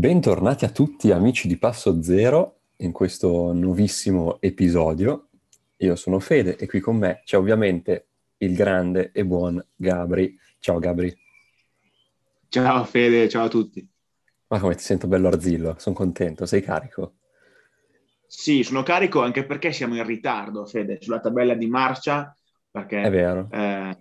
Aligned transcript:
Bentornati 0.00 0.64
a 0.64 0.70
tutti 0.70 1.10
amici 1.10 1.46
di 1.46 1.58
Passo 1.58 2.02
Zero 2.02 2.60
in 2.76 2.90
questo 2.90 3.52
nuovissimo 3.52 4.40
episodio. 4.40 5.28
Io 5.76 5.94
sono 5.94 6.18
Fede 6.20 6.56
e 6.56 6.66
qui 6.66 6.80
con 6.80 6.96
me 6.96 7.20
c'è 7.22 7.36
ovviamente 7.36 8.06
il 8.38 8.54
grande 8.54 9.10
e 9.12 9.26
buon 9.26 9.62
Gabri. 9.76 10.34
Ciao 10.58 10.78
Gabri. 10.78 11.14
Ciao 12.48 12.84
Fede, 12.84 13.28
ciao 13.28 13.44
a 13.44 13.48
tutti. 13.48 13.86
Ma 14.46 14.58
come 14.58 14.74
ti 14.74 14.82
sento 14.82 15.06
bello 15.06 15.28
arzillo, 15.28 15.74
sono 15.76 15.94
contento, 15.94 16.46
sei 16.46 16.62
carico? 16.62 17.16
Sì, 18.26 18.62
sono 18.62 18.82
carico 18.82 19.20
anche 19.22 19.44
perché 19.44 19.70
siamo 19.70 19.96
in 19.96 20.06
ritardo, 20.06 20.64
Fede, 20.64 20.96
sulla 21.02 21.20
tabella 21.20 21.52
di 21.52 21.66
marcia, 21.66 22.34
perché... 22.70 23.02
È 23.02 23.10
vero. 23.10 23.48
Eh, 23.50 23.96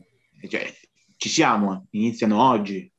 cioè, 0.48 0.74
ci 1.18 1.28
siamo, 1.28 1.88
iniziano 1.90 2.42
oggi. 2.42 2.90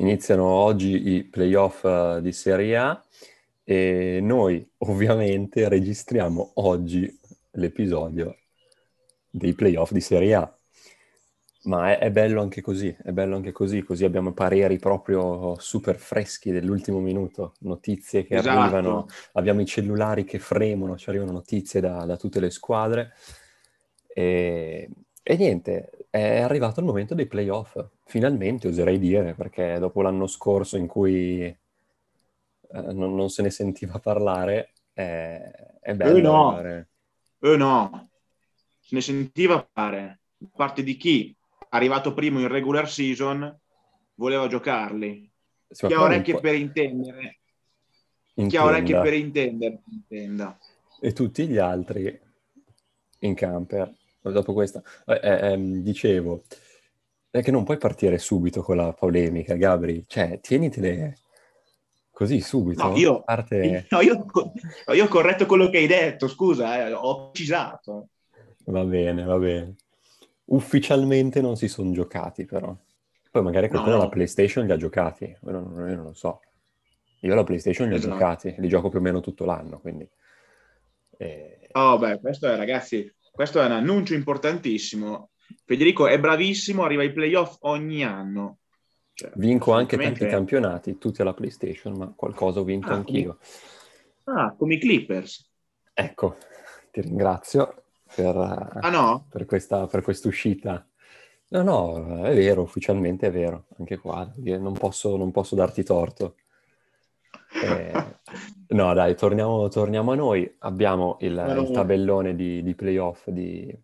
Iniziano 0.00 0.46
oggi 0.46 1.10
i 1.10 1.24
playoff 1.24 1.82
uh, 1.84 2.20
di 2.22 2.32
Serie 2.32 2.74
A 2.74 3.04
e 3.62 4.18
noi 4.22 4.66
ovviamente 4.78 5.68
registriamo 5.68 6.52
oggi 6.54 7.18
l'episodio 7.52 8.34
dei 9.28 9.52
playoff 9.52 9.92
di 9.92 10.00
Serie 10.00 10.34
A. 10.34 10.58
Ma 11.64 11.90
è, 11.90 11.98
è, 11.98 12.10
bello 12.10 12.40
anche 12.40 12.62
così, 12.62 12.96
è 13.02 13.10
bello 13.10 13.36
anche 13.36 13.52
così, 13.52 13.82
così 13.82 14.06
abbiamo 14.06 14.32
pareri 14.32 14.78
proprio 14.78 15.56
super 15.58 15.96
freschi 15.96 16.50
dell'ultimo 16.50 16.98
minuto, 17.00 17.52
notizie 17.58 18.24
che 18.24 18.36
esatto. 18.36 18.58
arrivano, 18.58 19.06
abbiamo 19.32 19.60
i 19.60 19.66
cellulari 19.66 20.24
che 20.24 20.38
fremono, 20.38 20.96
ci 20.96 21.10
arrivano 21.10 21.32
notizie 21.32 21.80
da, 21.82 22.06
da 22.06 22.16
tutte 22.16 22.40
le 22.40 22.48
squadre 22.48 23.12
e, 24.06 24.88
e, 25.22 25.36
niente, 25.36 26.06
è 26.10 26.40
arrivato 26.40 26.80
il 26.80 26.86
momento 26.86 27.14
dei 27.14 27.26
playoff, 27.26 27.78
finalmente 28.04 28.68
oserei 28.68 28.98
dire, 28.98 29.34
perché 29.34 29.78
dopo 29.78 30.02
l'anno 30.02 30.26
scorso 30.26 30.76
in 30.76 30.86
cui 30.86 31.42
eh, 31.42 32.92
non, 32.92 33.14
non, 33.14 33.28
se 33.28 33.42
ne 33.42 33.50
sentiva 33.50 33.98
parlare, 33.98 34.72
è, 34.92 35.40
è 35.80 35.94
bello. 35.94 36.16
Eh 36.16 36.20
no, 36.22 36.86
eh 37.40 37.56
no, 37.56 38.10
se 38.80 38.94
ne 38.94 39.00
sentiva 39.00 39.68
parlare, 39.72 40.20
da 40.36 40.48
parte 40.54 40.82
di 40.82 40.96
chi 40.96 41.34
arrivato 41.70 42.14
primo 42.14 42.40
in 42.40 42.48
regular 42.48 42.88
season, 42.88 43.58
voleva 44.14 44.46
giocarli. 44.46 45.30
Sì, 45.68 45.86
chi 45.86 45.92
ha 45.92 46.02
orecchie 46.02 46.40
per 46.40 46.54
intendere, 46.54 47.38
Intenda. 48.34 48.50
chi 48.50 48.56
ha 48.56 48.64
orecchie 48.64 49.00
per 49.00 49.14
intendere, 49.14 49.82
intenda. 49.88 50.58
E 51.00 51.12
tutti 51.12 51.46
gli 51.46 51.58
altri 51.58 52.20
in 53.20 53.34
camper. 53.34 53.94
Dopo 54.22 54.52
questa, 54.52 54.82
eh, 55.06 55.20
eh, 55.22 55.52
ehm, 55.52 55.76
dicevo, 55.82 56.44
è 57.30 57.42
che 57.42 57.50
non 57.50 57.64
puoi 57.64 57.78
partire 57.78 58.18
subito 58.18 58.62
con 58.62 58.76
la 58.76 58.92
polemica, 58.92 59.54
Gabri. 59.54 60.04
Cioè, 60.06 60.40
tienitele 60.40 61.16
così 62.10 62.40
subito. 62.40 62.88
No, 62.88 62.96
io, 62.96 63.22
parte... 63.22 63.86
no, 63.90 64.00
io, 64.00 64.26
io, 64.92 65.04
ho 65.04 65.08
corretto 65.08 65.46
quello 65.46 65.70
che 65.70 65.78
hai 65.78 65.86
detto, 65.86 66.28
scusa, 66.28 66.86
eh, 66.86 66.92
ho 66.92 67.30
precisato. 67.30 68.08
Va 68.64 68.84
bene, 68.84 69.24
va 69.24 69.38
bene 69.38 69.74
ufficialmente 70.50 71.40
non 71.40 71.56
si 71.56 71.68
sono 71.68 71.92
giocati 71.92 72.44
però. 72.44 72.74
Poi 73.30 73.42
magari 73.42 73.68
qualcuno 73.68 73.94
no, 73.94 73.98
no. 73.98 74.04
la 74.04 74.10
PlayStation 74.10 74.66
li 74.66 74.72
ha 74.72 74.76
giocati, 74.76 75.24
io 75.24 75.50
non, 75.50 75.88
io 75.88 75.96
non, 75.96 76.04
lo 76.04 76.14
so. 76.14 76.40
Io 77.20 77.34
la 77.34 77.44
PlayStation 77.44 77.86
li 77.88 77.94
ho 77.94 77.96
esatto. 77.96 78.12
giocati, 78.12 78.54
li 78.58 78.68
gioco 78.68 78.88
più 78.88 78.98
o 78.98 79.02
meno 79.02 79.20
tutto 79.20 79.44
l'anno, 79.44 79.78
quindi... 79.78 80.08
Eh... 81.16 81.68
Oh 81.72 81.96
beh, 81.98 82.18
questo 82.18 82.48
è 82.48 82.56
ragazzi, 82.56 83.12
questo 83.40 83.62
è 83.62 83.64
un 83.64 83.72
annuncio 83.72 84.12
importantissimo. 84.12 85.30
Federico 85.64 86.06
è 86.06 86.20
bravissimo, 86.20 86.84
arriva 86.84 87.00
ai 87.00 87.10
playoff 87.10 87.56
ogni 87.60 88.04
anno. 88.04 88.58
Cioè, 89.14 89.30
Vinco 89.36 89.72
anche 89.72 89.96
tanti 89.96 90.26
campionati, 90.26 90.98
tutti 90.98 91.22
alla 91.22 91.32
PlayStation, 91.32 91.94
ma 91.94 92.12
qualcosa 92.14 92.60
ho 92.60 92.64
vinto 92.64 92.90
ah, 92.90 92.96
anch'io. 92.96 93.38
Come... 94.24 94.38
Ah, 94.38 94.54
come 94.54 94.74
i 94.74 94.78
Clippers. 94.78 95.50
Ecco, 95.94 96.36
ti 96.90 97.00
ringrazio 97.00 97.84
per, 98.14 98.36
ah, 98.36 98.90
no? 98.90 99.26
per, 99.30 99.46
questa, 99.46 99.86
per 99.86 100.02
quest'uscita. 100.02 100.86
No, 101.48 101.62
no, 101.62 102.22
è 102.22 102.34
vero, 102.34 102.60
ufficialmente 102.60 103.28
è 103.28 103.30
vero, 103.30 103.68
anche 103.78 103.96
qua, 103.96 104.30
non 104.36 104.74
posso, 104.74 105.16
non 105.16 105.30
posso 105.30 105.54
darti 105.54 105.82
torto. 105.82 106.34
Eh, 107.52 108.18
no, 108.68 108.94
dai, 108.94 109.16
torniamo, 109.16 109.68
torniamo, 109.68 110.12
a 110.12 110.14
noi. 110.14 110.56
Abbiamo 110.60 111.16
il, 111.20 111.32
il 111.32 111.70
tabellone 111.72 112.34
di, 112.34 112.62
di 112.62 112.74
playoff 112.74 113.28
di, 113.28 113.76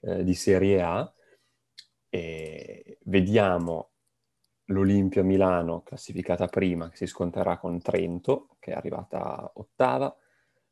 eh, 0.00 0.24
di, 0.24 0.34
Serie 0.34 0.82
A 0.82 1.12
e 2.08 2.98
vediamo 3.04 3.90
l'Olimpia 4.66 5.22
Milano 5.22 5.82
classificata 5.82 6.46
prima 6.46 6.88
che 6.88 6.96
si 6.96 7.06
scontrerà 7.06 7.58
con 7.58 7.80
Trento, 7.80 8.56
che 8.58 8.72
è 8.72 8.74
arrivata 8.74 9.50
ottava. 9.54 10.14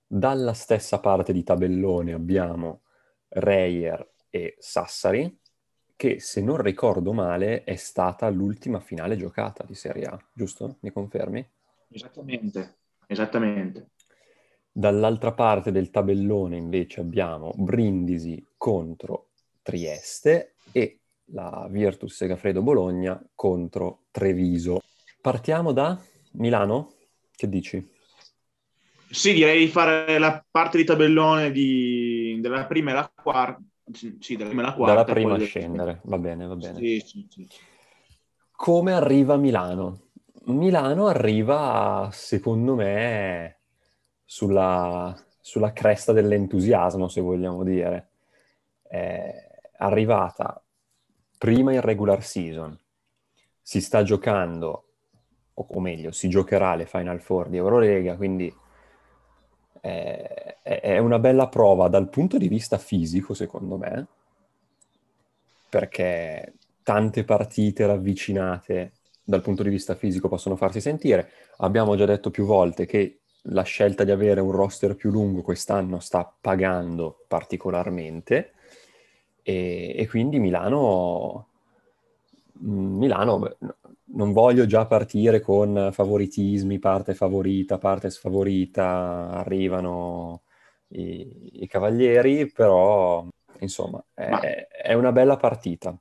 Dalla 0.07 0.53
stessa 0.53 1.01
parte 1.01 1.33
di 1.33 1.43
tabellone 1.43 2.13
abbiamo 2.13 2.83
Reyer 3.29 4.13
e 4.31 4.57
Sassari, 4.59 5.41
che 5.97 6.21
se 6.21 6.41
non 6.41 6.61
ricordo 6.61 7.13
male 7.13 7.65
è 7.65 7.77
stata 7.77 8.29
l'ultima 8.29 8.81
finale 8.81 9.17
giocata 9.17 9.65
di 9.65 9.75
Serie 9.75 10.05
A, 10.07 10.19
giusto? 10.33 10.77
Mi 10.81 10.91
confermi? 10.91 11.49
Esattamente, 11.89 12.79
esattamente. 13.07 13.91
Dall'altra 14.71 15.33
parte 15.33 15.71
del 15.71 15.91
tabellone 15.91 16.57
invece 16.57 17.01
abbiamo 17.01 17.53
Brindisi 17.55 18.45
contro 18.57 19.29
Trieste 19.63 20.57
e 20.73 20.99
la 21.27 21.69
Virtus 21.71 22.15
Segafredo 22.15 22.61
Bologna 22.61 23.23
contro 23.35 24.07
Treviso. 24.11 24.81
Partiamo 25.21 25.73
da 25.73 25.99
Milano? 26.33 26.95
Che 27.31 27.49
dici? 27.49 27.89
Sì, 29.09 29.33
direi 29.33 29.67
di 29.67 29.71
fare 29.71 30.19
la 30.19 30.45
parte 30.51 30.77
di 30.77 30.85
tabellone 30.85 31.53
di, 31.53 32.39
della 32.41 32.67
prima 32.67 32.91
e 32.91 32.95
la 32.95 33.13
quarta. 33.23 33.63
Sì, 33.93 34.37
della 34.37 34.49
prima 34.49 34.63
e 34.63 34.65
la 34.67 34.75
quarta. 34.75 35.03
Dalla 35.03 35.15
prima 35.15 35.35
a 35.35 35.39
scendere, 35.39 36.01
va 36.05 36.19
bene, 36.19 36.47
va 36.47 36.57
bene. 36.57 36.79
Sì, 36.79 37.01
sì, 37.01 37.27
sì. 37.31 37.49
Come 38.51 38.93
arriva 38.93 39.37
Milano? 39.37 40.04
Milano 40.47 41.07
arriva, 41.07 42.09
secondo 42.13 42.75
me, 42.75 43.59
sulla, 44.25 45.15
sulla 45.41 45.73
cresta 45.73 46.13
dell'entusiasmo, 46.13 47.09
se 47.09 47.21
vogliamo 47.21 47.63
dire. 47.63 48.09
È 48.83 49.49
arrivata 49.79 50.63
prima 51.39 51.73
in 51.73 51.81
regular 51.81 52.23
season, 52.23 52.79
si 53.61 53.81
sta 53.81 54.03
giocando, 54.03 54.85
o 55.55 55.81
meglio, 55.81 56.11
si 56.11 56.29
giocherà 56.29 56.75
le 56.75 56.87
Final 56.87 57.21
Four 57.21 57.49
di 57.49 57.57
Eurolega, 57.57 58.17
quindi 58.17 58.55
è, 59.81 60.57
è 60.63 60.99
una 60.99 61.19
bella 61.19 61.49
prova 61.49 61.89
dal 61.89 62.09
punto 62.09 62.39
di 62.39 62.49
vista 62.49 62.79
fisico, 62.79 63.35
secondo 63.35 63.77
me, 63.77 64.07
perché 65.69 66.55
tante 66.83 67.25
partite 67.25 67.87
ravvicinate 67.87 68.93
dal 69.25 69.41
punto 69.41 69.63
di 69.63 69.71
vista 69.71 69.95
fisico 69.95 70.29
possono 70.29 70.57
farsi 70.57 70.81
sentire. 70.81 71.31
Abbiamo 71.59 71.97
già 71.97 72.05
detto 72.05 72.31
più 72.31 72.45
volte 72.45 72.87
che 72.87 73.21
la 73.49 73.63
scelta 73.63 74.05
di 74.05 74.11
avere 74.11 74.41
un 74.41 74.53
roster 74.53 74.95
più 74.95 75.11
lungo 75.11 75.43
quest'anno 75.43 75.99
sta 75.99 76.35
pagando 76.41 77.25
particolarmente 77.29 78.53
e, 79.43 79.95
e 79.97 80.09
quindi 80.09 80.39
Milano, 80.39 81.49
Milano 82.61 83.57
non 84.07 84.33
voglio 84.33 84.65
già 84.67 84.87
partire 84.87 85.41
con 85.41 85.91
favoritismi, 85.93 86.79
parte 86.79 87.15
favorita, 87.15 87.79
parte 87.79 88.11
sfavorita, 88.11 89.31
arrivano 89.31 90.43
i, 90.89 91.63
i 91.63 91.67
cavalieri, 91.67 92.51
però 92.51 93.27
insomma 93.61 94.03
è, 94.15 94.29
Ma... 94.29 94.41
è, 94.41 94.95
una 94.95 95.13
bella 95.13 95.37
partita, 95.37 95.97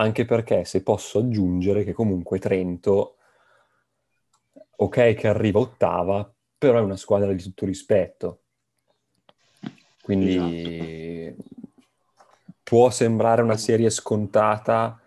anche 0.00 0.24
perché 0.24 0.64
se 0.64 0.82
posso 0.82 1.18
aggiungere 1.18 1.84
che 1.84 1.92
comunque 1.92 2.38
Trento, 2.38 3.16
ok 4.76 5.14
che 5.14 5.28
arriva 5.28 5.60
ottava, 5.60 6.32
però 6.56 6.78
è 6.78 6.82
una 6.82 6.96
squadra 6.96 7.32
di 7.32 7.42
tutto 7.42 7.66
rispetto, 7.66 8.40
quindi 10.00 11.26
esatto. 11.26 11.44
può 12.62 12.88
sembrare 12.88 13.42
una 13.42 13.58
serie 13.58 13.90
scontata, 13.90 14.98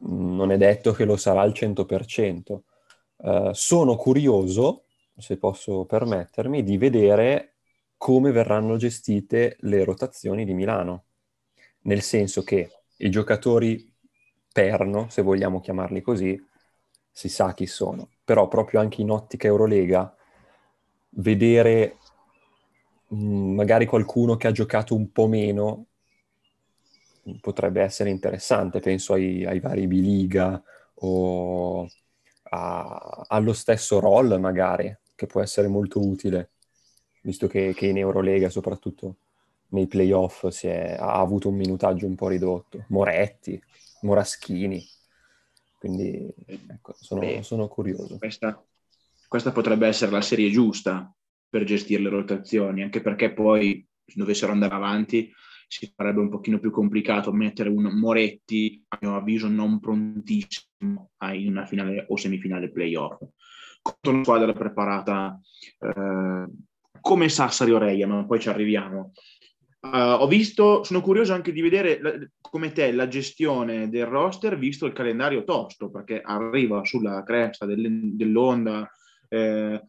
non 0.00 0.52
è 0.52 0.58
detto 0.58 0.92
che 0.92 1.04
lo 1.06 1.16
sarà 1.16 1.40
al 1.40 1.52
100%. 1.52 2.60
Uh, 3.16 3.28
eh, 3.28 3.50
sono 3.54 3.96
curioso, 3.96 4.84
se 5.16 5.38
posso 5.38 5.86
permettermi, 5.86 6.62
di 6.62 6.76
vedere 6.76 7.54
come 7.96 8.30
verranno 8.30 8.76
gestite 8.76 9.56
le 9.60 9.84
rotazioni 9.84 10.44
di 10.44 10.52
Milano. 10.52 11.04
Nel 11.82 12.02
senso 12.02 12.42
che 12.42 12.79
i 13.00 13.10
giocatori 13.10 13.92
perno, 14.52 15.08
se 15.08 15.22
vogliamo 15.22 15.60
chiamarli 15.60 16.00
così, 16.00 16.40
si 17.10 17.28
sa 17.28 17.54
chi 17.54 17.66
sono. 17.66 18.08
Però 18.24 18.48
proprio 18.48 18.80
anche 18.80 19.00
in 19.00 19.10
ottica 19.10 19.46
Eurolega, 19.46 20.14
vedere 21.10 21.96
mh, 23.08 23.16
mm, 23.16 23.54
magari 23.54 23.86
qualcuno 23.86 24.36
che 24.36 24.46
ha 24.46 24.52
giocato 24.52 24.94
un 24.94 25.10
po' 25.12 25.26
meno 25.26 25.86
potrebbe 27.40 27.82
essere 27.82 28.10
interessante, 28.10 28.80
penso 28.80 29.12
ai, 29.12 29.44
ai 29.44 29.60
vari 29.60 29.86
B-Liga 29.86 30.62
o 30.94 31.86
ha, 32.50 33.24
ha 33.28 33.38
lo 33.38 33.52
stesso 33.52 34.00
roll 34.00 34.38
magari, 34.38 34.94
che 35.14 35.26
può 35.26 35.40
essere 35.40 35.68
molto 35.68 36.00
utile, 36.00 36.50
visto 37.22 37.46
che, 37.46 37.74
che 37.74 37.86
in 37.86 37.98
Eurolega 37.98 38.48
soprattutto 38.48 39.16
nei 39.70 39.86
playoff 39.86 40.48
è, 40.62 40.96
ha 40.98 41.14
avuto 41.14 41.48
un 41.48 41.56
minutaggio 41.56 42.06
un 42.06 42.14
po' 42.14 42.28
ridotto. 42.28 42.84
Moretti, 42.88 43.60
Moraschini, 44.02 44.84
quindi 45.78 46.32
ecco, 46.46 46.94
sono, 46.98 47.20
Beh, 47.20 47.42
sono 47.42 47.68
curioso. 47.68 48.18
Questa, 48.18 48.62
questa 49.28 49.52
potrebbe 49.52 49.86
essere 49.86 50.10
la 50.10 50.20
serie 50.20 50.50
giusta 50.50 51.12
per 51.48 51.64
gestire 51.64 52.02
le 52.02 52.10
rotazioni, 52.10 52.82
anche 52.82 53.00
perché 53.00 53.32
poi 53.32 53.86
se 54.04 54.14
dovessero 54.16 54.52
andare 54.52 54.74
avanti 54.74 55.32
si 55.70 55.92
farebbe 55.94 56.18
un 56.18 56.28
pochino 56.28 56.58
più 56.58 56.72
complicato 56.72 57.32
mettere 57.32 57.68
un 57.68 57.84
Moretti, 57.96 58.84
a 58.88 58.98
mio 59.00 59.14
avviso, 59.14 59.46
non 59.46 59.78
prontissimo 59.78 61.10
in 61.32 61.48
una 61.48 61.64
finale 61.64 62.06
o 62.08 62.16
semifinale 62.16 62.72
playoff. 62.72 63.22
Contro 63.80 64.10
una 64.10 64.24
squadra 64.24 64.52
preparata 64.52 65.40
eh, 65.78 66.46
come 67.00 67.28
Sassari 67.28 67.70
o 67.70 67.78
Reia, 67.78 68.08
ma 68.08 68.26
poi 68.26 68.40
ci 68.40 68.48
arriviamo. 68.48 69.12
Uh, 69.82 70.20
ho 70.20 70.26
visto, 70.26 70.84
sono 70.84 71.00
curioso 71.00 71.32
anche 71.32 71.52
di 71.52 71.62
vedere 71.62 72.00
la, 72.02 72.12
come 72.38 72.70
te 72.70 72.92
la 72.92 73.08
gestione 73.08 73.88
del 73.88 74.04
roster, 74.04 74.58
visto 74.58 74.84
il 74.84 74.92
calendario 74.92 75.42
tosto, 75.42 75.90
perché 75.90 76.20
arriva 76.20 76.84
sulla 76.84 77.22
cresta 77.22 77.64
del, 77.64 78.14
dell'onda 78.14 78.86
eh, 79.28 79.82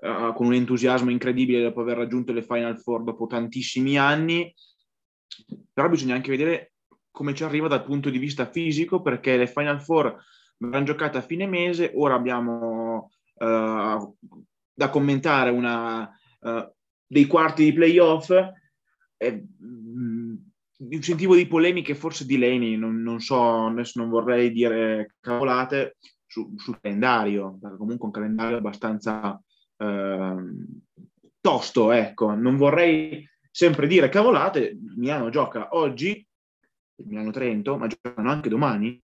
uh, 0.00 0.32
con 0.34 0.46
un 0.46 0.52
entusiasmo 0.52 1.08
incredibile 1.08 1.62
dopo 1.62 1.80
aver 1.80 1.96
raggiunto 1.96 2.34
le 2.34 2.42
Final 2.42 2.78
Four 2.78 3.04
dopo 3.04 3.26
tantissimi 3.26 3.96
anni. 3.96 4.54
Però 5.72 5.88
bisogna 5.88 6.14
anche 6.14 6.30
vedere 6.30 6.72
come 7.10 7.34
ci 7.34 7.42
arriva 7.42 7.68
dal 7.68 7.84
punto 7.84 8.10
di 8.10 8.18
vista 8.18 8.50
fisico, 8.50 9.00
perché 9.00 9.38
le 9.38 9.46
Final 9.46 9.80
Four 9.80 10.14
verranno 10.58 10.84
giocate 10.84 11.16
a 11.16 11.22
fine 11.22 11.46
mese, 11.46 11.92
ora 11.94 12.14
abbiamo 12.14 13.10
uh, 13.34 14.14
da 14.74 14.90
commentare 14.90 15.50
una, 15.50 16.02
uh, 16.40 16.70
dei 17.06 17.26
quarti 17.26 17.64
di 17.64 17.72
playoff, 17.72 18.30
eh, 19.18 19.44
un 20.78 21.02
sentivo 21.02 21.34
di 21.34 21.46
polemiche 21.46 21.94
forse 21.94 22.24
di 22.24 22.38
Leni, 22.38 22.76
non, 22.76 23.02
non, 23.02 23.20
so, 23.20 23.66
adesso 23.66 24.00
non 24.00 24.08
vorrei 24.08 24.50
dire 24.52 25.14
cavolate, 25.20 25.96
su, 26.26 26.54
sul 26.56 26.78
calendario, 26.80 27.58
perché 27.60 27.76
comunque 27.76 28.06
un 28.06 28.12
calendario 28.12 28.58
abbastanza 28.58 29.42
uh, 29.76 30.36
tosto, 31.40 31.90
ecco, 31.90 32.34
non 32.34 32.56
vorrei 32.56 33.28
sempre 33.50 33.86
dire 33.86 34.08
cavolate, 34.08 34.78
Milano 34.96 35.30
gioca 35.30 35.68
oggi, 35.72 36.24
Milano-Trento, 36.96 37.76
ma 37.76 37.86
giocano 37.88 38.30
anche 38.30 38.48
domani, 38.48 39.00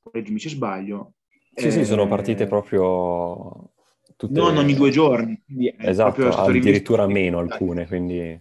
correggimi 0.00 0.38
se 0.38 0.48
sbaglio. 0.48 1.14
Sì, 1.54 1.66
eh, 1.66 1.70
sì, 1.70 1.84
sono 1.84 2.08
partite 2.08 2.46
proprio... 2.46 3.70
Tutte... 4.16 4.38
Non 4.38 4.56
ogni 4.56 4.74
due 4.74 4.90
giorni. 4.90 5.42
Esatto, 5.78 6.28
addirittura 6.28 7.06
meno 7.06 7.38
alcune, 7.38 7.86
quindi... 7.86 8.40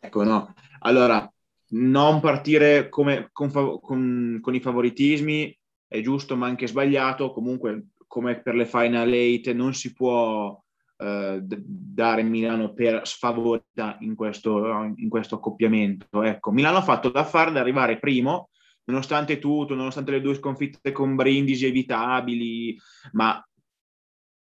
Ecco, 0.00 0.24
no. 0.24 0.54
Allora, 0.80 1.30
non 1.72 2.20
partire 2.20 2.88
come, 2.88 3.28
con, 3.32 3.50
con, 3.50 4.38
con, 4.40 4.54
i 4.54 4.60
favoritismi 4.60 5.56
è 5.86 6.00
giusto 6.00 6.36
ma 6.36 6.46
anche 6.46 6.66
sbagliato, 6.66 7.32
comunque 7.32 7.88
come 8.06 8.40
per 8.40 8.54
le 8.54 8.66
Final 8.66 9.12
Eight 9.12 9.52
non 9.52 9.74
si 9.74 9.92
può 9.92 10.60
eh, 10.96 11.40
dare 11.42 12.22
Milano 12.22 12.72
per 12.72 13.06
sfavorita 13.06 13.98
in 14.00 14.14
questo, 14.14 14.92
in 14.96 15.08
questo 15.08 15.36
accoppiamento. 15.36 16.22
Ecco, 16.22 16.50
Milano 16.50 16.78
ha 16.78 16.82
fatto 16.82 17.10
da 17.10 17.24
fare 17.24 17.50
ad 17.50 17.56
arrivare 17.56 17.98
primo, 17.98 18.50
nonostante 18.84 19.38
tutto, 19.38 19.74
nonostante 19.74 20.12
le 20.12 20.20
due 20.20 20.34
sconfitte 20.34 20.92
con 20.92 21.14
Brindisi 21.14 21.66
evitabili, 21.66 22.76
ma 23.12 23.42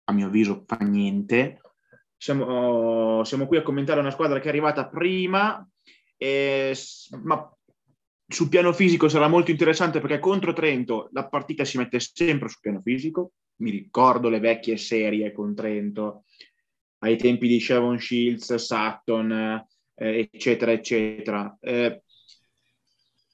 a 0.05 0.13
mio 0.13 0.27
avviso 0.27 0.63
fa 0.65 0.77
niente. 0.77 1.59
Siamo, 2.17 3.23
siamo 3.23 3.45
qui 3.45 3.57
a 3.57 3.61
commentare 3.61 3.99
una 3.99 4.11
squadra 4.11 4.39
che 4.39 4.45
è 4.45 4.49
arrivata 4.49 4.87
prima, 4.87 5.65
e, 6.17 6.75
ma 7.21 7.51
sul 8.27 8.49
piano 8.49 8.73
fisico 8.73 9.07
sarà 9.07 9.27
molto 9.27 9.51
interessante 9.51 9.99
perché 9.99 10.19
contro 10.19 10.51
Trento 10.51 11.09
la 11.13 11.27
partita 11.27 11.63
si 11.63 11.77
mette 11.77 11.99
sempre 11.99 12.49
sul 12.49 12.59
piano 12.59 12.81
fisico. 12.81 13.33
Mi 13.59 13.71
ricordo 13.71 14.29
le 14.29 14.39
vecchie 14.39 14.77
serie 14.77 15.31
con 15.31 15.55
Trento, 15.55 16.25
ai 16.99 17.17
tempi 17.17 17.47
di 17.47 17.59
Shavon 17.59 17.99
Shields, 17.99 18.53
Sutton, 18.55 19.31
eh, 19.95 20.29
eccetera, 20.31 20.71
eccetera. 20.71 21.57
Eh, 21.59 22.01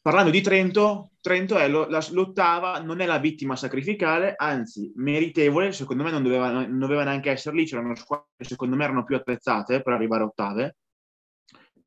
parlando 0.03 0.29
di 0.29 0.41
Trento, 0.41 1.11
Trento 1.21 1.57
è 1.57 1.69
lo, 1.69 1.87
la, 1.87 2.05
l'ottava, 2.11 2.79
non 2.81 2.99
è 2.99 3.05
la 3.05 3.17
vittima 3.17 3.55
sacrificale, 3.55 4.33
anzi 4.37 4.91
meritevole, 4.95 5.71
secondo 5.71 6.03
me 6.03 6.11
non 6.11 6.21
doveva, 6.21 6.51
non 6.51 6.77
doveva 6.77 7.05
neanche 7.05 7.31
essere 7.31 7.55
lì, 7.55 7.65
c'erano 7.65 7.95
squadre 7.95 8.27
che 8.37 8.43
secondo 8.45 8.75
me 8.75 8.83
erano 8.83 9.05
più 9.05 9.15
attrezzate 9.15 9.81
per 9.81 9.93
arrivare 9.93 10.23
a 10.23 10.25
ottave. 10.25 10.75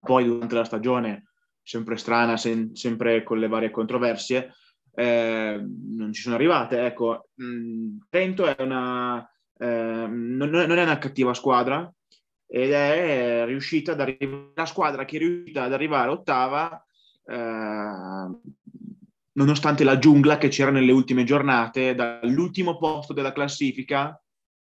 Poi 0.01 0.25
durante 0.25 0.55
la 0.55 0.65
stagione, 0.65 1.25
sempre 1.63 1.97
strana, 1.97 2.37
sen, 2.37 2.75
sempre 2.75 3.23
con 3.23 3.39
le 3.39 3.49
varie 3.49 3.71
controversie, 3.71 4.55
eh, 4.95 5.63
non 5.63 6.13
ci 6.13 6.23
sono 6.23 6.37
arrivate. 6.37 6.87
Ecco, 6.87 7.29
mm, 7.43 7.99
Trento 8.09 8.47
è 8.47 8.57
una 8.63 9.29
eh, 9.59 10.07
non, 10.09 10.51
non, 10.51 10.79
è 10.79 10.83
una 10.83 10.99
cattiva 10.99 11.35
squadra 11.35 11.91
ed 12.47 12.73
è 12.73 13.45
riuscita 13.47 13.93
ad 13.93 14.01
arrivare, 14.01 14.53
una 14.55 14.67
squadra 14.67 15.05
che 15.05 15.17
è 15.17 15.19
riuscita 15.19 15.65
ad 15.65 15.73
arrivare 15.73 16.11
ottava 16.11 16.86
eh, 17.27 18.39
nonostante 19.33 19.85
la 19.85 19.99
giungla 19.99 20.39
che 20.39 20.49
c'era 20.49 20.71
nelle 20.71 20.93
ultime 20.93 21.25
giornate, 21.25 21.95
dall'ultimo 21.95 22.79
posto 22.79 23.13
della 23.13 23.33
classifica, 23.33 24.21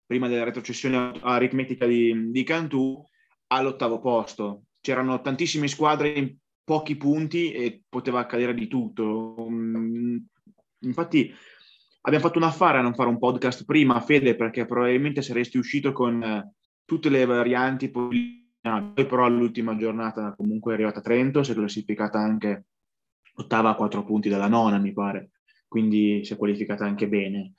prima 0.07 0.29
della 0.29 0.45
retrocessione 0.45 1.13
aritmetica 1.21 1.87
di, 1.87 2.31
di 2.31 2.43
Cantù, 2.43 3.03
all'ottavo 3.49 4.01
posto. 4.01 4.65
C'erano 4.81 5.21
tantissime 5.21 5.69
squadre 5.69 6.11
in 6.11 6.37
pochi 6.65 6.97
punti 6.97 7.53
e 7.53 7.83
poteva 7.89 8.21
accadere 8.21 8.55
di 8.55 8.69
tutto. 8.69 9.35
Mm, 9.49 10.17
infatti 10.81 11.33
abbiamo 12.03 12.25
fatto 12.25 12.39
un 12.39 12.45
affare 12.45 12.79
a 12.79 12.83
non 12.83 12.95
fare 12.95 13.09
un 13.09 13.19
podcast 13.19 13.65
prima, 13.65 14.01
Fede, 14.01 14.37
perché 14.37 14.67
probabilmente 14.67 15.23
saresti 15.23 15.59
uscito 15.59 15.93
con 15.93 16.23
eh, 16.23 16.53
tutte 16.85 17.09
le 17.09 17.25
varianti, 17.25 17.91
poi 18.61 19.07
però 19.07 19.25
all'ultima 19.25 19.77
giornata 19.77 20.35
comunque 20.37 20.73
è 20.73 20.75
arrivata 20.75 20.99
a 20.99 21.03
Trento, 21.03 21.43
si 21.43 21.53
è 21.53 21.55
classificata 21.55 22.19
anche 22.19 22.67
ottava 23.35 23.71
a 23.71 23.75
quattro 23.75 24.05
punti 24.05 24.29
dalla 24.29 24.49
nona, 24.49 24.79
mi 24.79 24.93
pare, 24.93 25.31
quindi 25.67 26.25
si 26.25 26.35
è 26.35 26.37
qualificata 26.37 26.85
anche 26.85 27.09
bene. 27.09 27.55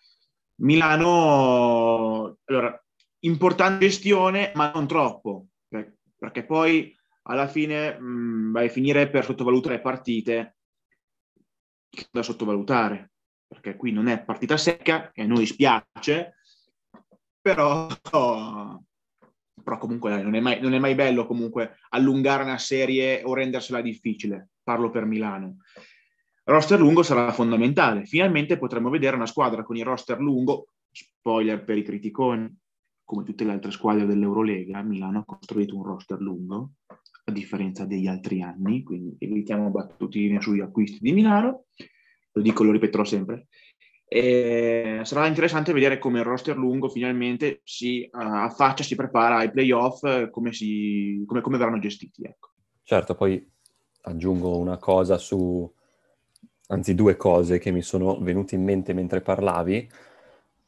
Milano, 0.58 2.38
allora, 2.46 2.86
importante 3.20 3.86
gestione, 3.86 4.52
ma 4.56 4.72
non 4.72 4.88
troppo, 4.88 5.48
perché 5.68 6.46
poi 6.46 6.96
alla 7.24 7.48
fine 7.48 8.00
mh, 8.00 8.06
mm, 8.06 8.52
vai 8.52 8.68
a 8.68 8.72
finire 8.72 9.10
per 9.10 9.24
sottovalutare 9.24 9.82
partite 9.82 10.58
da 12.12 12.24
sottovalutare 12.24 13.12
perché 13.52 13.76
qui 13.76 13.92
non 13.92 14.08
è 14.08 14.24
partita 14.24 14.56
secca 14.56 15.12
e 15.12 15.24
a 15.24 15.28
noi 15.28 15.46
spiace, 15.46 16.38
però, 17.42 17.88
però 19.64 19.78
comunque 19.78 20.22
non 20.22 20.36
è, 20.36 20.40
mai, 20.40 20.60
non 20.62 20.74
è 20.74 20.80
mai 20.80 20.96
bello 20.96 21.26
comunque 21.26 21.78
allungare 21.90 22.44
una 22.44 22.58
serie 22.58 23.22
o 23.24 23.34
rendersela 23.34 23.82
difficile, 23.82 24.50
parlo 24.64 24.90
per 24.90 25.06
Milano. 25.06 25.58
Roster 26.44 26.80
lungo 26.80 27.04
sarà 27.04 27.32
fondamentale. 27.32 28.06
Finalmente 28.06 28.58
potremo 28.58 28.90
vedere 28.90 29.16
una 29.16 29.28
squadra 29.28 29.64
con 29.64 29.78
il 29.78 29.86
roster 29.86 30.20
lungo, 30.20 30.74
spoiler 30.92 31.64
per 31.64 31.78
i 31.78 31.84
criticoni, 31.84 32.50
come 33.04 33.24
tutte 33.24 33.44
le 33.44 33.52
altre 33.52 33.72
squadre 33.72 34.06
dell'Eurolega, 34.06 34.82
Milano 34.82 35.20
ha 35.20 35.26
costruito 35.26 35.76
un 35.76 35.84
roster 35.84 36.20
lungo, 36.20 36.72
a 37.26 37.32
differenza 37.32 37.86
degli 37.86 38.08
altri 38.08 38.42
anni, 38.42 38.84
quindi 38.84 39.16
evitiamo 39.20 39.70
battutine 39.70 40.42
sugli 40.42 40.62
acquisti 40.62 40.98
di 41.00 41.12
Milano 41.12 41.66
lo 42.34 42.42
dico, 42.42 42.64
lo 42.64 42.72
ripeterò 42.72 43.04
sempre. 43.04 43.48
E 44.14 45.00
sarà 45.04 45.26
interessante 45.26 45.72
vedere 45.72 45.98
come 45.98 46.20
il 46.20 46.26
roster 46.26 46.58
lungo 46.58 46.90
finalmente 46.90 47.62
si 47.64 48.10
uh, 48.12 48.18
affaccia, 48.18 48.84
si 48.84 48.98
prepara 48.98 49.38
ai 49.38 49.50
playoff, 49.50 50.30
come, 50.32 50.52
si, 50.52 51.24
come, 51.26 51.40
come 51.40 51.58
verranno 51.58 51.80
gestiti. 51.80 52.22
Ecco. 52.24 52.50
Certo, 52.84 53.16
poi 53.16 53.50
aggiungo 54.02 54.58
una 54.58 54.78
cosa 54.78 55.18
su, 55.18 55.72
anzi 56.68 56.94
due 56.94 57.16
cose 57.16 57.58
che 57.58 57.72
mi 57.72 57.82
sono 57.82 58.20
venute 58.20 58.56
in 58.56 58.66
mente 58.66 58.92
mentre 58.92 59.22
parlavi. 59.22 59.90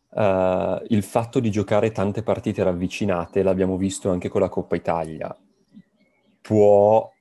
Uh, 0.07 0.81
il 0.88 1.03
fatto 1.03 1.41
di 1.41 1.51
giocare 1.51 1.91
tante 1.91 2.23
partite 2.23 2.63
ravvicinate, 2.63 3.43
l'abbiamo 3.43 3.75
visto 3.75 4.09
anche 4.09 4.29
con 4.29 4.39
la 4.39 4.47
Coppa 4.47 4.77
Italia, 4.77 5.38
può 6.39 7.12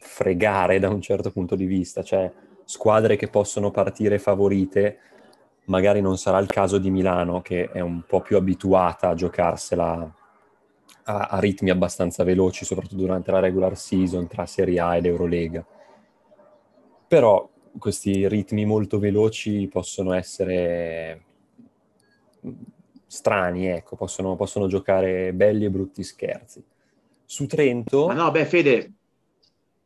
fregare 0.00 0.78
da 0.78 0.88
un 0.88 1.02
certo 1.02 1.30
punto 1.30 1.56
di 1.56 1.66
vista, 1.66 2.02
cioè 2.02 2.32
squadre 2.64 3.16
che 3.16 3.28
possono 3.28 3.70
partire 3.70 4.18
favorite, 4.18 4.98
magari 5.66 6.00
non 6.00 6.18
sarà 6.18 6.38
il 6.38 6.48
caso 6.48 6.78
di 6.78 6.90
Milano, 6.90 7.40
che 7.40 7.70
è 7.70 7.80
un 7.80 8.02
po' 8.06 8.20
più 8.20 8.36
abituata 8.36 9.08
a 9.08 9.14
giocarsela 9.14 10.16
a, 11.04 11.18
a 11.30 11.38
ritmi 11.38 11.70
abbastanza 11.70 12.24
veloci, 12.24 12.64
soprattutto 12.64 12.96
durante 12.96 13.30
la 13.30 13.40
regular 13.40 13.76
season 13.76 14.26
tra 14.26 14.46
Serie 14.46 14.80
A 14.80 14.96
ed 14.96 15.06
Eurolega. 15.06 15.64
Però 17.08 17.48
questi 17.78 18.28
ritmi 18.28 18.64
molto 18.64 18.98
veloci 18.98 19.68
possono 19.68 20.12
essere 20.12 21.24
strani, 23.06 23.66
ecco, 23.68 23.96
possono, 23.96 24.36
possono 24.36 24.66
giocare 24.66 25.32
belli 25.32 25.64
e 25.64 25.70
brutti 25.70 26.02
scherzi. 26.02 26.64
Su 27.24 27.46
Trento... 27.46 28.06
Ma 28.06 28.14
no, 28.14 28.30
beh, 28.30 28.46
Fede... 28.46 28.92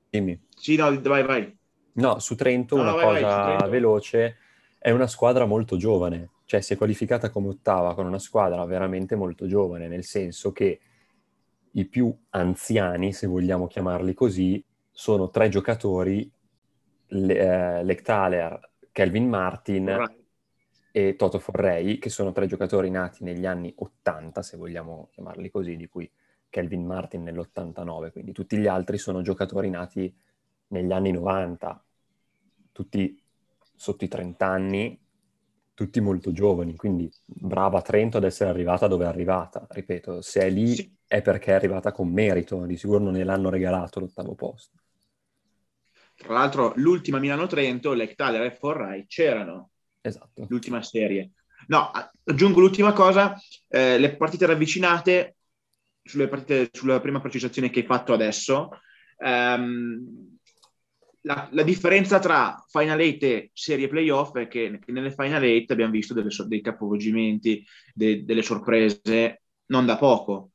Dimmi. 0.09 0.41
Sì, 0.57 0.77
no, 0.77 1.01
vai, 1.01 1.23
vai. 1.25 1.59
No, 1.95 2.19
su 2.19 2.35
Trento 2.35 2.77
no, 2.77 2.83
una 2.83 2.93
vai, 2.93 3.05
cosa 3.05 3.37
vai, 3.37 3.47
Trento. 3.47 3.69
veloce, 3.69 4.37
è 4.87 4.93
una 4.93 5.09
squadra 5.09 5.47
molto 5.47 5.77
giovane, 5.77 6.31
cioè 6.45 6.61
si 6.61 6.73
è 6.73 6.77
qualificata 6.77 7.29
come 7.31 7.49
ottava 7.49 7.93
con 7.97 8.07
una 8.07 8.21
squadra 8.21 8.65
veramente 8.67 9.17
molto 9.17 9.49
giovane, 9.49 9.89
nel 9.89 10.05
senso 10.05 10.53
che 10.53 10.79
i 11.73 11.85
più 11.87 12.17
anziani, 12.29 13.13
se 13.13 13.27
vogliamo 13.27 13.67
chiamarli 13.67 14.15
così, 14.15 14.65
sono 14.93 15.29
tre 15.31 15.49
giocatori, 15.49 16.31
Le- 17.09 17.79
eh, 17.81 17.83
Lectaler, 17.83 18.61
Kelvin 18.93 19.29
Martin 19.29 19.87
right. 19.87 20.25
e 20.93 21.17
Toto 21.17 21.41
Forrei, 21.41 21.99
che 21.99 22.09
sono 22.09 22.31
tre 22.31 22.47
giocatori 22.47 22.89
nati 22.89 23.25
negli 23.25 23.45
anni 23.45 23.75
80, 23.77 24.41
se 24.41 24.57
vogliamo 24.57 25.09
chiamarli 25.11 25.51
così, 25.51 25.75
di 25.75 25.89
cui 25.89 26.09
Kelvin 26.49 26.87
Martin 26.87 27.25
nell'89, 27.25 28.13
quindi 28.13 28.31
tutti 28.31 28.57
gli 28.57 28.69
altri 28.69 28.99
sono 28.99 29.21
giocatori 29.21 29.69
nati 29.69 30.17
negli 30.69 30.93
anni 30.93 31.11
90, 31.11 31.85
tutti 32.71 33.21
sotto 33.77 34.05
i 34.05 34.09
30 34.09 34.47
anni, 34.47 34.99
tutti 35.75 36.01
molto 36.01 36.33
giovani, 36.33 36.75
quindi 36.75 37.11
brava 37.25 37.83
Trento 37.83 38.17
ad 38.17 38.25
essere 38.25 38.49
arrivata 38.49 38.87
dove 38.87 39.05
è 39.05 39.09
arrivata. 39.09 39.67
Ripeto, 39.69 40.23
se 40.23 40.41
è 40.41 40.51
lì 40.51 40.75
sì. 40.75 40.97
è 41.07 41.21
perché 41.21 41.51
è 41.51 41.55
arrivata 41.55 41.93
con 41.93 42.09
merito, 42.09 42.65
di 42.65 42.77
sicuro 42.77 42.99
non 42.99 43.15
gliel'hanno 43.15 43.51
regalato 43.51 44.01
l'ottavo 44.01 44.35
posto. 44.35 44.79
Tra 46.17 46.33
l'altro 46.33 46.73
l'ultima 46.77 47.19
Milano-Trento, 47.19 47.93
Lectaler 47.93 48.43
e 48.43 48.55
Forrai 48.55 49.05
c'erano. 49.07 49.71
Esatto. 50.01 50.47
L'ultima 50.49 50.81
serie. 50.81 51.33
No, 51.69 51.91
aggiungo 52.25 52.61
l'ultima 52.61 52.93
cosa, 52.93 53.39
eh, 53.69 53.99
le 53.99 54.17
partite 54.17 54.47
ravvicinate, 54.47 55.37
sulle 56.03 56.29
partite, 56.29 56.71
sulla 56.73 57.01
prima 57.01 57.21
precisazione 57.21 57.69
che 57.69 57.81
hai 57.81 57.87
fatto 57.87 58.15
adesso, 58.15 58.71
ehm, 59.19 60.36
la, 61.27 61.49
la, 61.51 61.63
differenza 61.65 62.21
tra 62.21 62.65
Final 62.69 63.01
8 63.01 63.27
e 63.27 63.51
serie 63.53 63.89
playoff 63.89 64.37
è 64.37 64.47
che 64.47 64.81
nelle 64.87 65.11
Final 65.11 65.43
8 65.43 65.73
abbiamo 65.73 65.91
visto 65.91 66.15
delle, 66.15 66.31
dei 66.47 66.61
capovolgimenti, 66.61 67.67
de, 67.93 68.25
delle 68.25 68.43
sorprese, 68.43 69.43
non 69.67 69.87
da 69.87 69.97
poco. 69.97 70.53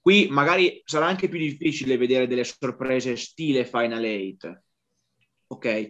Qui 0.00 0.28
magari 0.30 0.82
sarà 0.84 1.06
anche 1.06 1.28
più 1.28 1.38
difficile 1.38 1.98
vedere 1.98 2.26
delle 2.26 2.44
sorprese 2.44 3.16
stile 3.16 3.66
Final 3.66 4.02
8, 4.02 4.62
ok? 5.48 5.88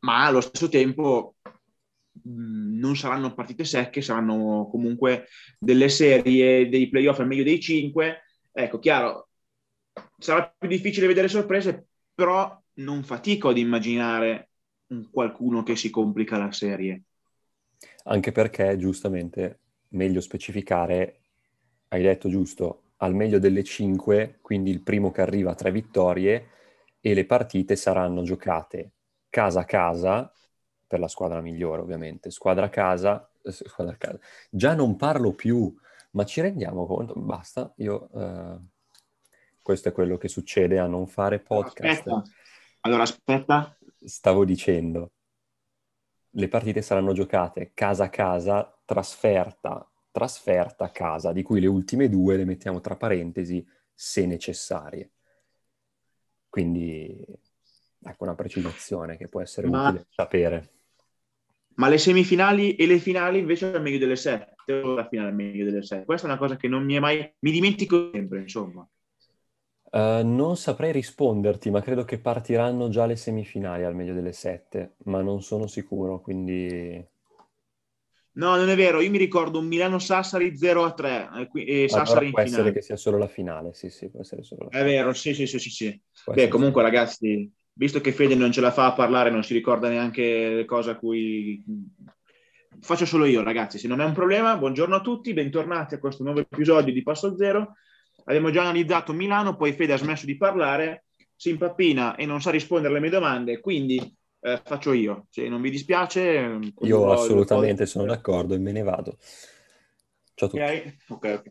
Ma 0.00 0.26
allo 0.26 0.40
stesso 0.40 0.68
tempo 0.68 1.36
non 2.22 2.96
saranno 2.96 3.34
partite 3.34 3.64
secche, 3.64 4.00
saranno 4.00 4.68
comunque 4.70 5.28
delle 5.58 5.90
serie 5.90 6.68
dei 6.70 6.88
playoff 6.88 7.18
al 7.20 7.26
meglio 7.26 7.42
dei 7.42 7.60
5. 7.60 8.22
Ecco, 8.52 8.78
chiaro, 8.78 9.28
sarà 10.18 10.54
più 10.58 10.68
difficile 10.68 11.06
vedere 11.06 11.28
sorprese, 11.28 11.88
però 12.14 12.62
non 12.74 13.02
fatico 13.02 13.48
ad 13.48 13.58
immaginare 13.58 14.48
un 14.86 15.10
qualcuno 15.10 15.62
che 15.62 15.76
si 15.76 15.90
complica 15.90 16.38
la 16.38 16.52
serie. 16.52 17.02
Anche 18.04 18.32
perché, 18.32 18.76
giustamente, 18.76 19.58
meglio 19.88 20.20
specificare, 20.20 21.20
hai 21.88 22.02
detto 22.02 22.28
giusto, 22.28 22.82
al 22.98 23.14
meglio 23.14 23.38
delle 23.38 23.64
cinque, 23.64 24.38
quindi 24.40 24.70
il 24.70 24.82
primo 24.82 25.10
che 25.10 25.20
arriva 25.20 25.52
a 25.52 25.54
tre 25.54 25.72
vittorie, 25.72 26.48
e 27.00 27.14
le 27.14 27.26
partite 27.26 27.76
saranno 27.76 28.22
giocate 28.22 28.92
casa 29.28 29.60
a 29.60 29.64
casa, 29.64 30.32
per 30.86 31.00
la 31.00 31.08
squadra 31.08 31.40
migliore 31.40 31.82
ovviamente, 31.82 32.30
squadra 32.30 32.66
a 32.66 32.70
casa, 32.70 33.28
eh, 33.42 33.50
squadra 33.50 33.94
a 33.94 33.96
casa. 33.96 34.18
Già 34.48 34.74
non 34.74 34.96
parlo 34.96 35.32
più, 35.32 35.74
ma 36.12 36.24
ci 36.24 36.40
rendiamo 36.40 36.86
conto, 36.86 37.14
basta, 37.14 37.72
io... 37.76 38.08
Uh 38.12 38.72
questo 39.64 39.88
è 39.88 39.92
quello 39.92 40.18
che 40.18 40.28
succede 40.28 40.78
a 40.78 40.86
non 40.86 41.06
fare 41.06 41.40
podcast. 41.40 42.06
Aspetta. 42.06 42.22
Allora, 42.80 43.02
aspetta. 43.04 43.78
Stavo 44.04 44.44
dicendo, 44.44 45.12
le 46.32 46.48
partite 46.48 46.82
saranno 46.82 47.14
giocate 47.14 47.70
casa 47.72 48.04
a 48.04 48.08
casa, 48.10 48.78
trasferta, 48.84 49.90
trasferta 50.10 50.84
a 50.84 50.90
casa, 50.90 51.32
di 51.32 51.42
cui 51.42 51.60
le 51.60 51.66
ultime 51.66 52.10
due 52.10 52.36
le 52.36 52.44
mettiamo 52.44 52.82
tra 52.82 52.94
parentesi 52.96 53.66
se 53.94 54.26
necessarie. 54.26 55.12
Quindi, 56.50 57.24
ecco 58.02 58.24
una 58.24 58.34
precisazione 58.34 59.16
che 59.16 59.28
può 59.28 59.40
essere 59.40 59.66
ma, 59.66 59.88
utile 59.88 60.06
sapere. 60.10 60.72
Ma 61.76 61.88
le 61.88 61.96
semifinali 61.96 62.76
e 62.76 62.86
le 62.86 62.98
finali 62.98 63.38
invece 63.38 63.72
è 63.72 63.78
meglio 63.78 63.96
delle 63.96 64.16
sette, 64.16 64.72
o 64.74 64.94
la 64.94 65.08
finale 65.08 65.30
è 65.30 65.32
meglio 65.32 65.64
delle 65.64 65.82
sette. 65.82 66.04
Questa 66.04 66.26
è 66.26 66.30
una 66.30 66.38
cosa 66.38 66.58
che 66.58 66.68
non 66.68 66.84
mi 66.84 66.96
è 66.96 67.00
mai... 67.00 67.34
mi 67.38 67.50
dimentico 67.50 68.10
sempre, 68.12 68.40
insomma. 68.40 68.86
Uh, 69.94 70.26
non 70.26 70.56
saprei 70.56 70.90
risponderti, 70.90 71.70
ma 71.70 71.80
credo 71.80 72.04
che 72.04 72.18
partiranno 72.18 72.88
già 72.88 73.06
le 73.06 73.14
semifinali 73.14 73.84
al 73.84 73.94
meglio 73.94 74.12
delle 74.12 74.32
sette, 74.32 74.96
ma 75.04 75.22
non 75.22 75.40
sono 75.40 75.68
sicuro, 75.68 76.20
quindi... 76.20 77.00
No, 78.32 78.56
non 78.56 78.68
è 78.68 78.74
vero, 78.74 79.00
io 79.00 79.10
mi 79.10 79.18
ricordo 79.18 79.60
un 79.60 79.66
Milano-Sassari 79.66 80.50
0-3 80.50 81.48
e 81.64 81.88
Sassari 81.88 82.10
allora 82.10 82.24
in 82.24 82.30
può 82.32 82.40
essere 82.40 82.72
che 82.72 82.82
sia 82.82 82.96
solo 82.96 83.18
la 83.18 83.28
finale, 83.28 83.72
sì, 83.72 83.88
sì, 83.88 84.10
può 84.10 84.22
essere 84.22 84.42
solo 84.42 84.64
la 84.64 84.70
finale. 84.70 84.90
È 84.90 84.92
vero, 84.92 85.12
sì, 85.12 85.32
sì, 85.32 85.46
sì, 85.46 85.60
sì. 85.60 85.70
sì. 85.70 86.00
Beh, 86.32 86.48
comunque 86.48 86.82
solo. 86.82 86.92
ragazzi, 86.92 87.52
visto 87.74 88.00
che 88.00 88.10
Fede 88.10 88.34
non 88.34 88.50
ce 88.50 88.62
la 88.62 88.72
fa 88.72 88.86
a 88.86 88.94
parlare, 88.94 89.30
non 89.30 89.44
si 89.44 89.52
ricorda 89.52 89.88
neanche 89.88 90.54
le 90.56 90.64
cose 90.64 90.90
a 90.90 90.96
cui... 90.96 91.62
Faccio 92.80 93.06
solo 93.06 93.26
io, 93.26 93.44
ragazzi, 93.44 93.78
se 93.78 93.86
non 93.86 94.00
è 94.00 94.04
un 94.04 94.12
problema, 94.12 94.56
buongiorno 94.56 94.96
a 94.96 95.00
tutti, 95.00 95.32
bentornati 95.32 95.94
a 95.94 96.00
questo 96.00 96.24
nuovo 96.24 96.40
episodio 96.40 96.92
di 96.92 97.02
Passo 97.04 97.36
Zero 97.36 97.76
abbiamo 98.24 98.50
già 98.50 98.62
analizzato 98.62 99.12
Milano, 99.12 99.56
poi 99.56 99.72
Fede 99.72 99.92
ha 99.92 99.98
smesso 99.98 100.26
di 100.26 100.36
parlare, 100.36 101.04
si 101.34 101.50
impappina 101.50 102.14
e 102.16 102.26
non 102.26 102.40
sa 102.40 102.50
rispondere 102.50 102.92
alle 102.92 103.00
mie 103.00 103.10
domande, 103.10 103.60
quindi 103.60 103.98
eh, 104.40 104.60
faccio 104.64 104.92
io. 104.92 105.26
Se 105.30 105.48
non 105.48 105.60
vi 105.60 105.70
dispiace... 105.70 106.58
Io 106.80 107.12
assolutamente 107.12 107.86
sono 107.86 108.04
d'accordo 108.06 108.54
e 108.54 108.58
me 108.58 108.72
ne 108.72 108.82
vado. 108.82 109.16
Ciao 110.34 110.48
a 110.48 110.50
tutti. 110.50 110.62
Ok, 111.08 111.32
ok. 111.32 111.42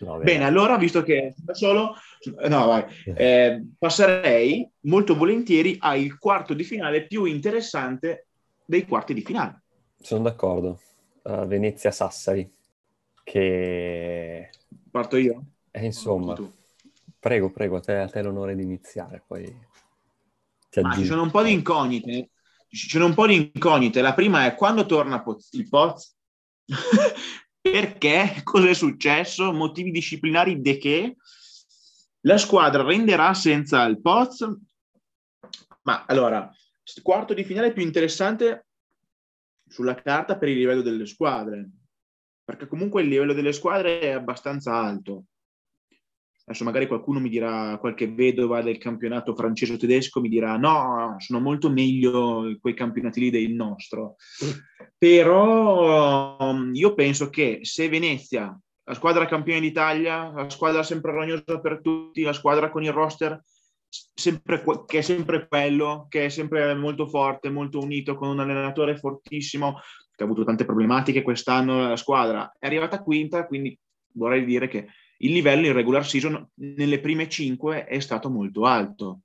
No, 0.00 0.18
bene, 0.18 0.44
allora, 0.44 0.76
visto 0.76 1.02
che 1.02 1.34
da 1.36 1.54
solo, 1.54 1.94
no, 2.46 2.66
vai, 2.66 2.84
eh, 3.06 3.64
passerei 3.78 4.68
molto 4.80 5.16
volentieri 5.16 5.76
al 5.80 6.18
quarto 6.18 6.52
di 6.52 6.62
finale 6.62 7.06
più 7.06 7.24
interessante 7.24 8.26
dei 8.66 8.84
quarti 8.86 9.14
di 9.14 9.22
finale. 9.22 9.62
Sono 9.98 10.24
d'accordo. 10.24 10.80
Uh, 11.22 11.46
Venezia-Sassari, 11.46 12.50
che 13.24 14.50
Parto 14.90 15.16
io? 15.16 15.44
Eh, 15.70 15.84
insomma, 15.84 16.34
prego, 17.18 17.50
prego, 17.50 17.76
a 17.76 17.80
te, 17.80 17.96
a 17.96 18.08
te 18.08 18.22
l'onore 18.22 18.54
di 18.54 18.62
iniziare, 18.62 19.22
poi 19.26 19.44
ti 20.70 20.80
ah, 20.80 20.92
ci 20.92 21.04
sono 21.04 21.22
un 21.22 21.30
po' 21.30 21.42
di 21.42 21.52
incognite. 21.52 22.30
Ci 22.68 22.88
sono 22.88 23.06
un 23.06 23.14
po' 23.14 23.26
di 23.26 23.50
incognite. 23.52 24.00
La 24.00 24.14
prima 24.14 24.44
è 24.44 24.54
quando 24.54 24.84
torna 24.84 25.22
il 25.52 25.68
Poz? 25.68 26.16
Perché? 27.60 28.40
Cosa 28.42 28.68
è 28.68 28.74
successo? 28.74 29.52
Motivi 29.52 29.90
disciplinari 29.90 30.60
di 30.60 30.76
che? 30.76 31.16
La 32.22 32.36
squadra 32.36 32.82
renderà 32.82 33.32
senza 33.32 33.84
il 33.84 34.00
Poz? 34.00 34.46
Ma 35.82 36.04
allora, 36.06 36.50
quarto 37.02 37.32
di 37.32 37.44
finale 37.44 37.72
più 37.72 37.82
interessante 37.82 38.66
sulla 39.66 39.94
carta 39.94 40.36
per 40.36 40.48
il 40.48 40.58
livello 40.58 40.82
delle 40.82 41.06
squadre 41.06 41.70
perché 42.48 42.66
comunque 42.66 43.02
il 43.02 43.08
livello 43.08 43.34
delle 43.34 43.52
squadre 43.52 44.00
è 44.00 44.08
abbastanza 44.08 44.72
alto. 44.72 45.24
Adesso 46.46 46.64
magari 46.64 46.86
qualcuno 46.86 47.20
mi 47.20 47.28
dirà, 47.28 47.76
qualche 47.76 48.10
vedova 48.10 48.62
del 48.62 48.78
campionato 48.78 49.34
francese 49.34 49.74
o 49.74 49.76
tedesco 49.76 50.22
mi 50.22 50.30
dirà 50.30 50.56
no, 50.56 51.16
sono 51.18 51.40
molto 51.40 51.68
meglio 51.68 52.56
quei 52.58 52.72
campionati 52.72 53.20
lì 53.20 53.28
del 53.28 53.52
nostro. 53.52 54.16
Però 54.96 56.38
um, 56.38 56.70
io 56.72 56.94
penso 56.94 57.28
che 57.28 57.58
se 57.64 57.90
Venezia, 57.90 58.58
la 58.84 58.94
squadra 58.94 59.26
campione 59.26 59.60
d'Italia, 59.60 60.30
la 60.30 60.48
squadra 60.48 60.82
sempre 60.82 61.12
rognosa 61.12 61.60
per 61.60 61.82
tutti, 61.82 62.22
la 62.22 62.32
squadra 62.32 62.70
con 62.70 62.82
il 62.82 62.92
roster 62.92 63.42
sempre, 63.90 64.64
che 64.86 64.98
è 64.98 65.02
sempre 65.02 65.46
quello, 65.46 66.06
che 66.08 66.24
è 66.24 66.28
sempre 66.30 66.74
molto 66.74 67.06
forte, 67.06 67.50
molto 67.50 67.78
unito, 67.78 68.16
con 68.16 68.30
un 68.30 68.40
allenatore 68.40 68.96
fortissimo, 68.96 69.80
che 70.18 70.24
ha 70.24 70.26
avuto 70.26 70.42
tante 70.42 70.64
problematiche 70.64 71.22
quest'anno 71.22 71.90
la 71.90 71.96
squadra, 71.96 72.56
è 72.58 72.66
arrivata 72.66 73.04
quinta, 73.04 73.46
quindi 73.46 73.78
vorrei 74.14 74.44
dire 74.44 74.66
che 74.66 74.88
il 75.18 75.30
livello 75.30 75.66
in 75.66 75.72
regular 75.72 76.04
season 76.04 76.44
nelle 76.54 76.98
prime 76.98 77.28
cinque 77.28 77.84
è 77.84 78.00
stato 78.00 78.28
molto 78.28 78.64
alto. 78.64 79.20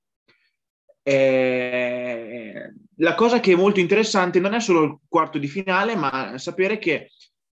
Eh, 1.02 2.74
la 2.98 3.16
cosa 3.16 3.40
che 3.40 3.54
è 3.54 3.56
molto 3.56 3.80
interessante 3.80 4.40
non 4.40 4.54
è 4.54 4.60
solo 4.60 4.84
il 4.84 5.00
quarto 5.08 5.40
di 5.40 5.48
finale, 5.48 5.96
ma 5.96 6.38
sapere 6.38 6.78
che 6.78 7.10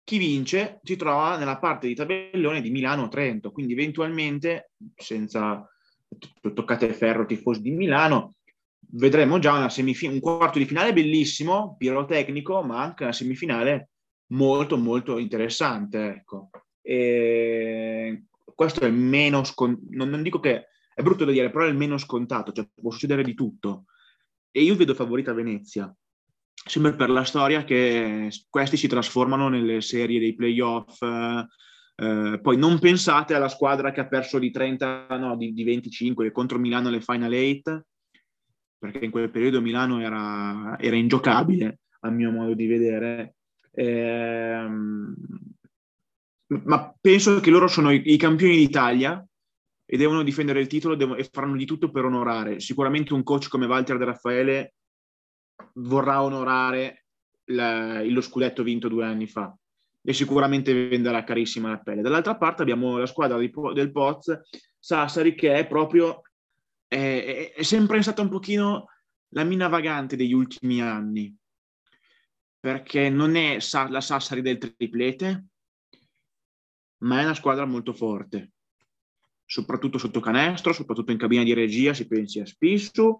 chi 0.05 0.17
vince 0.17 0.79
si 0.85 0.95
trova 0.95 1.37
nella 1.37 1.59
parte 1.59 1.88
di 1.88 1.97
tabellone 1.97 2.61
di 2.61 2.71
Milano-Trento, 2.71 3.50
quindi 3.50 3.73
eventualmente, 3.73 4.71
senza 4.95 5.69
toccate 6.55 6.93
ferro 6.93 7.26
tifosi 7.26 7.62
di 7.62 7.73
Milano, 7.73 8.37
vedremo 8.91 9.38
già 9.38 9.53
una 9.53 9.69
semifin- 9.69 10.12
un 10.12 10.21
quarto 10.21 10.59
di 10.59 10.67
finale 10.67 10.93
bellissimo, 10.93 11.76
pirotecnico, 11.76 12.62
ma 12.62 12.81
anche 12.83 13.05
una 13.05 13.12
semifinale 13.12 13.91
molto 14.29 14.76
molto 14.76 15.19
interessante. 15.19 16.07
Ecco. 16.07 16.50
E 16.83 18.25
questo 18.55 18.81
è 18.81 18.87
il 18.87 18.95
meno 18.95 19.45
scontato, 19.45 19.87
non, 19.91 20.09
non, 20.09 20.23
dico 20.23 20.41
che 20.41 20.69
è 20.95 21.03
brutto 21.03 21.25
da 21.25 21.33
dire, 21.33 21.50
però 21.50 21.64
è 21.64 21.69
il 21.69 21.76
meno 21.76 21.99
scontato, 21.99 22.53
cioè 22.53 22.69
può 22.75 22.91
succedere 22.91 23.23
di 23.23 23.35
tutto. 23.35 23.85
E 24.50 24.62
io 24.62 24.76
vedo 24.76 24.95
favorita 24.95 25.33
Venezia, 25.33 25.93
sempre 26.53 26.95
per 26.95 27.11
la 27.11 27.25
storia 27.25 27.64
che 27.64 28.29
questi 28.49 28.76
si 28.76 28.87
trasformano 28.87 29.49
nelle 29.49 29.81
serie 29.81 30.21
dei 30.21 30.35
playoff. 30.35 31.03
Eh, 31.97 32.41
poi 32.43 32.57
non 32.57 32.79
pensate 32.79 33.35
alla 33.35 33.49
squadra 33.49 33.93
che 33.93 34.00
ha 34.00 34.07
perso 34.07 34.38
di 34.38 34.50
30, 34.50 35.07
no, 35.19 35.37
di, 35.37 35.53
di 35.53 35.64
25 35.64 36.31
contro 36.33 36.59
Milano 36.59 36.88
alle 36.88 37.00
Final 37.00 37.33
8, 37.33 37.87
perché 38.91 39.07
in 39.07 39.11
quel 39.11 39.31
periodo 39.31 39.62
Milano 39.62 40.00
era, 40.00 40.76
era 40.79 40.95
ingiocabile, 40.95 41.81
a 42.00 42.11
mio 42.11 42.31
modo 42.31 42.53
di 42.53 42.67
vedere. 42.67 43.37
Eh, 43.71 44.67
ma 46.47 46.95
penso 47.00 47.41
che 47.41 47.50
loro 47.50 47.67
sono 47.67 47.91
i, 47.91 48.03
i 48.05 48.19
campioni 48.19 48.57
d'Italia 48.57 49.26
e 49.87 49.97
devono 49.97 50.23
difendere 50.23 50.61
il 50.61 50.67
titolo 50.67 50.97
devono, 50.97 51.19
e 51.19 51.26
faranno 51.33 51.57
di 51.57 51.64
tutto 51.64 51.91
per 51.91 52.05
onorare. 52.05 52.61
Sicuramente 52.61 53.14
un 53.14 53.23
coach 53.23 53.49
come 53.49 53.64
Walter 53.64 53.97
De 53.97 54.05
Raffaele 54.05 54.75
vorrà 55.76 56.23
onorare 56.23 57.07
la, 57.47 58.03
lo 58.05 58.21
scudetto 58.21 58.62
vinto 58.62 58.88
due 58.88 59.07
anni 59.07 59.26
fa 59.26 59.57
e 60.03 60.12
sicuramente 60.12 60.88
venderà 60.88 61.25
carissima 61.25 61.71
la 61.71 61.79
pelle. 61.79 62.03
Dall'altra 62.03 62.37
parte 62.37 62.61
abbiamo 62.61 62.99
la 62.99 63.07
squadra 63.07 63.38
di, 63.38 63.50
del 63.73 63.93
Poz, 63.93 64.41
Sassari, 64.79 65.35
che 65.35 65.55
è 65.55 65.67
proprio, 65.67 66.21
è, 66.95 67.53
è 67.53 67.63
sempre 67.63 68.01
stata 68.03 68.23
un 68.23 68.29
pochino 68.29 68.89
la 69.31 69.45
mina 69.45 69.69
vagante 69.69 70.17
degli 70.17 70.33
ultimi 70.33 70.81
anni, 70.81 71.37
perché 72.61 73.11
non 73.11 73.37
è 73.37 73.59
la 73.89 74.01
Sassari 74.01 74.41
del 74.41 74.59
triplete, 74.59 75.47
ma 76.99 77.21
è 77.21 77.25
una 77.25 77.35
squadra 77.35 77.65
molto 77.67 77.93
forte, 77.93 78.53
soprattutto 79.45 79.99
sotto 79.99 80.21
canestro, 80.21 80.73
soprattutto 80.73 81.13
in 81.13 81.19
cabina 81.19 81.43
di 81.43 81.53
regia, 81.53 81.93
si 81.93 82.07
pensi 82.07 82.41
a 82.41 82.47
Spissu, 82.47 83.19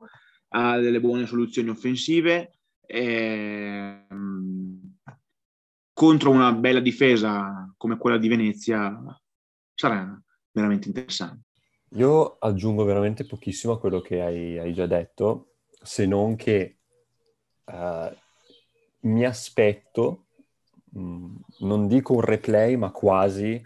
ha 0.49 0.79
delle 0.79 1.01
buone 1.01 1.27
soluzioni 1.27 1.69
offensive, 1.69 2.59
e, 2.87 4.07
um, 4.09 4.97
contro 5.93 6.31
una 6.31 6.53
bella 6.53 6.81
difesa 6.81 7.73
come 7.77 7.97
quella 7.97 8.19
di 8.19 8.29
Venezia 8.29 9.01
sarà 9.75 10.23
veramente 10.53 10.89
interessante. 10.89 11.54
Io 11.95 12.39
aggiungo 12.39 12.85
veramente 12.85 13.25
pochissimo 13.25 13.75
a 13.75 13.79
quello 13.79 14.01
che 14.01 14.21
hai, 14.21 14.59
hai 14.59 14.73
già 14.73 14.87
detto, 14.87 15.55
se 15.81 16.07
non 16.07 16.35
che 16.35 16.79
uh, 17.67 18.17
mi 19.01 19.25
aspetto, 19.25 20.27
mh, 20.91 21.01
mm, 21.01 21.37
non 21.61 21.87
dico 21.87 22.15
un 22.15 22.21
replay, 22.21 22.75
ma 22.77 22.91
quasi 22.91 23.63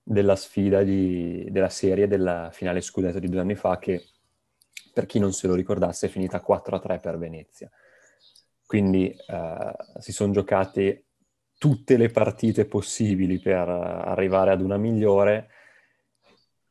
della 0.00 0.36
sfida 0.36 0.82
di, 0.82 1.46
della 1.50 1.68
serie 1.68 2.06
della 2.06 2.50
finale 2.52 2.80
scudetto 2.80 3.18
di 3.18 3.28
due 3.28 3.40
anni 3.40 3.56
fa 3.56 3.78
che, 3.78 4.04
per 4.92 5.06
chi 5.06 5.18
non 5.18 5.32
se 5.32 5.48
lo 5.48 5.54
ricordasse, 5.54 6.06
è 6.06 6.10
finita 6.10 6.40
4-3 6.40 7.00
per 7.00 7.18
Venezia. 7.18 7.68
Quindi 8.64 9.14
uh, 9.28 10.00
si 10.00 10.12
sono 10.12 10.32
giocate 10.32 11.06
tutte 11.58 11.96
le 11.96 12.08
partite 12.08 12.66
possibili 12.66 13.40
per 13.40 13.68
arrivare 13.68 14.52
ad 14.52 14.60
una 14.60 14.76
migliore. 14.76 15.48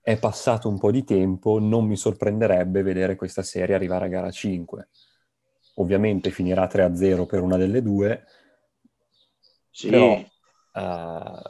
È 0.07 0.17
passato 0.17 0.69
un 0.69 0.77
po' 0.77 0.89
di 0.89 1.03
tempo, 1.03 1.59
non 1.59 1.85
mi 1.85 1.97
sorprenderebbe 1.97 2.81
vedere 2.81 3.17
questa 3.17 3.43
serie 3.43 3.75
arrivare 3.75 4.05
a 4.05 4.07
gara 4.07 4.31
5. 4.31 4.87
Ovviamente 5.75 6.29
finirà 6.29 6.65
3-0 6.65 7.25
per 7.25 7.41
una 7.41 7.57
delle 7.57 7.81
due, 7.81 8.23
sì. 9.69 9.89
però 9.89 10.13
uh, 10.15 11.41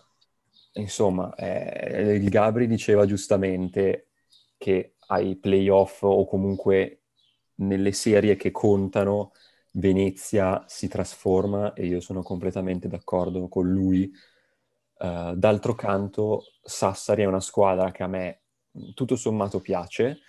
insomma, 0.74 1.36
eh, 1.36 2.16
il 2.16 2.28
Gabri 2.32 2.66
diceva 2.66 3.06
giustamente 3.06 4.08
che 4.58 4.96
ai 5.10 5.36
playoff 5.36 6.02
o 6.02 6.26
comunque 6.26 7.04
nelle 7.58 7.92
serie 7.92 8.38
che 8.38 8.50
contano 8.50 9.34
Venezia 9.74 10.64
si 10.66 10.88
trasforma 10.88 11.74
e 11.74 11.86
io 11.86 12.00
sono 12.00 12.24
completamente 12.24 12.88
d'accordo 12.88 13.48
con 13.50 13.70
lui. 13.70 14.12
Uh, 14.98 15.36
d'altro 15.36 15.76
canto, 15.76 16.42
Sassari 16.64 17.22
è 17.22 17.26
una 17.26 17.40
squadra 17.40 17.92
che 17.92 18.02
a 18.02 18.08
me 18.08 18.42
tutto 18.94 19.16
sommato 19.16 19.60
piace. 19.60 20.20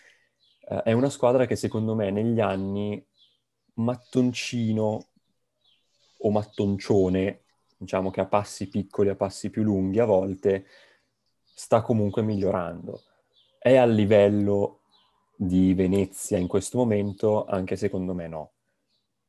Uh, 0.62 0.82
è 0.82 0.92
una 0.92 1.10
squadra 1.10 1.46
che 1.46 1.56
secondo 1.56 1.94
me 1.94 2.10
negli 2.10 2.40
anni 2.40 3.04
mattoncino 3.74 5.06
o 6.20 6.30
mattoncione 6.30 7.42
diciamo 7.78 8.10
che 8.10 8.20
a 8.20 8.26
passi 8.26 8.68
piccoli, 8.68 9.08
a 9.08 9.14
passi 9.14 9.50
più 9.50 9.62
lunghi 9.62 10.00
a 10.00 10.04
volte, 10.04 10.66
sta 11.54 11.80
comunque 11.80 12.22
migliorando. 12.22 13.02
È 13.58 13.76
al 13.76 13.92
livello 13.92 14.80
di 15.36 15.74
Venezia 15.74 16.38
in 16.38 16.48
questo 16.48 16.78
momento? 16.78 17.44
Anche 17.44 17.76
secondo 17.76 18.14
me 18.14 18.26
no. 18.26 18.52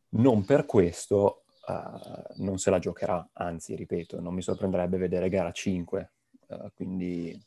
Non 0.10 0.44
per 0.46 0.66
questo 0.66 1.44
uh, 1.68 2.44
non 2.44 2.58
se 2.58 2.72
la 2.72 2.80
giocherà, 2.80 3.30
anzi, 3.34 3.76
ripeto, 3.76 4.20
non 4.20 4.34
mi 4.34 4.42
sorprenderebbe 4.42 4.98
vedere 4.98 5.30
gara 5.30 5.52
5. 5.52 6.12
Uh, 6.48 6.54
eh, 6.54 6.72
quindi, 6.74 7.46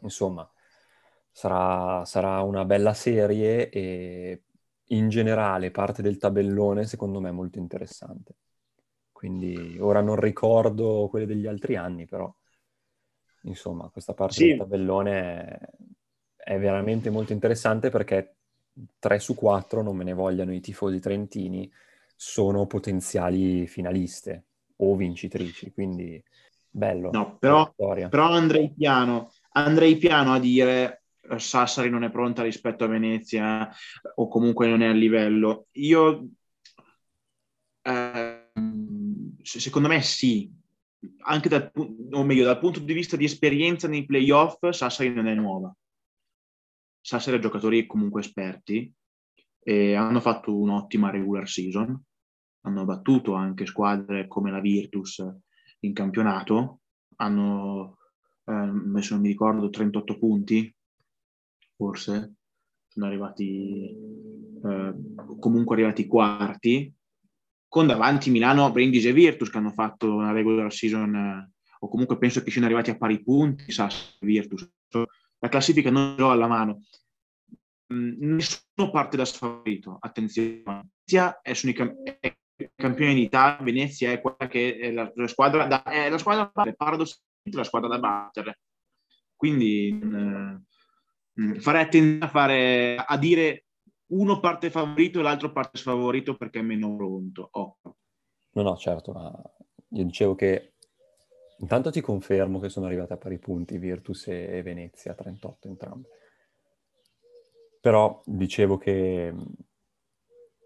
insomma, 0.00 0.48
sarà, 1.30 2.04
sarà 2.04 2.40
una 2.42 2.64
bella 2.64 2.94
serie 2.94 3.68
e 3.70 4.42
in 4.86 5.08
generale 5.08 5.70
parte 5.70 6.02
del 6.02 6.18
tabellone 6.18 6.86
secondo 6.86 7.20
me 7.20 7.28
è 7.28 7.32
molto 7.32 7.58
interessante. 7.58 8.36
Quindi 9.12 9.78
ora 9.80 10.00
non 10.00 10.16
ricordo 10.16 11.06
quelle 11.08 11.26
degli 11.26 11.46
altri 11.46 11.76
anni, 11.76 12.06
però 12.06 12.32
insomma 13.42 13.88
questa 13.88 14.14
parte 14.14 14.34
sì. 14.34 14.48
del 14.48 14.58
tabellone 14.58 15.44
è, 15.44 15.58
è 16.36 16.58
veramente 16.58 17.08
molto 17.10 17.32
interessante 17.32 17.88
perché 17.88 18.36
3 18.98 19.18
su 19.18 19.34
4, 19.34 19.82
non 19.82 19.96
me 19.96 20.04
ne 20.04 20.12
vogliano 20.12 20.52
i 20.52 20.60
tifosi 20.60 20.98
trentini, 20.98 21.70
sono 22.16 22.66
potenziali 22.66 23.66
finaliste 23.66 24.46
o 24.76 24.96
vincitrici, 24.96 25.72
quindi 25.72 26.22
bello. 26.68 27.10
No, 27.10 27.36
però, 27.38 27.72
però 27.74 28.32
andrei, 28.32 28.72
piano, 28.72 29.30
andrei 29.52 29.96
piano 29.96 30.32
a 30.32 30.38
dire 30.38 31.04
eh, 31.20 31.38
Sassari 31.38 31.90
non 31.90 32.04
è 32.04 32.10
pronta 32.10 32.42
rispetto 32.42 32.84
a 32.84 32.88
Venezia 32.88 33.70
o 34.16 34.28
comunque 34.28 34.68
non 34.68 34.82
è 34.82 34.88
a 34.88 34.92
livello. 34.92 35.66
Io 35.72 36.28
eh, 37.82 38.50
secondo 39.42 39.88
me 39.88 40.02
sì, 40.02 40.50
anche 41.24 41.48
dal, 41.48 41.70
o 41.74 42.24
meglio, 42.24 42.44
dal 42.44 42.58
punto 42.58 42.80
di 42.80 42.92
vista 42.92 43.16
di 43.16 43.24
esperienza 43.24 43.88
nei 43.88 44.06
playoff, 44.06 44.68
Sassari 44.70 45.12
non 45.12 45.26
è 45.26 45.34
nuova. 45.34 45.74
Sassari 47.00 47.36
ha 47.36 47.40
giocatori 47.40 47.86
comunque 47.86 48.20
esperti 48.20 48.92
e 49.64 49.94
hanno 49.94 50.20
fatto 50.20 50.56
un'ottima 50.56 51.10
regular 51.10 51.48
season, 51.48 52.00
hanno 52.62 52.84
battuto 52.84 53.34
anche 53.34 53.66
squadre 53.66 54.28
come 54.28 54.50
la 54.50 54.60
Virtus 54.60 55.24
in 55.80 55.92
campionato, 55.92 56.80
hanno 57.16 57.98
eh, 58.44 58.52
messo, 58.52 59.14
non 59.14 59.22
mi 59.22 59.28
ricordo, 59.28 59.70
38 59.70 60.18
punti, 60.18 60.74
forse, 61.76 62.34
sono 62.88 63.06
arrivati 63.06 63.96
eh, 64.64 64.94
comunque 65.38 65.74
arrivati 65.74 66.06
quarti 66.06 66.92
con 67.68 67.86
davanti 67.86 68.30
Milano, 68.30 68.70
Brindisi 68.70 69.08
e 69.08 69.12
Virtus 69.12 69.50
che 69.50 69.56
hanno 69.56 69.72
fatto 69.72 70.14
una 70.14 70.32
regular 70.32 70.72
season 70.72 71.14
eh, 71.14 71.50
o 71.80 71.88
comunque 71.88 72.18
penso 72.18 72.42
che 72.42 72.50
siano 72.50 72.66
arrivati 72.66 72.90
a 72.90 72.96
pari 72.96 73.22
punti 73.22 73.64
e 73.68 74.26
Virtus. 74.26 74.70
La 75.38 75.48
classifica 75.48 75.90
non 75.90 76.14
ho 76.20 76.30
alla 76.30 76.46
mano. 76.46 76.82
Mm, 77.92 78.34
nessuno 78.34 78.90
parte 78.92 79.16
da 79.16 79.24
sfavorito, 79.24 79.96
attenzione. 79.98 80.62
Venezia 81.04 81.40
è, 81.40 81.52
è 82.20 82.36
campione 82.76 83.14
d'Italia, 83.14 83.64
Venezia 83.64 84.12
è 84.12 84.20
quella 84.20 84.46
che 84.48 84.76
è 84.76 84.92
la, 84.92 85.10
la 85.14 85.26
squadra 85.26 85.66
da, 85.66 85.82
è 85.82 86.08
la 86.08 86.18
squadra 86.18 86.52
paradossalmente 86.52 87.30
la 87.50 87.64
squadra 87.64 87.88
da 87.88 87.98
battere. 87.98 88.60
Quindi 89.36 89.88
eh, 89.88 91.60
farei 91.60 91.82
attenzione 91.82 92.24
a, 92.24 92.28
fare, 92.28 92.96
a 92.96 93.18
dire 93.18 93.66
uno 94.12 94.40
parte 94.40 94.70
favorito 94.70 95.18
e 95.18 95.22
l'altro 95.22 95.52
parte 95.52 95.78
sfavorito 95.78 96.36
perché 96.36 96.60
è 96.60 96.62
meno 96.62 96.94
pronto. 96.94 97.48
Oh. 97.52 97.78
No, 98.52 98.62
no, 98.62 98.76
certo, 98.76 99.12
ma 99.12 99.32
io 99.88 100.04
dicevo 100.04 100.34
che 100.34 100.74
intanto 101.58 101.90
ti 101.90 102.00
confermo 102.00 102.60
che 102.60 102.68
sono 102.68 102.86
arrivate 102.86 103.14
a 103.14 103.18
pari 103.18 103.38
punti 103.38 103.78
Virtus 103.78 104.28
e 104.28 104.62
Venezia, 104.62 105.14
38 105.14 105.68
entrambe. 105.68 106.08
Però 107.80 108.22
dicevo 108.24 108.78
che, 108.78 109.34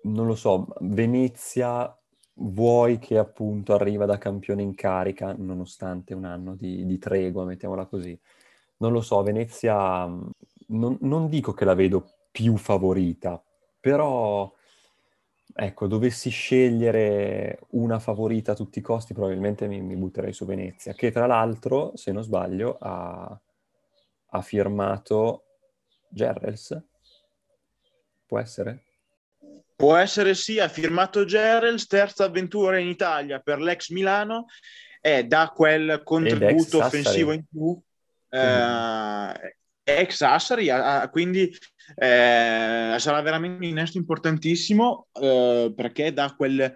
non 0.02 0.26
lo 0.26 0.34
so, 0.34 0.66
Venezia 0.80 1.96
vuoi 2.38 2.98
che 2.98 3.18
appunto 3.18 3.74
arriva 3.74 4.04
da 4.04 4.18
campione 4.18 4.62
in 4.62 4.74
carica, 4.74 5.34
nonostante 5.36 6.14
un 6.14 6.24
anno 6.24 6.54
di, 6.54 6.84
di 6.84 6.98
tregua, 6.98 7.44
mettiamola 7.44 7.86
così. 7.86 8.18
Non 8.78 8.92
lo 8.92 9.00
so, 9.00 9.22
Venezia, 9.22 10.06
non, 10.68 10.98
non 11.00 11.28
dico 11.28 11.52
che 11.52 11.64
la 11.64 11.74
vedo 11.74 12.04
più 12.30 12.56
favorita, 12.56 13.42
però 13.80 14.52
ecco, 15.54 15.86
dovessi 15.86 16.28
scegliere 16.28 17.60
una 17.70 17.98
favorita 17.98 18.52
a 18.52 18.54
tutti 18.54 18.78
i 18.80 18.82
costi, 18.82 19.14
probabilmente 19.14 19.66
mi, 19.66 19.80
mi 19.80 19.96
butterei 19.96 20.32
su 20.32 20.44
Venezia, 20.44 20.92
che 20.92 21.10
tra 21.10 21.26
l'altro, 21.26 21.92
se 21.96 22.12
non 22.12 22.22
sbaglio, 22.22 22.76
ha, 22.78 23.40
ha 24.26 24.42
firmato 24.42 25.44
Gerrels. 26.08 26.78
Può 28.26 28.38
essere? 28.38 28.85
Può 29.76 29.94
essere 29.96 30.34
sì, 30.34 30.58
ha 30.58 30.68
firmato 30.68 31.26
Gerrels, 31.26 31.86
terza 31.86 32.24
avventura 32.24 32.78
in 32.78 32.88
Italia 32.88 33.40
per 33.40 33.60
l'ex 33.60 33.90
Milano 33.90 34.46
e 35.00 35.24
da 35.24 35.52
quel 35.54 36.00
contributo 36.02 36.78
offensivo 36.78 37.32
in 37.32 37.44
più. 37.44 37.78
Eh, 38.30 39.56
ex 39.84 40.16
Sassari, 40.16 40.68
quindi 41.10 41.54
eh, 41.94 42.96
sarà 42.98 43.20
veramente 43.20 43.58
un 43.58 43.70
innesto 43.70 43.98
importantissimo 43.98 45.08
eh, 45.12 45.72
perché 45.76 46.12
da 46.12 46.34
quel 46.34 46.74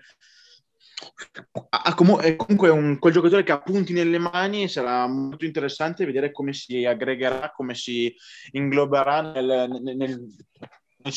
ha 1.71 1.95
comunque 1.95 2.69
un, 2.69 2.99
quel 2.99 3.13
giocatore 3.13 3.43
che 3.43 3.53
ha 3.53 3.61
punti 3.61 3.93
nelle 3.93 4.19
mani 4.19 4.69
sarà 4.69 5.07
molto 5.07 5.45
interessante 5.45 6.05
vedere 6.05 6.31
come 6.31 6.53
si 6.53 6.85
aggregherà, 6.85 7.51
come 7.53 7.75
si 7.75 8.15
ingloberà 8.53 9.23
nel, 9.23 9.69
nel, 9.83 9.97
nel, 9.97 11.13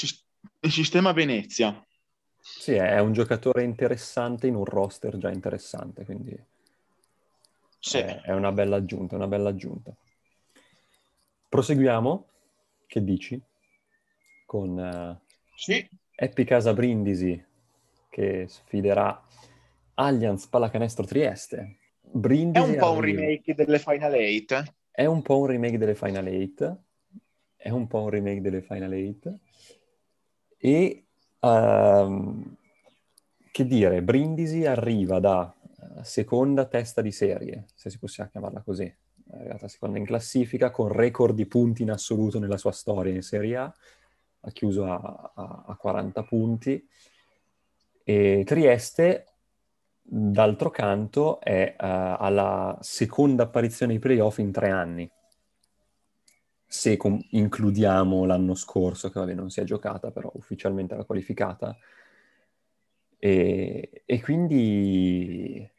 nel 0.63 0.71
sistema 0.71 1.11
Venezia. 1.11 1.85
Sì, 2.39 2.73
è 2.73 2.99
un 2.99 3.13
giocatore 3.13 3.63
interessante 3.63 4.47
in 4.47 4.55
un 4.55 4.65
roster 4.65 5.17
già 5.17 5.29
interessante, 5.29 6.05
quindi 6.05 6.37
sì. 7.79 7.97
è, 7.97 8.21
è 8.21 8.33
una 8.33 8.51
bella 8.51 8.77
aggiunta, 8.77 9.15
una 9.15 9.27
bella 9.27 9.49
aggiunta. 9.49 9.95
Proseguiamo, 11.49 12.27
che 12.87 13.03
dici? 13.03 13.41
Con 14.45 14.77
uh, 14.77 15.33
sì. 15.55 15.87
Epi 16.15 16.43
Casa 16.45 16.73
Brindisi 16.73 17.51
che 18.09 18.45
sfiderà 18.47 19.21
Allianz 19.95 20.47
Pallacanestro 20.47 21.05
Trieste. 21.05 21.77
Brindisi 22.01 22.65
è 22.65 22.67
un 22.67 22.77
po' 22.77 22.91
un 22.91 23.01
remake 23.01 23.53
delle 23.53 23.79
Final 23.79 24.13
Eight. 24.13 24.73
È 24.91 25.05
un 25.05 25.21
po' 25.21 25.39
un 25.39 25.47
remake 25.47 25.77
delle 25.77 25.95
Final 25.95 26.27
Eight. 26.27 26.77
È 27.55 27.69
un 27.69 27.87
po' 27.87 28.01
un 28.01 28.09
remake 28.09 28.41
delle 28.41 28.61
Final 28.61 28.93
Eight. 28.93 29.37
E 30.65 31.07
um, 31.41 32.55
che 33.51 33.65
dire, 33.65 34.01
Brindisi 34.01 34.65
arriva 34.65 35.19
da 35.19 35.53
uh, 35.53 36.01
seconda 36.03 36.63
testa 36.63 37.01
di 37.01 37.11
serie, 37.11 37.65
se 37.75 37.89
si 37.89 37.99
possiamo 37.99 38.29
chiamarla 38.29 38.61
così, 38.61 38.85
è 38.85 39.35
arrivata 39.35 39.67
seconda 39.67 39.97
in 39.97 40.05
classifica 40.05 40.71
con 40.71 40.87
record 40.87 41.35
di 41.35 41.47
punti 41.47 41.81
in 41.81 41.91
assoluto 41.91 42.39
nella 42.39 42.55
sua 42.55 42.71
storia 42.71 43.13
in 43.13 43.23
Serie 43.23 43.57
A, 43.57 43.73
ha 44.39 44.51
chiuso 44.51 44.85
a, 44.85 45.31
a, 45.35 45.63
a 45.67 45.75
40 45.75 46.23
punti. 46.23 46.87
E 48.01 48.43
Trieste, 48.45 49.25
d'altro 50.01 50.69
canto, 50.69 51.41
è 51.41 51.75
uh, 51.77 51.83
alla 52.23 52.77
seconda 52.79 53.43
apparizione 53.43 53.91
ai 53.91 53.99
playoff 53.99 54.37
in 54.37 54.53
tre 54.53 54.69
anni. 54.69 55.11
Se 56.73 56.97
com- 56.97 57.23
includiamo 57.29 58.25
l'anno 58.25 58.55
scorso, 58.55 59.11
che 59.11 59.19
vabbè 59.19 59.35
non 59.35 59.51
si 59.51 59.59
è 59.59 59.63
giocata, 59.63 60.09
però 60.09 60.31
ufficialmente 60.33 60.95
era 60.95 61.03
qualificata. 61.03 61.77
E, 63.19 64.01
e 64.03 64.21
quindi 64.21 65.69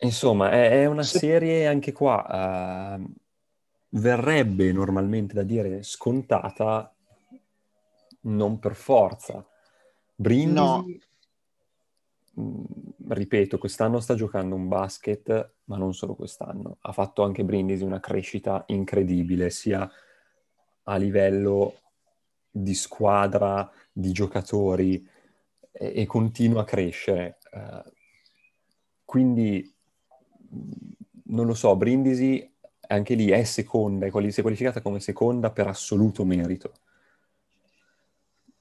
Insomma, 0.00 0.50
è, 0.50 0.82
è 0.82 0.84
una 0.84 1.02
serie 1.02 1.66
anche 1.66 1.92
qua, 1.92 2.96
uh, 2.98 3.10
verrebbe 3.98 4.70
normalmente 4.70 5.32
da 5.32 5.42
dire 5.42 5.82
scontata, 5.82 6.94
non 8.20 8.58
per 8.58 8.74
forza. 8.74 9.42
Brindisi, 10.14 10.52
no. 10.52 10.84
mh, 12.34 12.42
mm, 12.42 12.87
ripeto, 13.08 13.58
quest'anno 13.58 14.00
sta 14.00 14.14
giocando 14.14 14.54
un 14.54 14.68
basket, 14.68 15.54
ma 15.64 15.76
non 15.76 15.94
solo 15.94 16.14
quest'anno. 16.14 16.78
Ha 16.80 16.92
fatto 16.92 17.22
anche 17.22 17.44
Brindisi 17.44 17.84
una 17.84 18.00
crescita 18.00 18.64
incredibile, 18.68 19.50
sia 19.50 19.90
a 20.84 20.96
livello 20.96 21.74
di 22.50 22.74
squadra, 22.74 23.70
di 23.92 24.12
giocatori, 24.12 25.06
e, 25.70 25.92
e 25.96 26.06
continua 26.06 26.62
a 26.62 26.64
crescere. 26.64 27.38
Uh, 27.52 27.90
quindi 29.04 29.74
non 31.24 31.46
lo 31.46 31.54
so, 31.54 31.76
Brindisi 31.76 32.54
anche 32.88 33.14
lì 33.14 33.28
è 33.28 33.44
seconda, 33.44 34.06
è 34.06 34.10
quali- 34.10 34.32
si 34.32 34.40
è 34.40 34.42
qualificata 34.42 34.80
come 34.80 35.00
seconda 35.00 35.50
per 35.50 35.66
assoluto 35.66 36.24
merito. 36.24 36.72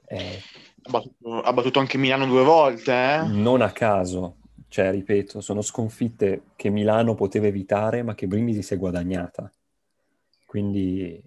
Eh, 0.06 0.40
ha, 0.88 0.90
battuto, 0.90 1.42
ha, 1.42 1.54
battuto, 1.54 1.80
anche 1.80 1.98
Milano 1.98 2.26
due 2.26 2.44
volte, 2.44 2.92
eh? 2.92 3.22
Non 3.28 3.62
a 3.62 3.72
caso, 3.72 4.38
cioè, 4.70 4.92
ripeto, 4.92 5.42
sono 5.42 5.62
sconfitte 5.62 6.44
che 6.56 6.70
Milano 6.70 7.16
poteva 7.16 7.48
evitare, 7.48 8.04
ma 8.04 8.16
che 8.16 8.28
Brindisi 8.28 8.62
si 8.62 8.74
è 8.74 8.78
guadagnata. 8.78 9.52
Quindi 10.46 11.22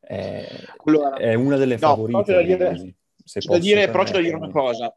è, 0.00 0.64
allora, 0.84 1.16
è 1.16 1.34
una 1.34 1.56
delle 1.56 1.74
no, 1.74 1.80
favorite. 1.80 2.32
Da 2.32 2.42
dire, 2.42 2.94
c'è 3.24 3.40
da 3.40 3.58
dire, 3.58 3.88
però 3.88 4.02
c'è 4.02 4.12
da 4.12 4.20
dire 4.20 4.36
una 4.36 4.50
cosa. 4.50 4.94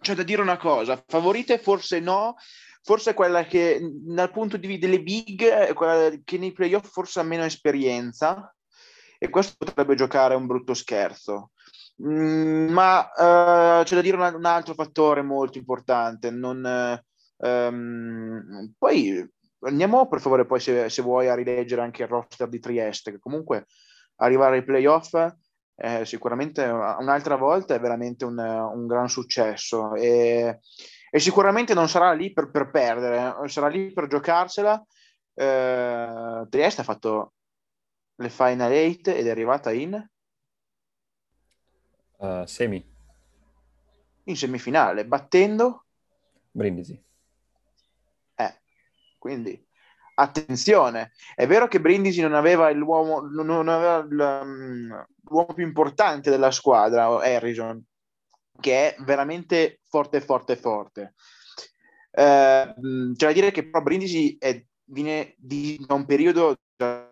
C'è 0.00 0.14
da 0.14 0.22
dire 0.22 0.40
una 0.42 0.56
cosa. 0.56 1.02
Favorite 1.06 1.58
forse 1.58 2.00
no, 2.00 2.36
forse 2.82 3.14
quella 3.14 3.44
che 3.44 3.78
dal 3.82 4.30
punto 4.30 4.56
di 4.56 4.66
vista 4.66 4.86
delle 4.86 5.02
big, 5.02 5.72
quella 5.74 6.10
che 6.24 6.38
nei 6.38 6.52
playoff 6.52 6.90
forse 6.90 7.20
ha 7.20 7.24
meno 7.24 7.44
esperienza 7.44 8.54
e 9.18 9.30
questo 9.30 9.54
potrebbe 9.58 9.94
giocare 9.94 10.34
un 10.34 10.46
brutto 10.46 10.74
scherzo. 10.74 11.50
Mm, 12.02 12.70
ma 12.70 13.00
uh, 13.00 13.84
c'è 13.84 13.94
da 13.94 14.00
dire 14.00 14.16
un, 14.16 14.34
un, 14.34 14.44
altro 14.44 14.74
fattore 14.74 15.22
molto 15.22 15.58
importante. 15.58 16.30
Non, 16.30 17.00
um, 17.36 18.72
poi 18.76 19.30
andiamo 19.60 20.08
per 20.08 20.20
favore 20.20 20.46
poi 20.46 20.60
se, 20.60 20.88
se, 20.88 21.02
vuoi 21.02 21.28
a 21.28 21.34
rileggere 21.34 21.82
anche 21.82 22.02
il 22.02 22.08
roster 22.08 22.48
di 22.48 22.58
Trieste, 22.58 23.12
che 23.12 23.18
comunque 23.18 23.66
arrivare 24.16 24.56
ai 24.56 24.64
playoff 24.64 25.14
eh, 25.76 26.04
sicuramente 26.04 26.62
un'altra 26.64 27.36
volta 27.36 27.74
è 27.74 27.80
veramente 27.80 28.24
un, 28.24 28.38
un 28.38 28.86
gran 28.86 29.08
successo. 29.08 29.94
E, 29.94 30.60
e 31.10 31.18
sicuramente 31.20 31.74
non 31.74 31.88
sarà 31.88 32.12
lì 32.12 32.32
per, 32.32 32.50
per 32.50 32.70
perdere, 32.70 33.48
sarà 33.48 33.68
lì 33.68 33.92
per 33.92 34.06
giocarsela. 34.06 34.82
Eh, 35.34 36.46
Trieste 36.48 36.80
ha 36.80 36.84
fatto 36.84 37.34
le 38.16 38.28
Final 38.30 38.72
8 38.72 39.10
ed 39.10 39.26
è 39.26 39.30
arrivata 39.30 39.72
in 39.72 40.00
uh, 42.24 42.46
semi. 42.46 42.92
In 44.24 44.36
semifinale, 44.36 45.06
battendo 45.06 45.84
Brindisi. 46.50 47.00
Eh, 48.36 48.60
quindi 49.18 49.62
attenzione. 50.14 51.12
È 51.34 51.46
vero 51.46 51.66
che 51.68 51.80
Brindisi 51.80 52.20
non 52.20 52.34
aveva 52.34 52.70
l'uomo, 52.70 53.20
non 53.20 53.68
aveva 53.68 54.00
l'uomo 54.02 55.52
più 55.54 55.64
importante 55.64 56.30
della 56.30 56.50
squadra, 56.50 57.06
Harrison, 57.06 57.82
che 58.60 58.94
è 58.94 59.02
veramente 59.02 59.80
forte, 59.88 60.20
forte, 60.20 60.56
forte. 60.56 61.14
Eh, 62.10 62.74
c'è 63.14 63.26
da 63.26 63.32
dire 63.32 63.50
che 63.50 63.68
però 63.68 63.82
Brindisi 63.82 64.36
è, 64.38 64.64
viene 64.84 65.34
da 65.38 65.94
un 65.94 66.04
periodo 66.06 66.56
per 66.76 67.10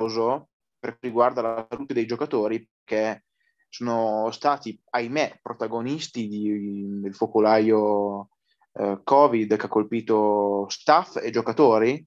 quanto 0.81 0.99
riguarda 1.01 1.43
la 1.43 1.67
salute 1.69 1.95
dei 1.95 2.07
giocatori, 2.07 2.69
che 2.85 3.25
sono 3.73 4.31
stati, 4.33 4.79
ahimè, 4.91 5.39
protagonisti 5.41 6.29
di, 6.29 7.01
del 7.01 7.15
focolaio 7.15 8.29
eh, 8.75 9.01
Covid 9.03 9.57
che 9.57 9.65
ha 9.65 9.69
colpito 9.69 10.67
staff 10.69 11.17
e 11.17 11.31
giocatori. 11.31 12.07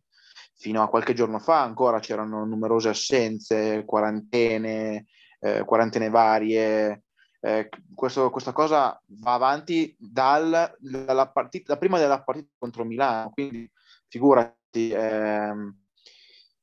Fino 0.58 0.84
a 0.84 0.88
qualche 0.88 1.15
giorno 1.15 1.39
fa 1.39 1.63
ancora 1.63 1.99
c'erano 1.99 2.45
numerose 2.45 2.89
assenze, 2.89 3.84
quarantene, 3.84 5.08
eh, 5.39 5.65
quarantene 5.65 6.10
varie, 6.10 7.04
eh, 7.41 7.67
questo, 7.95 8.30
questa 8.30 8.54
cosa 8.54 9.01
va 9.21 9.34
avanti 9.34 9.95
dal, 9.97 10.71
dalla 10.78 11.32
partita, 11.32 11.73
da 11.73 11.80
prima 11.80 11.97
della 11.97 12.23
partita 12.23 12.47
contro 12.60 12.86
Milano, 12.86 13.32
quindi 13.32 13.69
figurati, 14.08 14.91
ehm, 14.91 15.75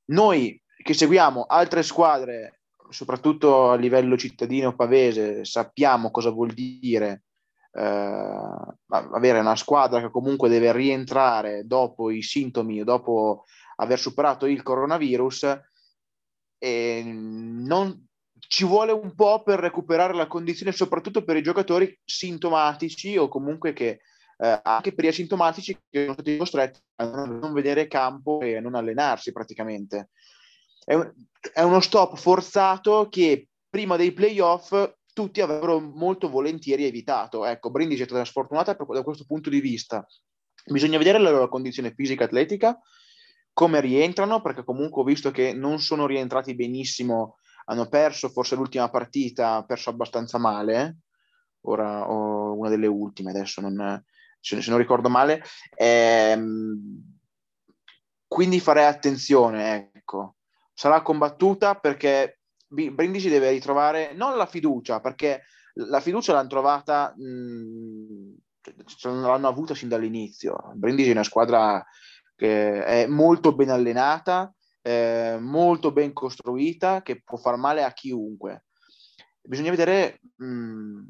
noi 0.06 0.62
che 0.76 0.94
seguiamo 0.94 1.42
altre 1.42 1.82
squadre, 1.82 2.61
soprattutto 2.92 3.70
a 3.70 3.76
livello 3.76 4.16
cittadino 4.16 4.74
pavese, 4.74 5.44
sappiamo 5.44 6.10
cosa 6.10 6.30
vuol 6.30 6.52
dire 6.52 7.24
eh, 7.72 7.80
avere 7.80 9.38
una 9.40 9.56
squadra 9.56 10.00
che 10.00 10.10
comunque 10.10 10.48
deve 10.48 10.72
rientrare 10.72 11.66
dopo 11.66 12.10
i 12.10 12.22
sintomi, 12.22 12.84
dopo 12.84 13.44
aver 13.76 13.98
superato 13.98 14.46
il 14.46 14.62
coronavirus. 14.62 15.60
E 16.58 17.02
non, 17.04 18.06
ci 18.46 18.64
vuole 18.64 18.92
un 18.92 19.14
po' 19.14 19.42
per 19.42 19.58
recuperare 19.58 20.14
la 20.14 20.26
condizione, 20.26 20.72
soprattutto 20.72 21.24
per 21.24 21.36
i 21.36 21.42
giocatori 21.42 21.98
sintomatici 22.04 23.16
o 23.16 23.28
comunque 23.28 23.72
che 23.72 24.00
eh, 24.38 24.60
anche 24.62 24.92
per 24.92 25.04
gli 25.04 25.08
asintomatici 25.08 25.76
che 25.88 26.02
sono 26.02 26.14
stati 26.14 26.36
costretti 26.36 26.80
a 26.96 27.24
non 27.24 27.52
vedere 27.52 27.86
campo 27.86 28.40
e 28.40 28.56
a 28.56 28.60
non 28.60 28.74
allenarsi 28.74 29.32
praticamente. 29.32 30.10
È, 30.84 30.96
è 31.52 31.62
uno 31.62 31.80
stop 31.80 32.16
forzato 32.16 33.08
che 33.08 33.48
prima 33.68 33.96
dei 33.96 34.12
playoff 34.12 34.74
tutti 35.12 35.40
avrebbero 35.40 35.80
molto 35.80 36.28
volentieri 36.28 36.84
evitato. 36.84 37.44
Ecco, 37.44 37.70
Brindisi 37.70 38.02
è 38.02 38.06
stata 38.06 38.24
sfortunata 38.24 38.74
da 38.74 39.02
questo 39.02 39.24
punto 39.26 39.50
di 39.50 39.60
vista. 39.60 40.06
Bisogna 40.64 40.98
vedere 40.98 41.18
la 41.18 41.30
loro 41.30 41.48
condizione 41.48 41.92
fisica 41.92 42.24
atletica, 42.24 42.78
come 43.52 43.80
rientrano, 43.80 44.40
perché 44.40 44.64
comunque 44.64 45.02
ho 45.02 45.04
visto 45.04 45.30
che 45.30 45.52
non 45.52 45.80
sono 45.80 46.06
rientrati 46.06 46.54
benissimo, 46.54 47.38
hanno 47.66 47.88
perso 47.88 48.28
forse 48.28 48.54
l'ultima 48.54 48.88
partita, 48.88 49.64
perso 49.64 49.90
abbastanza 49.90 50.38
male, 50.38 50.98
ora 51.62 52.08
ho 52.08 52.56
una 52.56 52.68
delle 52.68 52.86
ultime, 52.86 53.30
adesso 53.30 53.60
non, 53.60 54.02
se, 54.40 54.62
non 54.68 54.78
ricordo 54.78 55.08
male. 55.08 55.42
Ehm, 55.76 57.18
quindi 58.26 58.60
farei 58.60 58.86
attenzione, 58.86 59.90
ecco. 59.94 60.36
Sarà 60.82 61.00
combattuta 61.00 61.76
perché 61.76 62.40
Brindisi 62.66 63.28
deve 63.28 63.50
ritrovare 63.50 64.14
non 64.14 64.36
la 64.36 64.46
fiducia, 64.46 64.98
perché 64.98 65.44
la 65.74 66.00
fiducia 66.00 66.32
l'hanno 66.32 66.48
trovata, 66.48 67.14
mh, 67.16 68.34
l'hanno 69.02 69.46
avuta 69.46 69.76
sin 69.76 69.86
dall'inizio. 69.86 70.72
Brindisi 70.74 71.10
è 71.10 71.12
una 71.12 71.22
squadra 71.22 71.86
che 72.34 72.84
è 72.84 73.06
molto 73.06 73.54
ben 73.54 73.70
allenata, 73.70 74.52
eh, 74.80 75.38
molto 75.40 75.92
ben 75.92 76.12
costruita, 76.12 77.02
che 77.02 77.22
può 77.22 77.38
far 77.38 77.56
male 77.58 77.84
a 77.84 77.92
chiunque. 77.92 78.64
Bisogna 79.40 79.70
vedere, 79.70 80.18
mh, 80.34 81.00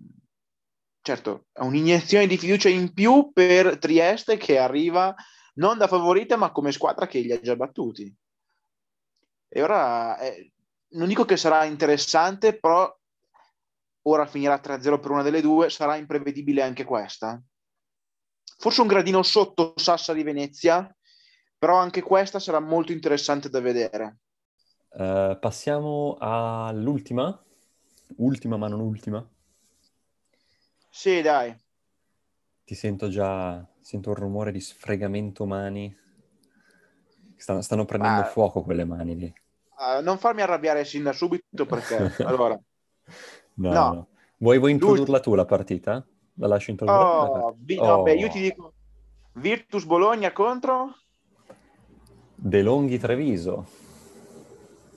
certo, 1.01 1.47
un'iniezione 1.61 2.27
di 2.27 2.37
fiducia 2.37 2.69
in 2.69 2.93
più 2.93 3.31
per 3.33 3.79
Trieste 3.79 4.37
che 4.37 4.59
arriva 4.59 5.15
non 5.55 5.79
da 5.79 5.87
favorita, 5.87 6.37
ma 6.37 6.53
come 6.53 6.73
squadra 6.73 7.07
che 7.07 7.21
li 7.21 7.33
ha 7.33 7.41
già 7.41 7.57
battuti. 7.57 8.15
E 9.55 9.63
ora 9.63 10.19
eh, 10.19 10.51
non 10.93 11.09
dico 11.09 11.27
che 11.27 11.37
sarà 11.37 11.65
interessante, 11.65 12.59
però 12.59 12.91
ora 14.03 14.27
finirà 14.27 14.59
3-0 14.59 14.99
per 14.99 15.11
una 15.11 15.23
delle 15.23 15.43
due, 15.43 15.69
sarà 15.69 15.97
imprevedibile 15.97 16.63
anche 16.63 16.85
questa. 16.85 17.41
Forse 18.57 18.81
un 18.81 18.87
gradino 18.87 19.23
sotto 19.23 19.75
Sassa 19.77 20.15
di 20.15 20.23
Venezia, 20.23 20.91
però 21.59 21.77
anche 21.77 22.01
questa 22.01 22.39
sarà 22.39 22.61
molto 22.61 22.93
interessante 22.93 23.51
da 23.51 23.61
vedere. 23.61 24.21
Uh, 24.89 25.39
passiamo 25.39 26.17
all'ultima, 26.19 27.39
ultima 28.17 28.57
ma 28.57 28.69
non 28.69 28.81
ultima. 28.81 29.27
Sì, 30.89 31.21
dai. 31.21 31.55
Ti 32.65 32.75
sento 32.75 33.09
già, 33.09 33.67
sento 33.81 34.11
un 34.11 34.15
rumore 34.15 34.51
di 34.51 34.61
sfregamento 34.61 35.45
mani. 35.45 35.95
Stanno, 37.37 37.61
stanno 37.61 37.85
prendendo 37.85 38.23
ah. 38.23 38.27
fuoco 38.27 38.63
quelle 38.63 38.85
mani 38.85 39.17
lì. 39.17 39.35
Uh, 39.83 40.01
non 40.01 40.17
farmi 40.17 40.43
arrabbiare 40.43 40.85
sin 40.85 41.03
da 41.03 41.13
subito 41.13 41.67
perché 41.67 41.97
allora 42.23 42.57
no, 43.55 43.73
no. 43.73 43.93
no. 43.93 44.09
Vuoi, 44.37 44.59
vuoi 44.59 44.71
introdurla 44.71 45.19
tu 45.19 45.35
la 45.35 45.45
partita? 45.45 46.07
La 46.35 46.47
lascio 46.47 46.71
introdurre? 46.71 47.03
Oh, 47.03 47.57
vi- 47.59 47.79
oh. 47.79 47.87
no, 47.87 48.03
beh, 48.03 48.15
io 48.15 48.29
ti 48.29 48.41
dico 48.41 48.75
Virtus 49.35 49.85
Bologna 49.85 50.33
contro 50.33 50.95
De 52.35 52.63
Longhi 52.63 52.99
Treviso. 52.99 53.67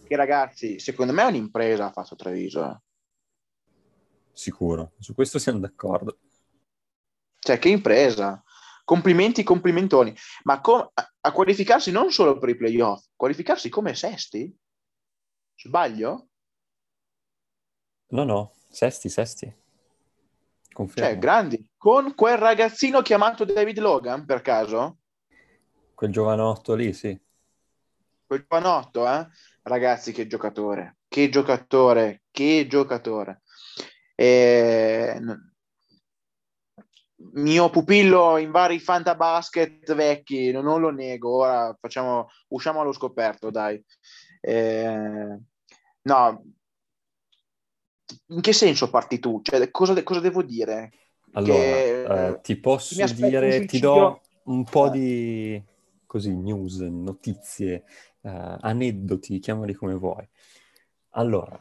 Che 0.07 0.15
ragazzi, 0.15 0.77
secondo 0.79 1.13
me 1.13 1.23
è 1.23 1.27
un'impresa 1.27 1.85
ha 1.85 1.91
fatto 1.91 2.15
Treviso. 2.15 2.63
Eh. 2.63 2.77
Sicuro, 4.33 4.91
su 4.99 5.15
questo 5.15 5.39
siamo 5.39 5.59
d'accordo. 5.59 6.19
Cioè, 7.39 7.57
che 7.57 7.69
impresa. 7.69 8.43
Complimenti, 8.83 9.41
complimentoni. 9.41 10.15
Ma 10.43 10.61
com- 10.61 10.89
a 10.93 11.31
qualificarsi 11.31 11.91
non 11.91 12.11
solo 12.11 12.37
per 12.37 12.49
i 12.49 12.55
playoff, 12.55 13.05
qualificarsi 13.15 13.69
come 13.69 13.95
sesti? 13.95 14.55
Sbaglio? 15.55 16.27
No, 18.07 18.23
no, 18.23 18.53
sesti, 18.69 19.09
sesti. 19.09 19.53
Confermo. 20.71 21.09
Cioè, 21.09 21.17
grandi. 21.17 21.69
Con 21.77 22.13
quel 22.15 22.37
ragazzino 22.37 23.01
chiamato 23.01 23.45
David 23.45 23.79
Logan, 23.79 24.25
per 24.25 24.41
caso? 24.41 24.97
Quel 25.93 26.11
giovanotto 26.11 26.75
lì, 26.75 26.91
sì. 26.93 27.17
Quel 28.25 28.45
giovanotto, 28.47 29.07
eh? 29.07 29.27
Ragazzi, 29.63 30.11
che 30.11 30.27
giocatore. 30.27 30.97
Che 31.07 31.29
giocatore, 31.29 32.23
che 32.29 32.67
giocatore. 32.67 33.41
E... 34.13 35.19
Mio 37.35 37.69
pupillo 37.69 38.37
in 38.37 38.51
vari 38.51 38.79
fantabasket 38.79 39.93
vecchi, 39.93 40.51
non 40.51 40.79
lo 40.79 40.89
nego, 40.89 41.37
ora 41.37 41.75
facciamo, 41.79 42.27
usciamo 42.49 42.81
allo 42.81 42.93
scoperto, 42.93 43.49
dai. 43.49 43.83
Eh, 44.47 45.39
no, 46.03 46.43
in 48.27 48.41
che 48.41 48.53
senso 48.53 48.91
parti 48.91 49.17
tu? 49.17 49.41
Cioè, 49.41 49.71
cosa, 49.71 50.01
cosa 50.03 50.19
devo 50.19 50.43
dire? 50.43 50.91
Allora, 51.31 51.59
che, 51.59 52.03
eh, 52.03 52.41
ti 52.41 52.55
posso 52.57 53.03
dire, 53.13 53.65
ti 53.65 53.79
do 53.79 54.21
un 54.43 54.63
po' 54.63 54.87
eh. 54.87 54.91
di 54.91 55.63
così, 56.05 56.35
news, 56.35 56.77
notizie, 56.77 57.85
uh, 58.21 58.57
aneddoti, 58.59 59.39
chiamali 59.39 59.73
come 59.73 59.95
vuoi. 59.95 60.25
Allora, 61.11 61.57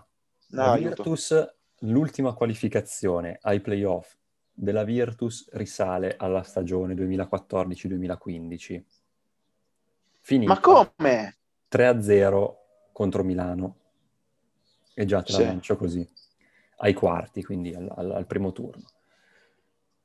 no, 0.48 0.62
la 0.62 0.76
Virtus, 0.76 1.30
aiuto. 1.32 1.54
l'ultima 1.80 2.34
qualificazione 2.34 3.38
ai 3.40 3.60
playoff 3.60 4.14
della 4.52 4.84
Virtus 4.84 5.48
risale 5.52 6.16
alla 6.18 6.42
stagione 6.42 6.94
2014-2015. 6.94 8.82
Finita. 10.20 10.52
Ma 10.52 10.60
come? 10.60 11.38
3-0 11.70 12.62
contro 12.94 13.24
Milano. 13.24 13.76
E 14.94 15.04
già 15.04 15.22
te 15.22 15.32
la 15.32 15.38
sì. 15.38 15.44
lancio 15.44 15.76
così, 15.76 16.08
ai 16.76 16.94
quarti, 16.94 17.42
quindi 17.42 17.74
al, 17.74 17.92
al, 17.94 18.12
al, 18.12 18.26
primo 18.26 18.52
turno. 18.52 18.84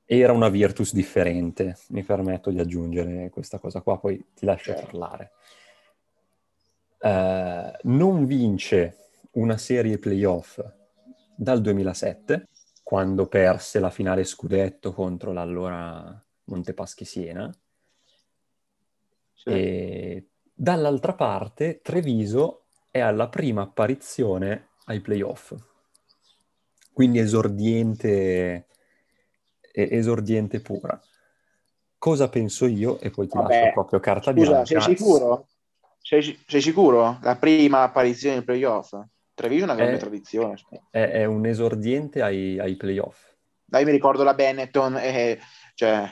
Era 0.04 0.34
una 0.34 0.50
Virtus 0.50 0.94
differente, 0.94 1.78
mi 1.90 2.04
permetto 2.04 2.50
di 2.50 2.60
aggiungere 2.60 3.30
questa 3.30 3.60
cosa 3.60 3.82
qua, 3.82 4.00
poi 4.00 4.32
ti 4.34 4.46
lascio 4.46 4.74
certo. 4.74 4.86
parlare. 4.88 5.32
Uh, 7.02 7.72
non 7.84 8.26
vince 8.26 9.12
una 9.34 9.58
serie 9.58 10.00
playoff 10.00 10.60
dal 11.36 11.62
2007, 11.62 12.48
quando 12.82 13.28
perse 13.28 13.80
la 13.80 13.92
finale 13.92 14.24
scudetto 14.24 14.92
contro 14.92 15.32
l'allora 15.32 16.26
Montepaschi 16.46 17.06
Siena. 17.06 17.56
Sì. 19.36 19.50
E 19.50 20.28
dall'altra 20.52 21.14
parte 21.14 21.82
Treviso 21.82 22.59
è 22.92 23.00
alla 23.00 23.30
prima 23.30 23.64
apparizione 23.64 24.70
ai 24.86 25.00
playoff. 25.00 25.56
Quindi 26.92 27.20
esordiente, 27.20 28.68
esordiente 29.72 30.60
pura. 30.60 31.00
Cosa 31.98 32.30
penso 32.30 32.66
io? 32.66 33.00
E 33.00 33.10
poi 33.10 33.28
ti 33.28 33.38
Vabbè, 33.38 33.60
lascio 33.60 33.74
proprio 33.74 34.00
carta 34.00 34.32
scusa, 34.32 34.52
bianca. 34.52 34.66
Sei 34.66 34.96
sicuro? 34.96 35.48
Sei, 36.02 36.40
sei, 36.48 36.62
sicuro? 36.62 37.20
La 37.22 37.36
prima 37.36 37.84
apparizione 37.84 38.38
ai 38.38 38.44
playoff? 38.44 38.98
Treviso 39.34 39.62
è 39.62 39.66
una 39.66 39.76
grande 39.76 39.96
è, 39.96 40.00
tradizione. 40.00 40.56
È, 40.90 41.00
è, 41.00 41.26
un 41.26 41.46
esordiente 41.46 42.22
ai, 42.22 42.60
ai 42.60 42.76
playoff. 42.76 43.34
Dai, 43.64 43.86
mi 43.86 43.92
ricordo 43.92 44.24
la 44.24 44.34
Benetton, 44.34 44.98
e, 44.98 45.40
cioè, 45.76 46.12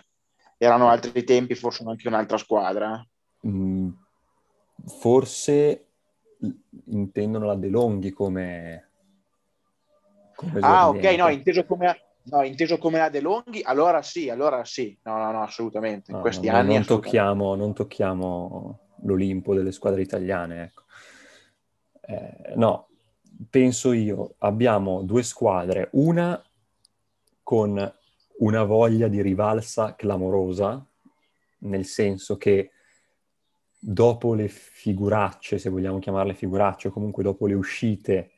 erano 0.58 0.90
altri 0.90 1.24
tempi, 1.24 1.56
forse 1.56 1.84
anche 1.86 2.08
un'altra 2.08 2.38
squadra. 2.38 3.06
Mm, 3.48 3.90
forse 4.86 5.87
intendono 6.86 7.46
la 7.46 7.56
De 7.56 7.70
Longhi 7.70 8.12
come, 8.12 8.90
come 10.36 10.60
ah 10.62 10.90
ok 10.90 11.04
no 11.18 11.30
inteso 11.30 11.66
come, 11.66 12.02
no 12.24 12.44
inteso 12.44 12.78
come 12.78 13.00
la 13.00 13.10
De 13.10 13.22
Longhi 13.22 13.62
allora 13.64 14.02
sì 14.02 14.30
allora 14.30 14.64
sì. 14.66 14.98
No 15.04 15.18
no 15.18 15.32
no 15.32 15.42
assolutamente 15.42 16.12
in 16.12 16.18
no, 16.18 16.24
questi 16.24 16.48
no, 16.48 16.56
anni 16.56 16.74
non 16.74 16.86
tocchiamo, 16.86 17.56
non 17.56 17.74
tocchiamo 17.74 18.80
l'Olimpo 19.04 19.54
delle 19.54 19.72
squadre 19.72 20.02
italiane 20.02 20.64
ecco. 20.64 20.84
eh, 22.02 22.54
no 22.56 22.88
penso 23.50 23.92
io 23.94 24.36
abbiamo 24.40 25.04
due 25.04 25.24
squadre 25.24 25.90
una 25.94 26.42
con 27.44 27.94
una 28.40 28.64
voglia 28.64 29.08
di 29.08 29.22
rivalsa 29.22 29.96
clamorosa 29.96 30.86
nel 31.60 31.86
senso 31.86 32.38
che 32.38 32.72
dopo 33.90 34.34
le 34.34 34.50
figuracce, 34.50 35.58
se 35.58 35.70
vogliamo 35.70 36.00
chiamarle 36.00 36.34
figuracce, 36.34 36.90
o 36.90 36.92
comunque 36.92 37.24
dopo 37.24 37.48
le 37.48 37.54
uscite 37.54 38.32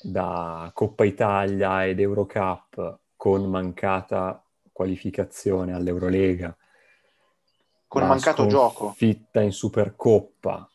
da 0.00 0.70
Coppa 0.72 1.04
Italia 1.04 1.84
ed 1.86 2.00
Eurocup 2.00 3.00
con 3.16 3.44
mancata 3.50 4.42
qualificazione 4.72 5.74
all'Eurolega, 5.74 6.56
con 7.86 8.06
mancato 8.06 8.46
gioco, 8.46 8.92
fitta 8.92 9.42
in 9.42 9.52
Supercoppa, 9.52 10.66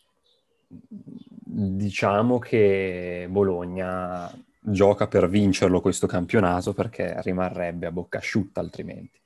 diciamo 0.68 2.38
che 2.38 3.26
Bologna 3.32 4.32
gioca 4.60 5.08
per 5.08 5.28
vincerlo 5.28 5.82
questo 5.82 6.06
campionato 6.06 6.74
perché 6.74 7.20
rimarrebbe 7.24 7.88
a 7.88 7.92
bocca 7.92 8.20
asciutta 8.20 8.60
altrimenti. 8.60 9.20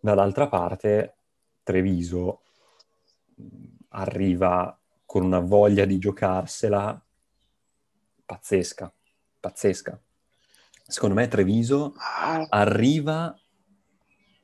Dall'altra 0.00 0.48
parte, 0.48 1.16
Treviso 1.62 2.40
arriva 3.90 4.78
con 5.04 5.24
una 5.24 5.40
voglia 5.40 5.84
di 5.84 5.98
giocarsela 5.98 7.02
pazzesca, 8.24 8.92
pazzesca. 9.40 9.98
secondo 10.86 11.14
me 11.14 11.28
Treviso 11.28 11.94
ah. 11.96 12.46
arriva 12.50 13.34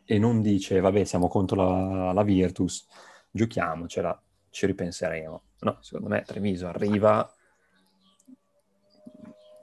e 0.06 0.18
non 0.18 0.40
dice, 0.40 0.80
vabbè, 0.80 1.04
siamo 1.04 1.28
contro 1.28 1.56
la, 1.56 2.12
la 2.12 2.22
Virtus, 2.22 2.86
giochiamocela, 3.30 4.22
ci 4.50 4.66
ripenseremo. 4.66 5.42
No, 5.60 5.78
secondo 5.80 6.08
me 6.08 6.22
Treviso 6.22 6.66
arriva 6.66 7.30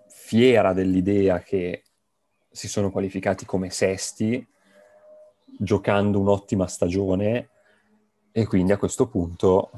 fiera 0.08 0.74
dell'idea 0.74 1.40
che 1.40 1.84
si 2.50 2.68
sono 2.68 2.92
qualificati 2.92 3.46
come 3.46 3.70
sesti, 3.70 4.46
giocando 5.46 6.20
un'ottima 6.20 6.68
stagione, 6.68 7.50
e 8.32 8.46
quindi 8.46 8.72
a 8.72 8.78
questo 8.78 9.08
punto 9.08 9.72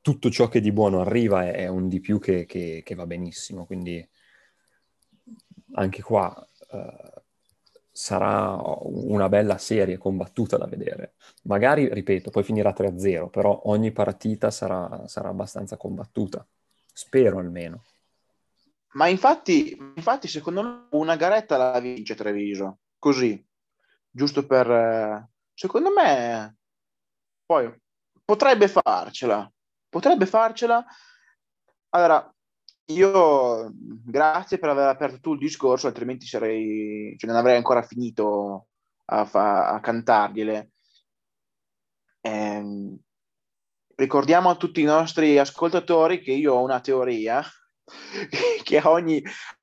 tutto 0.00 0.30
ciò 0.30 0.48
che 0.48 0.60
di 0.60 0.72
buono 0.72 1.00
arriva 1.00 1.50
è, 1.50 1.66
un 1.68 1.88
di 1.88 2.00
più 2.00 2.18
che, 2.18 2.46
che, 2.46 2.82
che 2.84 2.94
va 2.94 3.06
benissimo. 3.06 3.66
Quindi 3.66 4.06
anche 5.72 6.02
qua 6.02 6.34
uh, 6.70 7.20
sarà 7.90 8.58
una 8.62 9.28
bella 9.28 9.58
serie 9.58 9.98
combattuta 9.98 10.56
da 10.56 10.66
vedere. 10.66 11.14
Magari, 11.44 11.92
ripeto, 11.92 12.30
poi 12.30 12.42
finirà 12.42 12.72
3-0, 12.72 13.28
però 13.28 13.60
ogni 13.64 13.92
partita 13.92 14.50
sarà, 14.50 15.06
sarà 15.06 15.28
abbastanza 15.28 15.76
combattuta. 15.76 16.46
Spero 16.92 17.38
almeno. 17.38 17.84
Ma 18.92 19.06
infatti, 19.06 19.76
infatti, 19.94 20.28
secondo 20.28 20.62
me 20.62 20.86
una 20.92 21.16
garetta 21.16 21.56
la 21.56 21.78
vince 21.78 22.14
Treviso, 22.14 22.78
così, 22.98 23.44
giusto 24.10 24.46
per... 24.46 25.28
Secondo 25.52 25.90
me, 25.92 26.59
poi 27.50 27.68
potrebbe 28.24 28.68
farcela, 28.68 29.50
potrebbe 29.88 30.24
farcela. 30.24 30.84
Allora, 31.88 32.32
io 32.92 33.72
grazie 33.74 34.58
per 34.60 34.68
aver 34.68 34.86
aperto 34.86 35.18
tu 35.18 35.32
il 35.32 35.40
discorso, 35.40 35.88
altrimenti 35.88 36.26
sarei, 36.26 37.16
cioè 37.18 37.28
non 37.28 37.40
avrei 37.40 37.56
ancora 37.56 37.82
finito 37.82 38.68
a, 39.06 39.24
fa, 39.24 39.70
a 39.70 39.80
cantargliele. 39.80 40.70
Eh, 42.20 42.96
ricordiamo 43.96 44.48
a 44.48 44.54
tutti 44.56 44.80
i 44.80 44.84
nostri 44.84 45.36
ascoltatori 45.36 46.20
che 46.20 46.30
io 46.30 46.54
ho 46.54 46.62
una 46.62 46.78
teoria 46.78 47.42
che 48.62 48.78
a 48.78 48.90
ogni, 48.90 49.20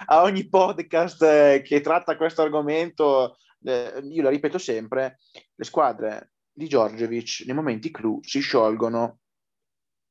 a 0.08 0.24
ogni 0.24 0.50
podcast 0.50 1.24
eh, 1.24 1.62
che 1.64 1.80
tratta 1.80 2.18
questo 2.18 2.42
argomento, 2.42 3.38
eh, 3.64 4.02
io 4.10 4.24
la 4.24 4.30
ripeto 4.30 4.58
sempre, 4.58 5.20
le 5.56 5.64
squadre 5.64 6.32
di 6.58 6.68
Giorgevic 6.68 7.44
nei 7.46 7.54
momenti 7.54 7.92
clou 7.92 8.20
si 8.24 8.40
sciolgono 8.40 9.20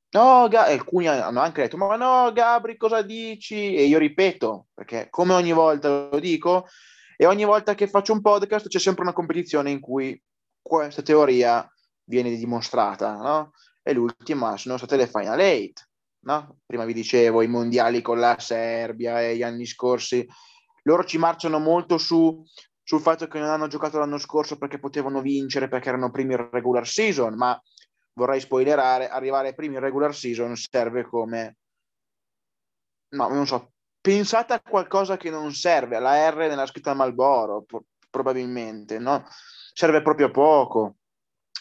No, 0.09 0.47
Ga- 0.49 0.67
alcuni 0.67 1.09
hanno 1.09 1.41
anche 1.41 1.63
detto, 1.63 1.77
ma 1.77 1.97
no, 1.97 2.33
Gabri, 2.33 2.77
cosa 2.77 3.03
dici? 3.03 3.75
E 3.75 3.85
io 3.85 3.99
ripeto, 3.99 4.69
perché 4.73 5.09
come 5.11 5.35
ogni 5.35 5.53
volta 5.53 6.09
lo 6.11 6.21
dico, 6.21 6.69
e 7.17 7.27
ogni 7.27 7.45
volta 7.45 7.75
che 7.75 7.89
faccio 7.89 8.13
un 8.13 8.23
podcast 8.23 8.69
c'è 8.69 8.79
sempre 8.79 9.03
una 9.03 9.13
competizione 9.13 9.71
in 9.71 9.81
cui 9.81 10.19
questa 10.63 11.03
teoria 11.03 11.69
viene 12.05 12.35
dimostrata, 12.35 13.15
no? 13.17 13.53
E 13.83 13.93
l'ultima 13.93 14.57
sono 14.57 14.79
state 14.79 14.97
le 14.97 15.07
Final 15.09 15.41
Eight, 15.41 15.87
no? 16.21 16.61
Prima 16.65 16.85
vi 16.85 16.95
dicevo, 16.95 17.43
i 17.43 17.49
mondiali 17.49 18.01
con 18.01 18.19
la 18.19 18.37
Serbia 18.39 19.21
e 19.21 19.37
gli 19.37 19.43
anni 19.43 19.67
scorsi, 19.67 20.27
loro 20.85 21.05
ci 21.05 21.19
marciano 21.19 21.59
molto 21.59 21.99
su, 21.99 22.43
sul 22.87 23.01
fatto 23.01 23.27
che 23.27 23.41
non 23.41 23.49
hanno 23.49 23.67
giocato 23.67 23.99
l'anno 23.99 24.17
scorso 24.17 24.59
perché 24.59 24.79
potevano 24.79 25.21
vincere, 25.21 25.67
perché 25.67 25.89
erano 25.89 26.13
primi 26.13 26.35
in 26.35 26.49
regular 26.53 26.87
season, 26.87 27.35
ma 27.35 27.61
vorrei 28.13 28.39
spoilerare, 28.39 29.09
arrivare 29.09 29.49
ai 29.49 29.55
primi 29.57 29.75
in 29.75 29.81
regular 29.81 30.15
season 30.15 30.55
serve 30.55 31.05
come, 31.05 31.57
no, 33.09 33.29
non 33.29 33.45
so, 33.45 33.73
pensate 34.01 34.53
a 34.53 34.61
qualcosa 34.61 35.17
che 35.17 35.31
non 35.31 35.53
serve, 35.53 35.97
alla 35.97 36.31
R 36.31 36.37
nella 36.37 36.67
scritta 36.67 36.95
Malboro, 36.95 37.63
pro- 37.63 37.87
probabilmente, 38.09 39.01
no? 39.01 39.27
Serve 39.73 40.01
proprio 40.01 40.31
poco. 40.31 40.99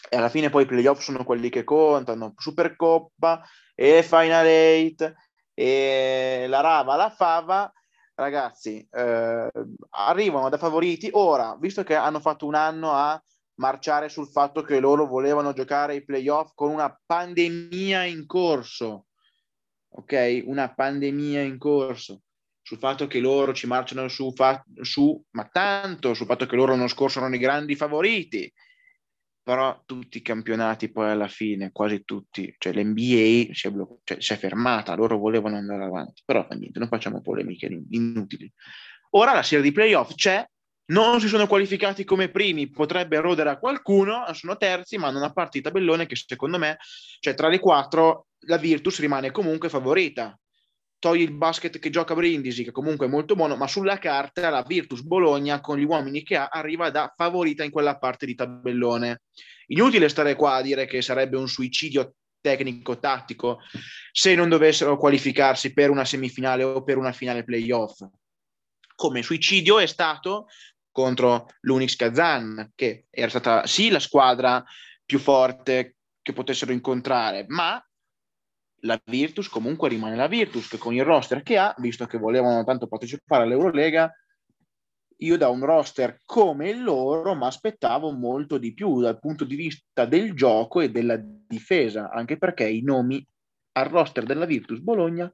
E 0.07 0.17
alla 0.17 0.29
fine 0.29 0.51
poi 0.51 0.61
i 0.61 0.67
playoff 0.67 0.99
sono 0.99 1.23
quelli 1.23 1.49
che 1.49 1.63
contano, 1.63 2.35
Supercoppa 2.37 3.41
e 3.73 4.03
Final 4.03 4.45
Eight 4.45 5.11
e 5.55 6.45
la 6.47 6.61
rava, 6.61 6.95
la 6.95 7.09
fava, 7.09 7.73
ragazzi, 8.15 8.87
eh, 8.91 9.49
arrivano 9.89 10.49
da 10.49 10.57
favoriti. 10.57 11.09
Ora, 11.11 11.55
visto 11.59 11.83
che 11.83 11.95
hanno 11.95 12.19
fatto 12.19 12.45
un 12.45 12.55
anno 12.55 12.91
a 12.91 13.21
marciare 13.55 14.09
sul 14.09 14.27
fatto 14.27 14.61
che 14.63 14.79
loro 14.79 15.05
volevano 15.05 15.53
giocare 15.53 15.95
i 15.95 16.03
playoff 16.03 16.51
con 16.55 16.71
una 16.71 16.99
pandemia 17.05 18.03
in 18.03 18.25
corso, 18.25 19.05
ok? 19.89 20.43
Una 20.45 20.73
pandemia 20.73 21.41
in 21.41 21.57
corso, 21.57 22.21
sul 22.61 22.77
fatto 22.77 23.07
che 23.07 23.19
loro 23.19 23.53
ci 23.53 23.67
marciano 23.67 24.07
su, 24.07 24.33
fa- 24.33 24.63
su 24.81 25.21
ma 25.31 25.47
tanto 25.51 26.13
sul 26.13 26.25
fatto 26.25 26.45
che 26.45 26.55
loro 26.55 26.71
l'anno 26.71 26.87
scorso 26.87 27.19
erano 27.19 27.35
i 27.35 27.39
grandi 27.39 27.75
favoriti, 27.75 28.51
però 29.45 29.83
tutti 29.85 30.17
i 30.17 30.21
campionati 30.23 30.91
poi 30.91 31.11
alla 31.11 31.27
fine, 31.27 31.71
quasi 31.71 32.03
tutti, 32.03 32.55
cioè 32.57 32.73
l'NBA 32.73 33.53
si 33.53 33.67
è, 33.67 33.69
bloc- 33.69 34.01
cioè, 34.03 34.19
si 34.19 34.33
è 34.33 34.37
fermata, 34.37 34.95
loro 34.95 35.19
volevano 35.19 35.55
andare 35.55 35.83
avanti, 35.83 36.23
però 36.25 36.47
niente, 36.49 36.79
non 36.79 36.87
facciamo 36.87 37.21
polemiche 37.21 37.67
inutili. 37.91 38.51
Ora 39.11 39.33
la 39.33 39.43
serie 39.43 39.63
di 39.63 39.71
playoff 39.71 40.15
c'è, 40.15 40.43
non 40.85 41.19
si 41.19 41.27
sono 41.27 41.45
qualificati 41.45 42.03
come 42.03 42.29
primi, 42.29 42.71
potrebbe 42.71 43.17
erodere 43.17 43.51
a 43.51 43.59
qualcuno, 43.59 44.25
sono 44.33 44.57
terzi, 44.57 44.97
ma 44.97 45.09
hanno 45.09 45.19
una 45.19 45.31
parte 45.31 45.59
di 45.59 45.63
tabellone 45.63 46.07
che 46.07 46.15
secondo 46.15 46.57
me, 46.57 46.77
cioè 47.19 47.35
tra 47.35 47.47
le 47.47 47.59
quattro, 47.59 48.29
la 48.47 48.57
Virtus 48.57 48.99
rimane 48.99 49.29
comunque 49.29 49.69
favorita. 49.69 50.35
Togli 51.05 51.21
il 51.21 51.33
basket 51.33 51.77
che 51.77 51.91
gioca 51.91 52.15
Brindisi, 52.15 52.63
che 52.63 52.71
comunque 52.71 53.05
è 53.05 53.09
molto 53.09 53.35
buono, 53.35 53.55
ma 53.55 53.67
sulla 53.67 53.99
carta 53.99 54.49
la 54.49 54.63
Virtus 54.63 55.01
Bologna, 55.01 55.61
con 55.61 55.77
gli 55.77 55.83
uomini 55.83 56.23
che 56.23 56.35
ha, 56.35 56.47
arriva 56.47 56.89
da 56.89 57.13
favorita 57.15 57.63
in 57.63 57.69
quella 57.69 57.99
parte 57.99 58.25
di 58.25 58.33
tabellone. 58.33 59.21
Inutile 59.67 60.09
stare 60.09 60.33
qua 60.33 60.55
a 60.55 60.61
dire 60.63 60.87
che 60.87 61.03
sarebbe 61.03 61.37
un 61.37 61.47
suicidio 61.47 62.15
tecnico-tattico 62.41 63.59
se 64.11 64.33
non 64.33 64.49
dovessero 64.49 64.97
qualificarsi 64.97 65.73
per 65.73 65.91
una 65.91 66.05
semifinale 66.05 66.63
o 66.63 66.83
per 66.83 66.97
una 66.97 67.11
finale 67.11 67.43
playoff 67.43 68.01
come 68.95 69.21
suicidio 69.21 69.77
è 69.79 69.85
stato 69.85 70.47
contro 70.89 71.47
l'Unix 71.61 71.95
Kazan, 71.95 72.71
che 72.73 73.05
era 73.09 73.29
stata 73.29 73.67
sì 73.67 73.89
la 73.89 73.99
squadra 73.99 74.63
più 75.05 75.19
forte 75.19 75.97
che 76.21 76.33
potessero 76.33 76.71
incontrare, 76.71 77.45
ma 77.49 77.85
la 78.85 78.99
Virtus 79.03 79.49
comunque 79.49 79.89
rimane 79.89 80.15
la 80.15 80.27
Virtus, 80.27 80.67
che 80.67 80.77
con 80.77 80.93
il 80.93 81.03
roster 81.03 81.43
che 81.43 81.57
ha, 81.57 81.75
visto 81.79 82.05
che 82.05 82.17
volevano 82.17 82.63
tanto 82.63 82.87
partecipare 82.87 83.43
all'Eurolega, 83.43 84.11
io 85.19 85.37
da 85.37 85.49
un 85.49 85.63
roster 85.63 86.19
come 86.25 86.73
loro 86.73 87.35
mi 87.35 87.45
aspettavo 87.45 88.11
molto 88.11 88.57
di 88.57 88.73
più 88.73 89.01
dal 89.01 89.19
punto 89.19 89.45
di 89.45 89.55
vista 89.55 90.05
del 90.05 90.33
gioco 90.33 90.81
e 90.81 90.91
della 90.91 91.17
difesa, 91.17 92.09
anche 92.09 92.37
perché 92.37 92.67
i 92.67 92.81
nomi 92.81 93.25
al 93.73 93.87
roster 93.87 94.23
della 94.23 94.45
Virtus 94.45 94.79
Bologna 94.79 95.31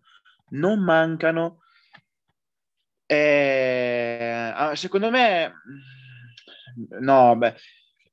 non 0.50 0.80
mancano. 0.80 1.62
Eh, 3.06 4.52
ah, 4.56 4.76
secondo 4.76 5.10
me, 5.10 5.54
no, 7.00 7.36
beh, 7.36 7.56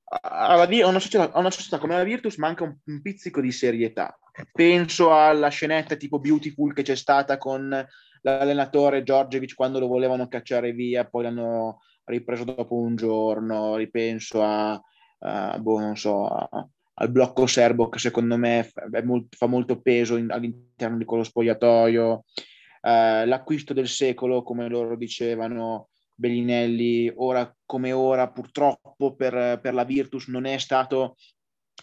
a 0.09 0.66
una, 0.87 0.99
società, 0.99 1.33
a 1.33 1.38
una 1.38 1.51
società 1.51 1.79
come 1.79 1.97
la 1.97 2.03
Virtus 2.03 2.37
manca 2.37 2.64
un, 2.64 2.75
un, 2.85 3.03
pizzico 3.03 3.40
di 3.40 3.53
serietà. 3.53 4.18
Penso 4.53 5.12
alla 5.12 5.49
scenetta 5.49 5.97
tipo 5.97 6.18
Beautiful 6.18 6.73
che 6.73 6.83
c'è 6.83 6.97
stata 6.97 7.37
con 7.37 7.87
l'allenatore 8.23 9.03
Giorgevic 9.03 9.55
quando 9.55 9.79
lo 9.79 9.87
volevano 9.87 10.29
cacciare 10.29 10.73
via, 10.73 11.05
poi 11.05 11.25
l'hanno 11.25 11.83
ripreso 12.05 12.44
dopo 12.44 12.77
un 12.77 12.97
giorno. 12.97 13.77
Ripenso 13.77 14.42
a, 14.42 14.81
a 15.18 15.59
boh, 15.59 15.81
non 15.81 15.97
so, 15.97 16.27
a, 16.27 16.68
al 17.01 17.11
blocco 17.11 17.47
serbo 17.47 17.88
che 17.88 17.99
secondo 17.99 18.37
me 18.37 18.71
molto, 19.05 19.37
fa 19.37 19.47
molto 19.47 19.81
peso 19.81 20.16
in, 20.16 20.31
all'interno 20.31 20.97
di 20.97 21.05
quello 21.05 21.23
spogliatoio 21.23 22.25
eh, 22.81 23.27
l'acquisto 23.27 23.75
del 23.75 23.88
secolo, 23.88 24.42
come 24.42 24.69
loro 24.69 24.96
dicevano 24.96 25.88
Bellinelli, 26.19 27.12
ora 27.14 27.54
come 27.64 27.92
ora 27.92 28.29
purtroppo 28.29 29.14
per, 29.14 29.60
per 29.60 29.73
la 29.73 29.85
Virtus 29.85 30.27
non 30.27 30.46
è 30.46 30.58
stato 30.58 31.16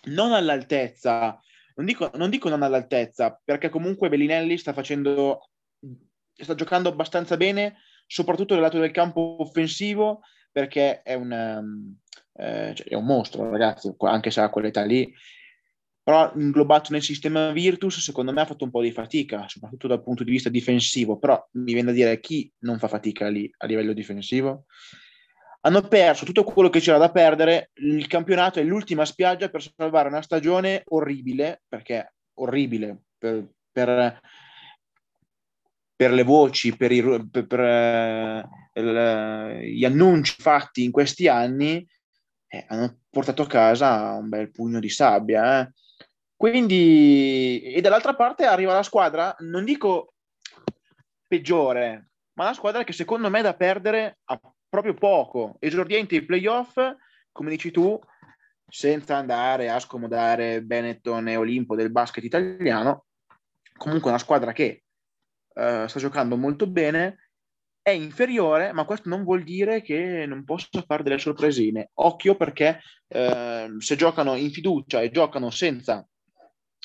non 0.08 0.34
all'altezza, 0.34 1.40
non 1.76 1.86
dico, 1.86 2.12
non 2.16 2.30
dico 2.30 2.50
non 2.50 2.62
all'altezza, 2.62 3.40
perché 3.42 3.70
comunque 3.70 4.10
Bellinelli 4.10 4.58
sta 4.58 4.74
facendo, 4.74 5.52
sta 6.34 6.54
giocando 6.54 6.90
abbastanza 6.90 7.38
bene, 7.38 7.78
soprattutto 8.06 8.54
nel 8.54 8.64
lato 8.64 8.80
del 8.80 8.92
campo 8.92 9.38
offensivo, 9.40 10.20
perché 10.52 11.02
è 11.02 11.14
un, 11.14 11.32
um, 11.32 11.98
eh, 12.34 12.74
cioè 12.76 12.88
è 12.88 12.96
un 12.96 13.06
mostro, 13.06 13.50
ragazzi, 13.50 13.96
anche 14.00 14.32
se 14.32 14.42
ha 14.42 14.50
quell'età 14.50 14.84
lì, 14.84 15.10
però 16.06 16.32
inglobato 16.36 16.92
nel 16.92 17.02
sistema 17.02 17.52
Virtus 17.52 18.00
secondo 18.00 18.32
me 18.32 18.42
ha 18.42 18.46
fatto 18.46 18.64
un 18.64 18.70
po' 18.70 18.84
di 18.84 18.92
fatica, 18.92 19.48
soprattutto 19.48 19.88
dal 19.88 20.04
punto 20.04 20.24
di 20.24 20.30
vista 20.30 20.50
difensivo, 20.50 21.18
però 21.18 21.44
mi 21.54 21.74
viene 21.74 21.88
da 21.88 21.94
dire 21.94 22.20
chi 22.20 22.48
non 22.60 22.78
fa 22.78 22.88
fatica 22.88 23.28
lì 23.28 23.52
a 23.58 23.66
livello 23.66 23.92
difensivo. 23.92 24.66
Hanno 25.62 25.82
perso 25.88 26.24
tutto 26.24 26.44
quello 26.44 26.70
che 26.70 26.80
c'era 26.80 27.00
da 27.00 27.10
perdere, 27.10 27.72
il 27.74 28.06
campionato 28.06 28.60
è 28.60 28.64
l'ultima 28.64 29.04
spiaggia 29.04 29.50
per 29.50 29.64
salvare 29.64 30.10
una 30.10 30.22
stagione 30.22 30.84
orribile, 30.90 31.64
perché 31.68 32.14
orribile, 32.36 33.02
per, 33.18 33.50
per 33.72 34.22
per 35.96 36.12
le 36.12 36.24
voci, 36.24 36.76
per, 36.76 36.92
i, 36.92 37.02
per, 37.32 37.48
per 37.48 37.60
uh, 37.60 38.80
il, 38.80 39.60
gli 39.72 39.86
annunci 39.86 40.36
fatti 40.38 40.84
in 40.84 40.92
questi 40.92 41.28
anni, 41.28 41.88
eh, 42.48 42.66
hanno 42.68 43.00
portato 43.10 43.44
a 43.44 43.48
casa 43.48 44.12
un 44.12 44.28
bel 44.28 44.52
pugno 44.52 44.80
di 44.80 44.90
sabbia. 44.90 45.62
Eh. 45.62 45.72
Quindi, 46.36 47.62
e 47.62 47.82
dall'altra 47.82 48.14
parte 48.14 48.46
arriva 48.46 48.74
la 48.74 48.84
squadra, 48.84 49.36
non 49.40 49.64
dico 49.64 50.14
peggiore, 51.28 52.10
ma 52.34 52.46
la 52.46 52.54
squadra 52.54 52.84
che 52.84 52.94
secondo 52.94 53.30
me 53.30 53.42
da 53.42 53.56
perdere 53.56 54.20
ha 54.26 54.40
proprio 54.68 54.94
poco. 54.94 55.56
Esordiente 55.60 56.16
i 56.16 56.26
playoff, 56.26 56.78
come 57.32 57.50
dici 57.50 57.72
tu, 57.72 57.98
senza 58.68 59.16
andare 59.16 59.70
a 59.70 59.80
scomodare 59.80 60.62
Benetton 60.62 61.30
e 61.30 61.38
Olimpo 61.38 61.76
del 61.76 61.92
basket 61.92 62.24
italiano, 62.24 63.06
comunque 63.78 64.10
una 64.10 64.20
squadra 64.20 64.52
che 64.52 64.84
uh, 65.54 65.88
sta 65.88 66.00
giocando 66.00 66.36
molto 66.36 66.68
bene, 66.68 67.30
è 67.82 67.92
inferiore, 67.92 68.74
ma 68.74 68.84
questo 68.84 69.10
non 69.10 69.24
vuol 69.24 69.44
dire 69.44 69.82
che 69.82 70.26
non 70.26 70.44
possa 70.44 70.84
fare 70.86 71.04
delle 71.04 71.20
sorpresine. 71.20 71.92
Occhio 71.94 72.36
perché 72.36 72.82
uh, 73.08 73.80
se 73.80 73.96
giocano 73.96 74.36
in 74.36 74.52
fiducia 74.52 75.02
e 75.02 75.12
giocano 75.12 75.52
senza, 75.52 76.06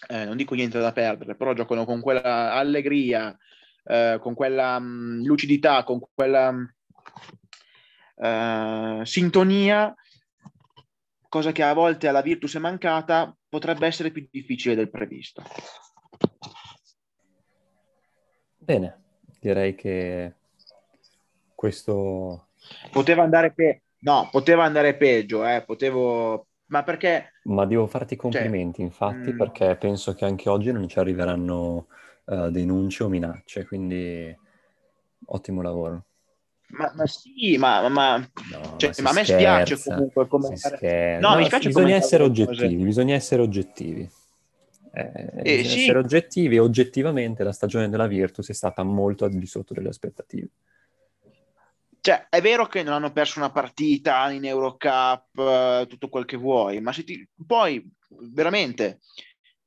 eh, 0.09 0.24
non 0.24 0.36
dico 0.36 0.55
niente 0.55 0.78
da 0.78 0.92
perdere, 0.92 1.34
però 1.36 1.53
giocano 1.53 1.84
con 1.84 2.01
quella 2.01 2.55
allegria, 2.55 3.36
eh, 3.84 4.18
con 4.20 4.34
quella 4.34 4.78
mh, 4.78 5.24
lucidità, 5.24 5.84
con 5.84 6.01
quella 6.14 6.55
uh, 8.14 9.05
sintonia, 9.05 9.94
cosa 11.28 11.53
che 11.53 11.62
a 11.62 11.72
volte 11.74 12.09
alla 12.09 12.22
Virtus 12.22 12.57
è 12.57 12.59
mancata, 12.59 13.36
potrebbe 13.48 13.86
essere 13.86 14.11
più 14.11 14.26
difficile 14.30 14.74
del 14.74 14.90
previsto. 14.90 15.42
Bene, 18.59 19.03
direi 19.40 19.74
che 19.74 20.34
questo... 21.55 22.48
Poteva 22.90 23.22
andare, 23.22 23.53
pe- 23.53 23.82
no, 24.01 24.28
poteva 24.30 24.64
andare 24.64 24.96
peggio, 24.96 25.46
eh, 25.46 25.62
potevo... 25.64 26.46
Ma 26.70 26.82
perché... 26.82 27.32
Ma 27.44 27.66
devo 27.66 27.86
farti 27.86 28.14
cioè, 28.14 28.22
complimenti, 28.22 28.78
cioè, 28.78 28.86
infatti, 28.86 29.30
mh... 29.30 29.34
Mm. 29.34 29.38
perché 29.38 29.76
penso 29.76 30.14
che 30.14 30.24
anche 30.24 30.48
oggi 30.48 30.72
non 30.72 30.88
ci 30.88 30.98
arriveranno 30.98 31.86
uh, 32.24 32.48
denunce 32.50 33.02
o 33.02 33.08
minacce, 33.08 33.66
quindi 33.66 34.36
ottimo 35.26 35.62
lavoro. 35.62 36.04
Ma, 36.68 36.92
ma, 36.94 37.06
sì, 37.06 37.56
ma, 37.58 37.88
ma, 37.88 38.18
no, 38.18 38.76
cioè, 38.76 38.92
ma 39.02 39.10
a 39.10 39.12
me 39.12 39.24
spiace 39.24 39.80
comunque 39.82 40.28
commentare. 40.28 41.18
No, 41.18 41.30
no, 41.30 41.36
mi 41.38 41.46
spiace 41.46 41.66
bisogna 41.66 41.96
essere 41.96 42.22
oggettivi, 42.22 42.74
cose. 42.74 42.84
bisogna 42.84 43.14
essere 43.16 43.42
oggettivi. 43.42 44.08
Eh, 44.92 45.30
eh, 45.42 45.64
sì. 45.64 45.80
essere 45.80 45.98
oggettivi 45.98 46.56
e 46.56 46.60
oggettivamente 46.60 47.42
la 47.42 47.52
stagione 47.52 47.88
della 47.88 48.06
Virtus 48.06 48.48
è 48.50 48.52
stata 48.52 48.84
molto 48.84 49.24
al 49.24 49.32
di 49.32 49.46
sotto 49.46 49.74
delle 49.74 49.88
aspettative. 49.88 50.48
Cioè, 52.01 52.28
è 52.28 52.40
vero 52.40 52.66
che 52.66 52.82
non 52.82 52.94
hanno 52.94 53.12
perso 53.12 53.38
una 53.38 53.51
partita 53.51 54.30
in 54.30 54.44
Eurocup, 54.44 55.36
uh, 55.36 55.86
tutto 55.86 56.09
quel 56.09 56.24
che 56.24 56.36
vuoi, 56.36 56.80
ma 56.80 56.92
se 56.92 57.05
ti... 57.05 57.28
poi 57.46 57.84
veramente 58.32 59.01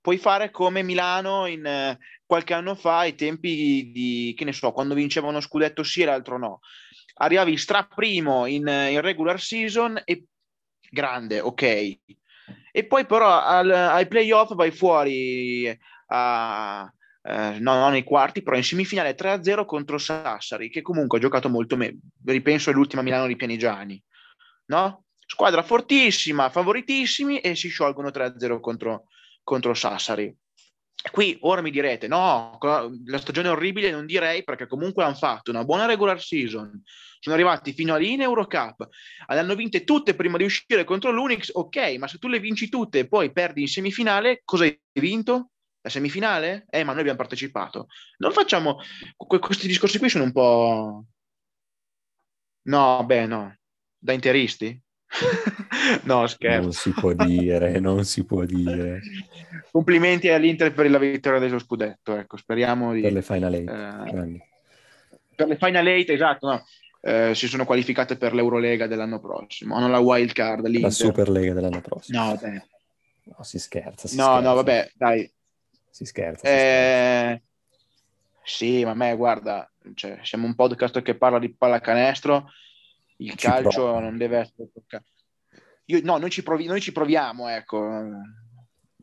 puoi 0.01 0.17
fare 0.17 0.51
come 0.51 0.83
Milano 0.83 1.45
in 1.45 1.63
uh, 1.65 2.03
qualche 2.25 2.53
anno 2.53 2.75
fa, 2.75 2.99
ai 2.99 3.15
tempi 3.15 3.91
di, 3.91 4.33
che 4.35 4.45
ne 4.45 4.53
so, 4.53 4.71
quando 4.71 4.95
vinceva 4.95 5.27
uno 5.27 5.39
scudetto 5.39 5.83
sì 5.83 6.01
e 6.01 6.05
l'altro 6.05 6.37
no 6.37 6.59
arrivavi 7.15 7.57
straprimo 7.57 8.45
in, 8.45 8.67
in 8.67 9.01
regular 9.01 9.39
season 9.39 10.01
e 10.03 10.25
grande, 10.89 11.39
ok. 11.39 11.99
E 12.71 12.85
poi 12.87 13.05
però 13.05 13.39
al, 13.39 13.69
ai 13.69 14.07
playoff 14.07 14.53
vai 14.55 14.71
fuori 14.71 15.79
a, 16.07 16.91
eh, 17.25 17.57
no, 17.59 17.79
non 17.79 17.91
nei 17.91 18.03
quarti, 18.03 18.43
però 18.43 18.57
in 18.57 18.63
semifinale 18.63 19.15
3-0 19.15 19.65
contro 19.65 19.97
Sassari, 19.97 20.69
che 20.69 20.81
comunque 20.81 21.17
ha 21.17 21.21
giocato 21.21 21.49
molto 21.49 21.77
meglio. 21.77 21.99
Ripenso 22.25 22.69
all'ultima 22.69 23.01
Milano 23.01 23.27
di 23.27 23.37
Pianigiani, 23.37 24.01
no? 24.67 25.05
Squadra 25.25 25.63
fortissima, 25.63 26.49
favoritissimi 26.49 27.39
e 27.39 27.55
si 27.55 27.69
sciolgono 27.69 28.09
3-0 28.09 28.59
contro, 28.59 29.05
contro 29.41 29.73
Sassari. 29.73 30.35
Qui 31.11 31.37
ora 31.41 31.61
mi 31.61 31.71
direte, 31.71 32.07
no, 32.07 32.57
la 33.05 33.17
stagione 33.17 33.47
è 33.47 33.51
orribile, 33.51 33.91
non 33.91 34.05
direi 34.05 34.43
perché 34.43 34.67
comunque 34.67 35.03
hanno 35.03 35.15
fatto 35.15 35.51
una 35.51 35.65
buona 35.65 35.85
regular 35.85 36.21
season, 36.21 36.81
sono 37.19 37.35
arrivati 37.35 37.73
fino 37.73 37.93
a 37.93 37.97
lì 37.97 38.13
in 38.13 38.21
Eurocup, 38.21 38.87
le 39.27 39.39
hanno 39.39 39.55
vinte 39.55 39.83
tutte 39.83 40.15
prima 40.15 40.37
di 40.37 40.45
uscire 40.45 40.85
contro 40.85 41.11
l'Unix, 41.11 41.49
ok, 41.51 41.95
ma 41.97 42.07
se 42.07 42.19
tu 42.19 42.29
le 42.29 42.39
vinci 42.39 42.69
tutte 42.69 42.99
e 42.99 43.07
poi 43.07 43.33
perdi 43.33 43.61
in 43.61 43.67
semifinale, 43.67 44.41
cosa 44.45 44.63
hai 44.63 44.79
vinto? 44.93 45.49
La 45.83 45.89
semifinale? 45.89 46.65
Eh, 46.69 46.85
ma 46.85 46.91
noi 46.91 47.01
abbiamo 47.01 47.17
partecipato. 47.17 47.87
Non 48.19 48.31
facciamo, 48.31 48.79
questi 49.17 49.67
discorsi 49.67 49.99
qui 49.99 50.07
sono 50.07 50.23
un 50.23 50.31
po'... 50.31 51.05
No, 52.65 53.03
beh, 53.05 53.25
no, 53.25 53.57
da 53.97 54.13
interisti? 54.13 54.81
no, 56.03 56.25
scherzo. 56.27 56.61
Non 56.61 56.71
si 56.71 56.91
può 56.91 57.11
dire, 57.11 57.81
non 57.81 58.05
si 58.05 58.23
può 58.23 58.45
dire. 58.45 59.01
Complimenti 59.71 60.29
all'Inter 60.29 60.73
per 60.73 60.89
la 60.89 60.97
vittoria 60.97 61.39
dello 61.39 61.59
scudetto, 61.59 62.15
ecco, 62.15 62.37
speriamo 62.37 62.93
di... 62.93 63.01
Per 63.01 63.11
le 63.11 63.21
Final 63.21 63.53
Eight. 63.53 63.69
Eh, 63.69 64.47
per 65.35 65.47
le 65.49 65.57
Final 65.57 65.87
Eight, 65.87 66.09
esatto, 66.11 66.47
no. 66.47 66.65
Eh, 67.01 67.35
si 67.35 67.49
sono 67.49 67.65
qualificate 67.65 68.15
per 68.15 68.33
l'Eurolega 68.33 68.87
dell'anno 68.87 69.19
prossimo, 69.19 69.75
hanno 69.75 69.89
la 69.89 69.99
wild 69.99 70.31
card, 70.31 70.63
l'Inter. 70.63 70.83
La 70.83 70.89
Superlega 70.91 71.53
dell'anno 71.53 71.81
prossimo. 71.81 72.23
No, 72.23 72.39
beh. 72.41 72.67
No, 73.25 73.43
si 73.43 73.59
scherza. 73.59 74.07
Si 74.07 74.15
no, 74.15 74.23
scherza. 74.23 74.41
no, 74.41 74.55
vabbè, 74.55 74.91
dai. 74.95 75.29
Si 75.93 76.05
scherza. 76.05 76.47
Si 76.47 76.51
eh... 76.51 77.41
Sì, 78.43 78.83
ma 78.83 78.91
a 78.91 78.95
me, 78.95 79.15
guarda, 79.15 79.71
cioè, 79.93 80.19
siamo 80.23 80.47
un 80.47 80.55
podcast 80.55 81.03
che 81.03 81.15
parla 81.15 81.37
di 81.37 81.53
pallacanestro 81.53 82.49
il 83.17 83.35
ci 83.35 83.47
calcio 83.47 83.83
prova. 83.83 83.99
non 83.99 84.17
deve 84.17 84.39
essere 84.39 84.69
toccato. 84.73 85.05
Io, 85.85 85.99
no, 86.03 86.17
noi 86.17 86.31
ci, 86.31 86.41
provi, 86.41 86.65
noi 86.65 86.81
ci 86.81 86.91
proviamo, 86.91 87.47
ecco. 87.47 88.09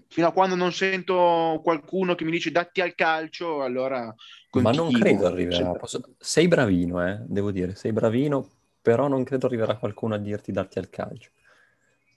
Fino 0.09 0.27
a 0.27 0.33
quando 0.33 0.57
non 0.57 0.73
sento 0.73 1.61
qualcuno 1.63 2.17
che 2.17 2.25
mi 2.25 2.33
dice 2.33 2.51
datti 2.51 2.81
al 2.81 2.97
calcio, 2.97 3.63
allora... 3.63 4.13
Ma 4.55 4.73
non 4.73 4.91
credo 4.91 5.27
arriverà. 5.27 5.71
Posso... 5.71 6.17
Sei 6.19 6.49
bravino, 6.49 7.07
eh? 7.07 7.21
devo 7.25 7.53
dire, 7.53 7.77
sei 7.77 7.93
bravino, 7.93 8.51
però 8.83 9.07
non 9.07 9.23
credo 9.23 9.47
arriverà 9.47 9.77
qualcuno 9.77 10.17
a 10.17 10.19
dirti 10.19 10.51
datti 10.51 10.81
al 10.81 10.91
calcio. 10.91 11.31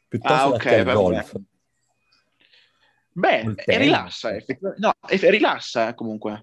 Piuttosto 0.08 0.34
ah, 0.34 0.48
okay, 0.48 0.80
al 0.80 0.94
golf. 0.94 1.36
Beh, 3.14 3.54
rilassa, 3.66 4.36
no, 4.78 4.94
rilassa 5.08 5.90
eh, 5.90 5.94
comunque 5.94 6.42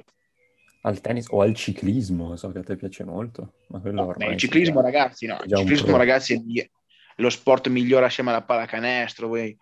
al 0.82 1.00
tennis 1.00 1.26
o 1.28 1.42
al 1.42 1.54
ciclismo, 1.54 2.36
so 2.36 2.50
che 2.52 2.58
a 2.58 2.62
te 2.62 2.76
piace 2.76 3.04
molto. 3.04 3.54
Ma 3.68 3.80
quello 3.80 4.04
no, 4.04 4.14
beh, 4.16 4.26
il 4.26 4.38
ciclismo, 4.38 4.80
ragazzi, 4.80 5.26
no, 5.26 5.38
il 5.44 5.54
ciclismo, 5.54 5.96
ragazzi, 5.96 6.34
è 6.34 6.70
lo 7.16 7.30
sport 7.30 7.68
migliore 7.68 8.06
assieme 8.06 8.30
alla 8.30 8.42
pallacanestro. 8.42 9.28
Voi. 9.28 9.56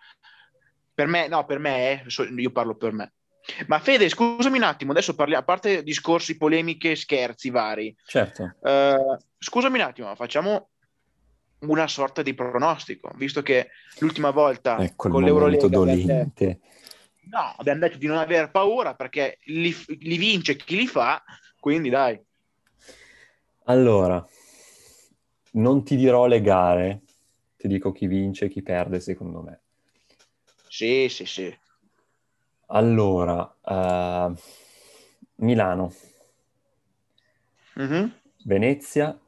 Per 0.93 1.07
me, 1.07 1.27
no, 1.27 1.45
per 1.45 1.59
me, 1.59 2.03
eh, 2.03 2.23
io 2.37 2.51
parlo 2.51 2.75
per 2.75 2.93
me. 2.93 3.13
Ma 3.67 3.79
Fede, 3.79 4.09
scusami 4.09 4.57
un 4.57 4.63
attimo, 4.63 4.91
adesso 4.91 5.15
parliamo, 5.15 5.41
a 5.41 5.45
parte 5.45 5.81
discorsi, 5.81 6.37
polemiche, 6.37 6.95
scherzi 6.95 7.49
vari. 7.49 7.95
Certo. 8.05 8.55
Uh, 8.61 9.17
scusami 9.37 9.79
un 9.79 9.85
attimo, 9.85 10.13
facciamo 10.15 10.69
una 11.61 11.87
sorta 11.87 12.21
di 12.21 12.33
pronostico, 12.33 13.11
visto 13.15 13.41
che 13.41 13.69
l'ultima 13.99 14.29
volta 14.31 14.77
ecco 14.79 15.09
con 15.09 15.23
l'Eurolega 15.23 15.67
dolente. 15.67 16.59
No, 17.29 17.53
abbiamo 17.57 17.81
detto 17.81 17.97
di 17.97 18.07
non 18.07 18.17
aver 18.17 18.49
paura 18.49 18.95
perché 18.95 19.37
li, 19.45 19.75
li 19.99 20.17
vince 20.17 20.55
chi 20.55 20.75
li 20.75 20.87
fa, 20.87 21.23
quindi 21.59 21.89
dai. 21.89 22.19
Allora, 23.65 24.25
non 25.51 25.83
ti 25.83 25.95
dirò 25.95 26.25
le 26.25 26.41
gare, 26.41 27.01
ti 27.55 27.67
dico 27.67 27.91
chi 27.91 28.07
vince 28.07 28.45
e 28.45 28.49
chi 28.49 28.63
perde 28.63 28.99
secondo 28.99 29.41
me. 29.41 29.59
Sì, 30.67 31.07
sì, 31.07 31.25
sì. 31.25 31.55
Allora, 32.67 33.41
uh, 33.61 34.35
Milano, 35.35 35.93
mm-hmm. 37.79 38.07
Venezia, 38.43 39.19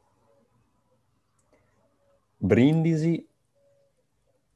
Brindisi, 2.36 3.24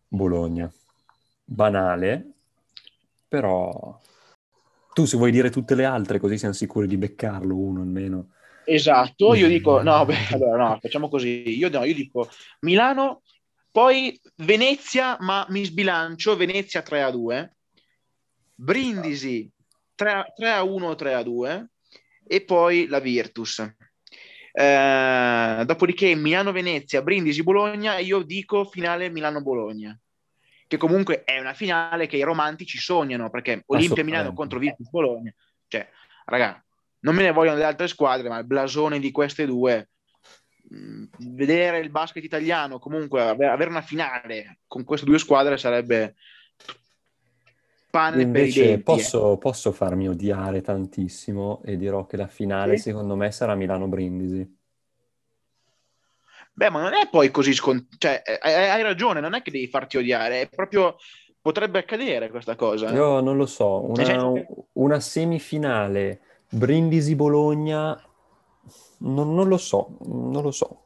Bologna. 0.08 0.72
Banale, 1.48 2.35
però 3.28 3.98
tu 4.92 5.04
se 5.04 5.16
vuoi 5.16 5.30
dire 5.30 5.50
tutte 5.50 5.74
le 5.74 5.84
altre 5.84 6.18
così 6.18 6.38
siamo 6.38 6.54
sicuri 6.54 6.86
di 6.86 6.96
beccarlo 6.96 7.54
uno 7.54 7.82
almeno. 7.82 8.30
Esatto, 8.64 9.34
io 9.34 9.46
dico, 9.46 9.82
no, 9.82 10.04
beh, 10.04 10.28
allora 10.32 10.68
no, 10.68 10.78
facciamo 10.80 11.08
così, 11.08 11.56
io, 11.56 11.68
no, 11.68 11.84
io 11.84 11.94
dico 11.94 12.28
Milano, 12.60 13.22
poi 13.70 14.18
Venezia, 14.36 15.16
ma 15.20 15.46
mi 15.50 15.64
sbilancio, 15.64 16.34
Venezia 16.34 16.82
3 16.82 17.02
a 17.02 17.10
2, 17.10 17.56
Brindisi 18.54 19.48
3, 19.94 20.32
3 20.34 20.50
a 20.50 20.62
1 20.62 20.94
3 20.94 21.14
a 21.14 21.22
2 21.22 21.70
e 22.26 22.44
poi 22.44 22.86
la 22.86 22.98
Virtus. 22.98 23.70
Eh, 24.50 25.62
dopodiché 25.66 26.14
Milano-Venezia, 26.14 27.02
Brindisi-Bologna, 27.02 27.98
io 27.98 28.22
dico 28.22 28.64
finale 28.64 29.10
Milano-Bologna 29.10 29.96
che 30.66 30.76
comunque 30.76 31.24
è 31.24 31.38
una 31.38 31.54
finale 31.54 32.06
che 32.06 32.16
i 32.16 32.22
romantici 32.22 32.78
sognano, 32.78 33.30
perché 33.30 33.62
Olimpia 33.66 34.04
Milano 34.04 34.32
contro 34.32 34.58
Virtus 34.58 34.88
Bologna, 34.90 35.32
cioè, 35.68 35.88
raga, 36.24 36.62
non 37.00 37.14
me 37.14 37.22
ne 37.22 37.32
vogliono 37.32 37.56
le 37.56 37.64
altre 37.64 37.88
squadre, 37.88 38.28
ma 38.28 38.38
il 38.38 38.46
blasone 38.46 38.98
di 38.98 39.10
queste 39.10 39.46
due, 39.46 39.90
mm, 40.74 41.04
vedere 41.18 41.78
il 41.78 41.90
basket 41.90 42.24
italiano, 42.24 42.78
comunque 42.78 43.22
avere 43.22 43.70
una 43.70 43.82
finale 43.82 44.58
con 44.66 44.84
queste 44.84 45.06
due 45.06 45.18
squadre 45.18 45.56
sarebbe 45.56 46.16
pane 47.90 48.22
Invece 48.22 48.60
per 48.60 48.64
i 48.64 48.68
denti. 48.68 48.82
Posso, 48.82 49.32
eh. 49.32 49.38
posso 49.38 49.72
farmi 49.72 50.08
odiare 50.08 50.60
tantissimo 50.60 51.62
e 51.64 51.76
dirò 51.76 52.06
che 52.06 52.16
la 52.16 52.26
finale 52.26 52.76
sì. 52.76 52.90
secondo 52.90 53.16
me 53.16 53.30
sarà 53.30 53.54
Milano-Brindisi. 53.54 54.55
Beh, 56.56 56.70
ma 56.70 56.80
non 56.80 56.94
è 56.94 57.06
poi 57.10 57.30
così 57.30 57.52
scontato, 57.52 57.96
cioè, 57.98 58.22
hai, 58.40 58.70
hai, 58.70 58.82
ragione, 58.82 59.20
non 59.20 59.34
è 59.34 59.42
che 59.42 59.50
devi 59.50 59.68
farti 59.68 59.98
odiare, 59.98 60.40
è 60.40 60.48
proprio 60.48 60.96
potrebbe 61.38 61.80
accadere 61.80 62.30
questa 62.30 62.56
cosa. 62.56 62.90
Io 62.92 63.20
non 63.20 63.36
lo 63.36 63.44
so, 63.44 63.84
una, 63.84 64.32
una 64.72 64.98
semifinale 64.98 66.20
Brindisi-Bologna, 66.48 68.02
non, 69.00 69.34
non, 69.34 69.48
lo 69.48 69.58
so, 69.58 69.98
non 70.06 70.42
lo 70.42 70.50
so. 70.50 70.84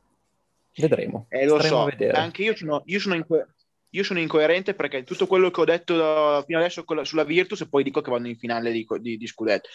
Vedremo. 0.75 1.27
Eh, 1.29 1.47
lo 1.47 1.61
so, 1.61 1.89
anche 2.14 2.43
io 2.43 2.57
sono, 2.57 2.83
io 2.87 2.99
sono, 2.99 3.14
inco- 3.14 3.47
io 3.91 4.05
sono, 4.05 4.20
incoerente 4.20 4.74
perché 4.74 5.03
tutto 5.03 5.26
quello 5.26 5.51
che 5.51 5.61
ho 5.61 5.64
detto 5.64 6.43
fino 6.47 6.59
adesso 6.59 6.84
la, 6.88 7.05
sulla 7.05 7.24
Virtus 7.24 7.62
e 7.62 7.68
poi 7.68 7.82
dico 7.82 8.01
che 8.01 8.11
vanno 8.11 8.28
in 8.28 8.36
finale 8.36 8.70
di, 8.72 8.86
di, 9.01 9.16
di 9.16 9.26
Scudetto. 9.26 9.68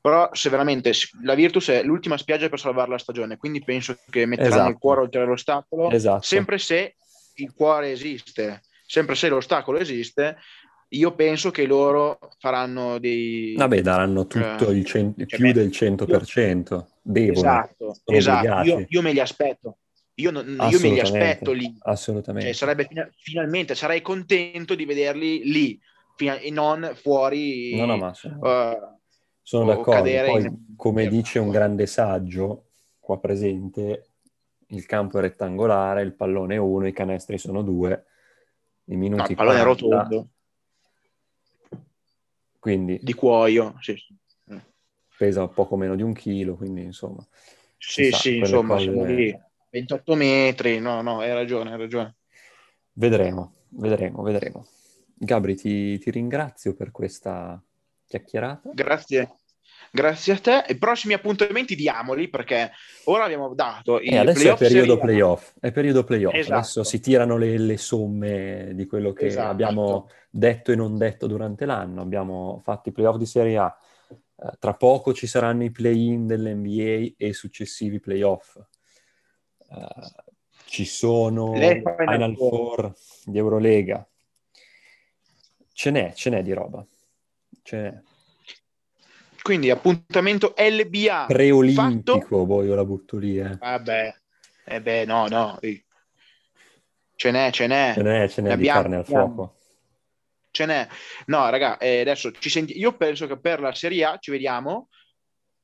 Però 0.00 0.28
se 0.32 0.48
veramente 0.48 0.92
la 1.22 1.34
Virtus 1.34 1.68
è 1.70 1.82
l'ultima 1.82 2.16
spiaggia 2.16 2.48
per 2.48 2.60
salvare 2.60 2.90
la 2.90 2.98
stagione, 2.98 3.36
quindi 3.36 3.62
penso 3.62 3.96
che 4.08 4.26
metteranno 4.26 4.54
esatto. 4.54 4.70
il 4.70 4.78
cuore 4.78 5.00
oltre 5.00 5.24
l'ostacolo, 5.24 5.90
esatto. 5.90 6.22
sempre 6.22 6.58
se 6.58 6.96
il 7.34 7.52
cuore 7.52 7.90
esiste, 7.90 8.62
sempre 8.86 9.14
se 9.14 9.28
l'ostacolo 9.28 9.78
esiste, 9.78 10.36
io 10.90 11.14
penso 11.14 11.50
che 11.50 11.66
loro 11.66 12.18
faranno 12.38 12.98
dei... 12.98 13.54
Vabbè, 13.56 13.82
daranno 13.82 14.26
tutto 14.26 14.70
il 14.70 14.84
cent- 14.86 15.26
cioè, 15.26 15.38
più 15.38 15.52
del 15.52 15.68
100%. 15.68 16.84
Devono. 17.02 17.38
Esatto, 17.38 17.96
esatto. 18.04 18.62
Io, 18.62 18.86
io, 18.88 19.02
me 19.02 19.12
li 19.12 19.20
aspetto. 19.20 19.78
Io, 20.18 20.30
non, 20.30 20.46
io 20.70 20.80
me 20.80 20.90
li 20.90 21.00
aspetto 21.00 21.52
lì. 21.52 21.72
Assolutamente. 21.80 22.48
Cioè, 22.48 22.56
sarebbe 22.56 22.86
fina- 22.86 23.08
finalmente, 23.16 23.74
sarei 23.74 24.00
contento 24.00 24.74
di 24.74 24.84
vederli 24.84 25.44
lì 25.44 25.80
fina- 26.16 26.38
e 26.38 26.50
non 26.50 26.92
fuori. 26.94 27.76
No, 27.76 27.84
no, 27.84 27.96
ma 27.96 28.14
sono, 28.14 28.38
uh, 28.40 28.98
sono 29.42 29.66
d'accordo. 29.66 30.10
Poi, 30.24 30.42
in... 30.42 30.74
come 30.76 31.06
dice 31.06 31.38
un 31.38 31.50
grande 31.50 31.86
saggio 31.86 32.64
qua 32.98 33.18
presente, 33.20 34.10
il 34.68 34.84
campo 34.86 35.18
è 35.18 35.20
rettangolare, 35.20 36.02
il 36.02 36.14
pallone 36.14 36.56
è 36.56 36.58
uno, 36.58 36.86
i 36.86 36.92
canestri 36.92 37.38
sono 37.38 37.62
due. 37.62 38.04
I 38.84 38.96
minuti 38.96 39.22
no, 39.22 39.28
il 39.28 39.36
pallone 39.36 39.58
40, 39.58 39.60
è 39.60 39.88
rotondo 39.88 40.28
quindi, 42.58 42.98
di 43.00 43.14
cuoio, 43.14 43.76
sì. 43.80 43.96
Pesa 45.16 45.48
poco 45.48 45.76
meno 45.76 45.96
di 45.96 46.02
un 46.02 46.12
chilo, 46.12 46.56
quindi 46.56 46.82
insomma. 46.82 47.24
Sì, 47.76 48.10
sì, 48.12 48.38
insomma, 48.38 48.74
cose... 48.74 49.47
siamo 49.70 49.80
lì. 49.80 49.80
28 49.80 50.14
metri, 50.14 50.78
no, 50.80 51.02
no, 51.02 51.20
hai 51.20 51.32
ragione, 51.32 51.72
hai 51.72 51.78
ragione. 51.78 52.16
Vedremo, 52.92 53.54
vedremo, 53.70 54.22
vedremo. 54.22 54.66
Gabri, 55.14 55.56
ti, 55.56 55.98
ti 55.98 56.10
ringrazio 56.10 56.74
per 56.74 56.90
questa 56.90 57.60
chiacchierata. 58.06 58.70
Grazie. 58.72 59.36
Grazie 59.90 60.32
a 60.34 60.38
te. 60.38 60.64
I 60.68 60.76
prossimi 60.76 61.14
appuntamenti 61.14 61.74
diamoli 61.74 62.28
perché 62.28 62.72
ora 63.04 63.24
abbiamo 63.24 63.54
dato. 63.54 64.00
E 64.00 64.12
eh, 64.12 64.18
adesso 64.18 64.52
è 64.52 64.56
periodo 64.56 64.94
serie... 64.94 64.98
playoff. 64.98 65.52
È 65.58 65.72
periodo 65.72 66.04
playoff. 66.04 66.34
Esatto. 66.34 66.54
Adesso 66.54 66.84
si 66.84 67.00
tirano 67.00 67.36
le, 67.36 67.58
le, 67.58 67.76
somme 67.76 68.72
di 68.74 68.86
quello 68.86 69.12
che 69.12 69.26
esatto. 69.26 69.48
abbiamo 69.48 70.10
detto 70.30 70.72
e 70.72 70.76
non 70.76 70.98
detto 70.98 71.26
durante 71.26 71.64
l'anno. 71.64 72.02
Abbiamo 72.02 72.60
fatto 72.62 72.90
i 72.90 72.92
playoff 72.92 73.16
di 73.16 73.26
Serie 73.26 73.56
A. 73.56 73.78
Uh, 74.34 74.50
tra 74.58 74.74
poco 74.74 75.12
ci 75.14 75.26
saranno 75.26 75.64
i 75.64 75.70
play-in 75.70 76.26
dell'NBA 76.26 77.14
e 77.16 77.28
i 77.28 77.32
successivi 77.32 77.98
playoff. 77.98 78.58
Uh, 79.68 79.86
ci 80.64 80.84
sono 80.84 81.54
le 81.54 81.82
Final 81.96 82.34
Four 82.36 82.94
di 83.24 83.38
Eurolega. 83.38 84.06
Ce 85.72 85.90
n'è, 85.90 86.12
ce 86.14 86.30
n'è 86.30 86.42
di 86.42 86.52
roba. 86.52 86.86
Ce 87.62 87.76
n'è. 87.76 88.02
Quindi 89.42 89.70
appuntamento 89.70 90.54
LBA. 90.56 91.24
Preolimpico, 91.26 92.18
fatto... 92.20 92.46
poi 92.46 92.66
io 92.66 92.74
la 92.74 92.84
butto 92.84 93.16
lì. 93.16 93.38
Eh. 93.38 93.56
Vabbè, 93.56 94.14
eh 94.64 94.82
beh, 94.82 95.04
no, 95.06 95.26
no. 95.28 95.58
Ce 97.14 97.30
n'è, 97.30 97.50
ce 97.50 97.66
n'è. 97.66 97.92
Ce 97.94 98.02
n'è, 98.02 98.28
ce 98.28 98.42
n'è 98.42 98.56
di 98.56 98.66
carne 98.66 98.96
al 98.96 99.04
fuoco. 99.04 99.56
Ce 100.50 100.66
n'è. 100.66 100.86
No, 101.26 101.48
raga, 101.48 101.78
eh, 101.78 102.00
adesso 102.00 102.30
ci 102.32 102.50
senti... 102.50 102.78
Io 102.78 102.96
penso 102.96 103.26
che 103.26 103.38
per 103.38 103.60
la 103.60 103.72
Serie 103.72 104.04
A 104.04 104.18
ci 104.18 104.30
vediamo 104.30 104.88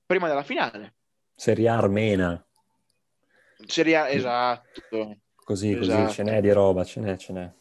prima 0.06 0.28
della 0.28 0.42
finale. 0.42 0.94
Serie 1.34 1.68
A 1.68 1.76
armena. 1.76 2.46
Serie 3.66 3.96
A, 3.96 4.08
esatto. 4.08 5.18
Così, 5.36 5.72
esatto. 5.72 6.04
così, 6.04 6.14
ce 6.14 6.22
n'è 6.22 6.40
di 6.40 6.50
roba, 6.52 6.84
ce 6.84 7.00
n'è, 7.00 7.16
ce 7.16 7.32
n'è. 7.32 7.52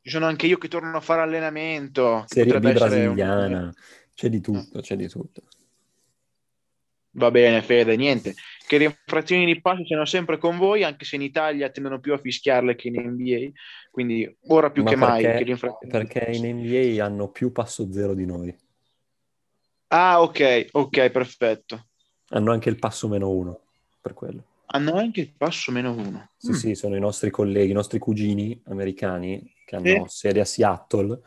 Ci 0.00 0.10
sono 0.10 0.26
anche 0.26 0.46
io 0.46 0.56
che 0.58 0.68
torno 0.68 0.96
a 0.96 1.00
fare 1.00 1.20
allenamento. 1.20 2.24
Serie 2.26 2.58
B 2.58 2.72
brasiliana. 2.72 3.58
Un... 3.60 3.72
C'è 4.14 4.28
di 4.28 4.40
tutto, 4.40 4.80
c'è 4.80 4.96
di 4.96 5.08
tutto. 5.08 5.42
Va 7.10 7.30
bene, 7.30 7.62
Fede, 7.62 7.96
niente. 7.96 8.34
Che 8.66 8.78
le 8.78 8.84
infrazioni 8.84 9.44
di 9.44 9.60
passo 9.60 9.84
siano 9.84 10.04
sempre 10.04 10.38
con 10.38 10.56
voi, 10.56 10.84
anche 10.84 11.04
se 11.04 11.16
in 11.16 11.22
Italia 11.22 11.68
tendono 11.70 12.00
più 12.00 12.12
a 12.12 12.18
fischiarle 12.18 12.74
che 12.74 12.88
in 12.88 13.00
NBA. 13.00 13.50
Quindi 13.90 14.36
ora 14.48 14.70
più 14.70 14.82
Ma 14.82 14.90
che 14.90 14.96
perché, 14.96 15.44
mai. 15.44 15.78
Che 15.78 15.86
perché 15.88 16.30
in 16.32 16.58
NBA 16.58 17.04
hanno 17.04 17.28
più 17.28 17.50
passo 17.50 17.90
zero 17.92 18.14
di 18.14 18.24
noi. 18.24 18.56
Ah, 19.88 20.22
ok, 20.22 20.68
ok, 20.72 21.10
perfetto. 21.10 21.86
Hanno 22.28 22.52
anche 22.52 22.68
il 22.68 22.78
passo 22.78 23.08
meno 23.08 23.30
uno, 23.30 23.60
per 24.00 24.14
quello. 24.14 24.44
Hanno 24.70 24.96
anche 24.96 25.20
il 25.20 25.32
passo 25.34 25.72
meno 25.72 25.92
uno. 25.92 26.30
Sì, 26.36 26.50
mm. 26.50 26.54
sì, 26.54 26.74
sono 26.74 26.96
i 26.96 27.00
nostri 27.00 27.30
colleghi, 27.30 27.70
i 27.70 27.74
nostri 27.74 27.98
cugini 27.98 28.60
americani 28.66 29.54
che 29.64 29.76
hanno 29.76 30.06
sì. 30.08 30.18
sede 30.18 30.40
a 30.40 30.44
Seattle. 30.44 31.20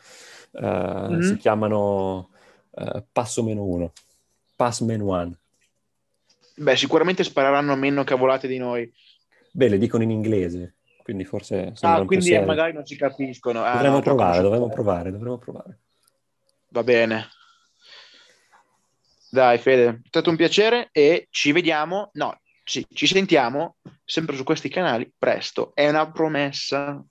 Uh, 0.51 0.61
mm-hmm. 0.61 1.21
Si 1.21 1.37
chiamano 1.37 2.29
uh, 2.69 3.03
passo 3.11 3.43
meno 3.43 3.63
uno, 3.63 3.93
pass 4.55 4.81
meno 4.81 5.07
one. 5.07 5.35
Beh, 6.55 6.75
sicuramente 6.75 7.23
spareranno 7.23 7.75
meno 7.75 8.03
cavolate 8.03 8.47
di 8.47 8.57
noi. 8.57 8.91
Beh, 9.51 9.69
le 9.69 9.77
dicono 9.77 10.03
in 10.03 10.11
inglese, 10.11 10.75
quindi 11.01 11.25
forse... 11.25 11.73
Ah, 11.81 12.05
quindi 12.05 12.37
magari 12.39 12.73
non 12.73 12.85
si 12.85 12.95
capiscono. 12.95 13.63
Ah, 13.63 13.73
dovremmo 13.73 13.95
no, 13.95 14.01
provare, 14.01 14.41
dovremmo 14.41 14.69
provare, 14.69 15.11
dovremmo 15.11 15.37
provare. 15.37 15.79
Va 16.67 16.83
bene. 16.83 17.27
Dai, 19.29 19.57
Fede, 19.57 19.87
è 19.87 20.07
stato 20.07 20.29
un 20.29 20.35
piacere 20.35 20.89
e 20.91 21.27
ci 21.31 21.53
vediamo, 21.53 22.11
no, 22.13 22.40
sì, 22.63 22.85
ci 22.93 23.07
sentiamo 23.07 23.77
sempre 24.03 24.35
su 24.35 24.43
questi 24.43 24.69
canali 24.69 25.11
presto. 25.17 25.71
È 25.73 25.87
una 25.89 26.09
promessa. 26.11 27.03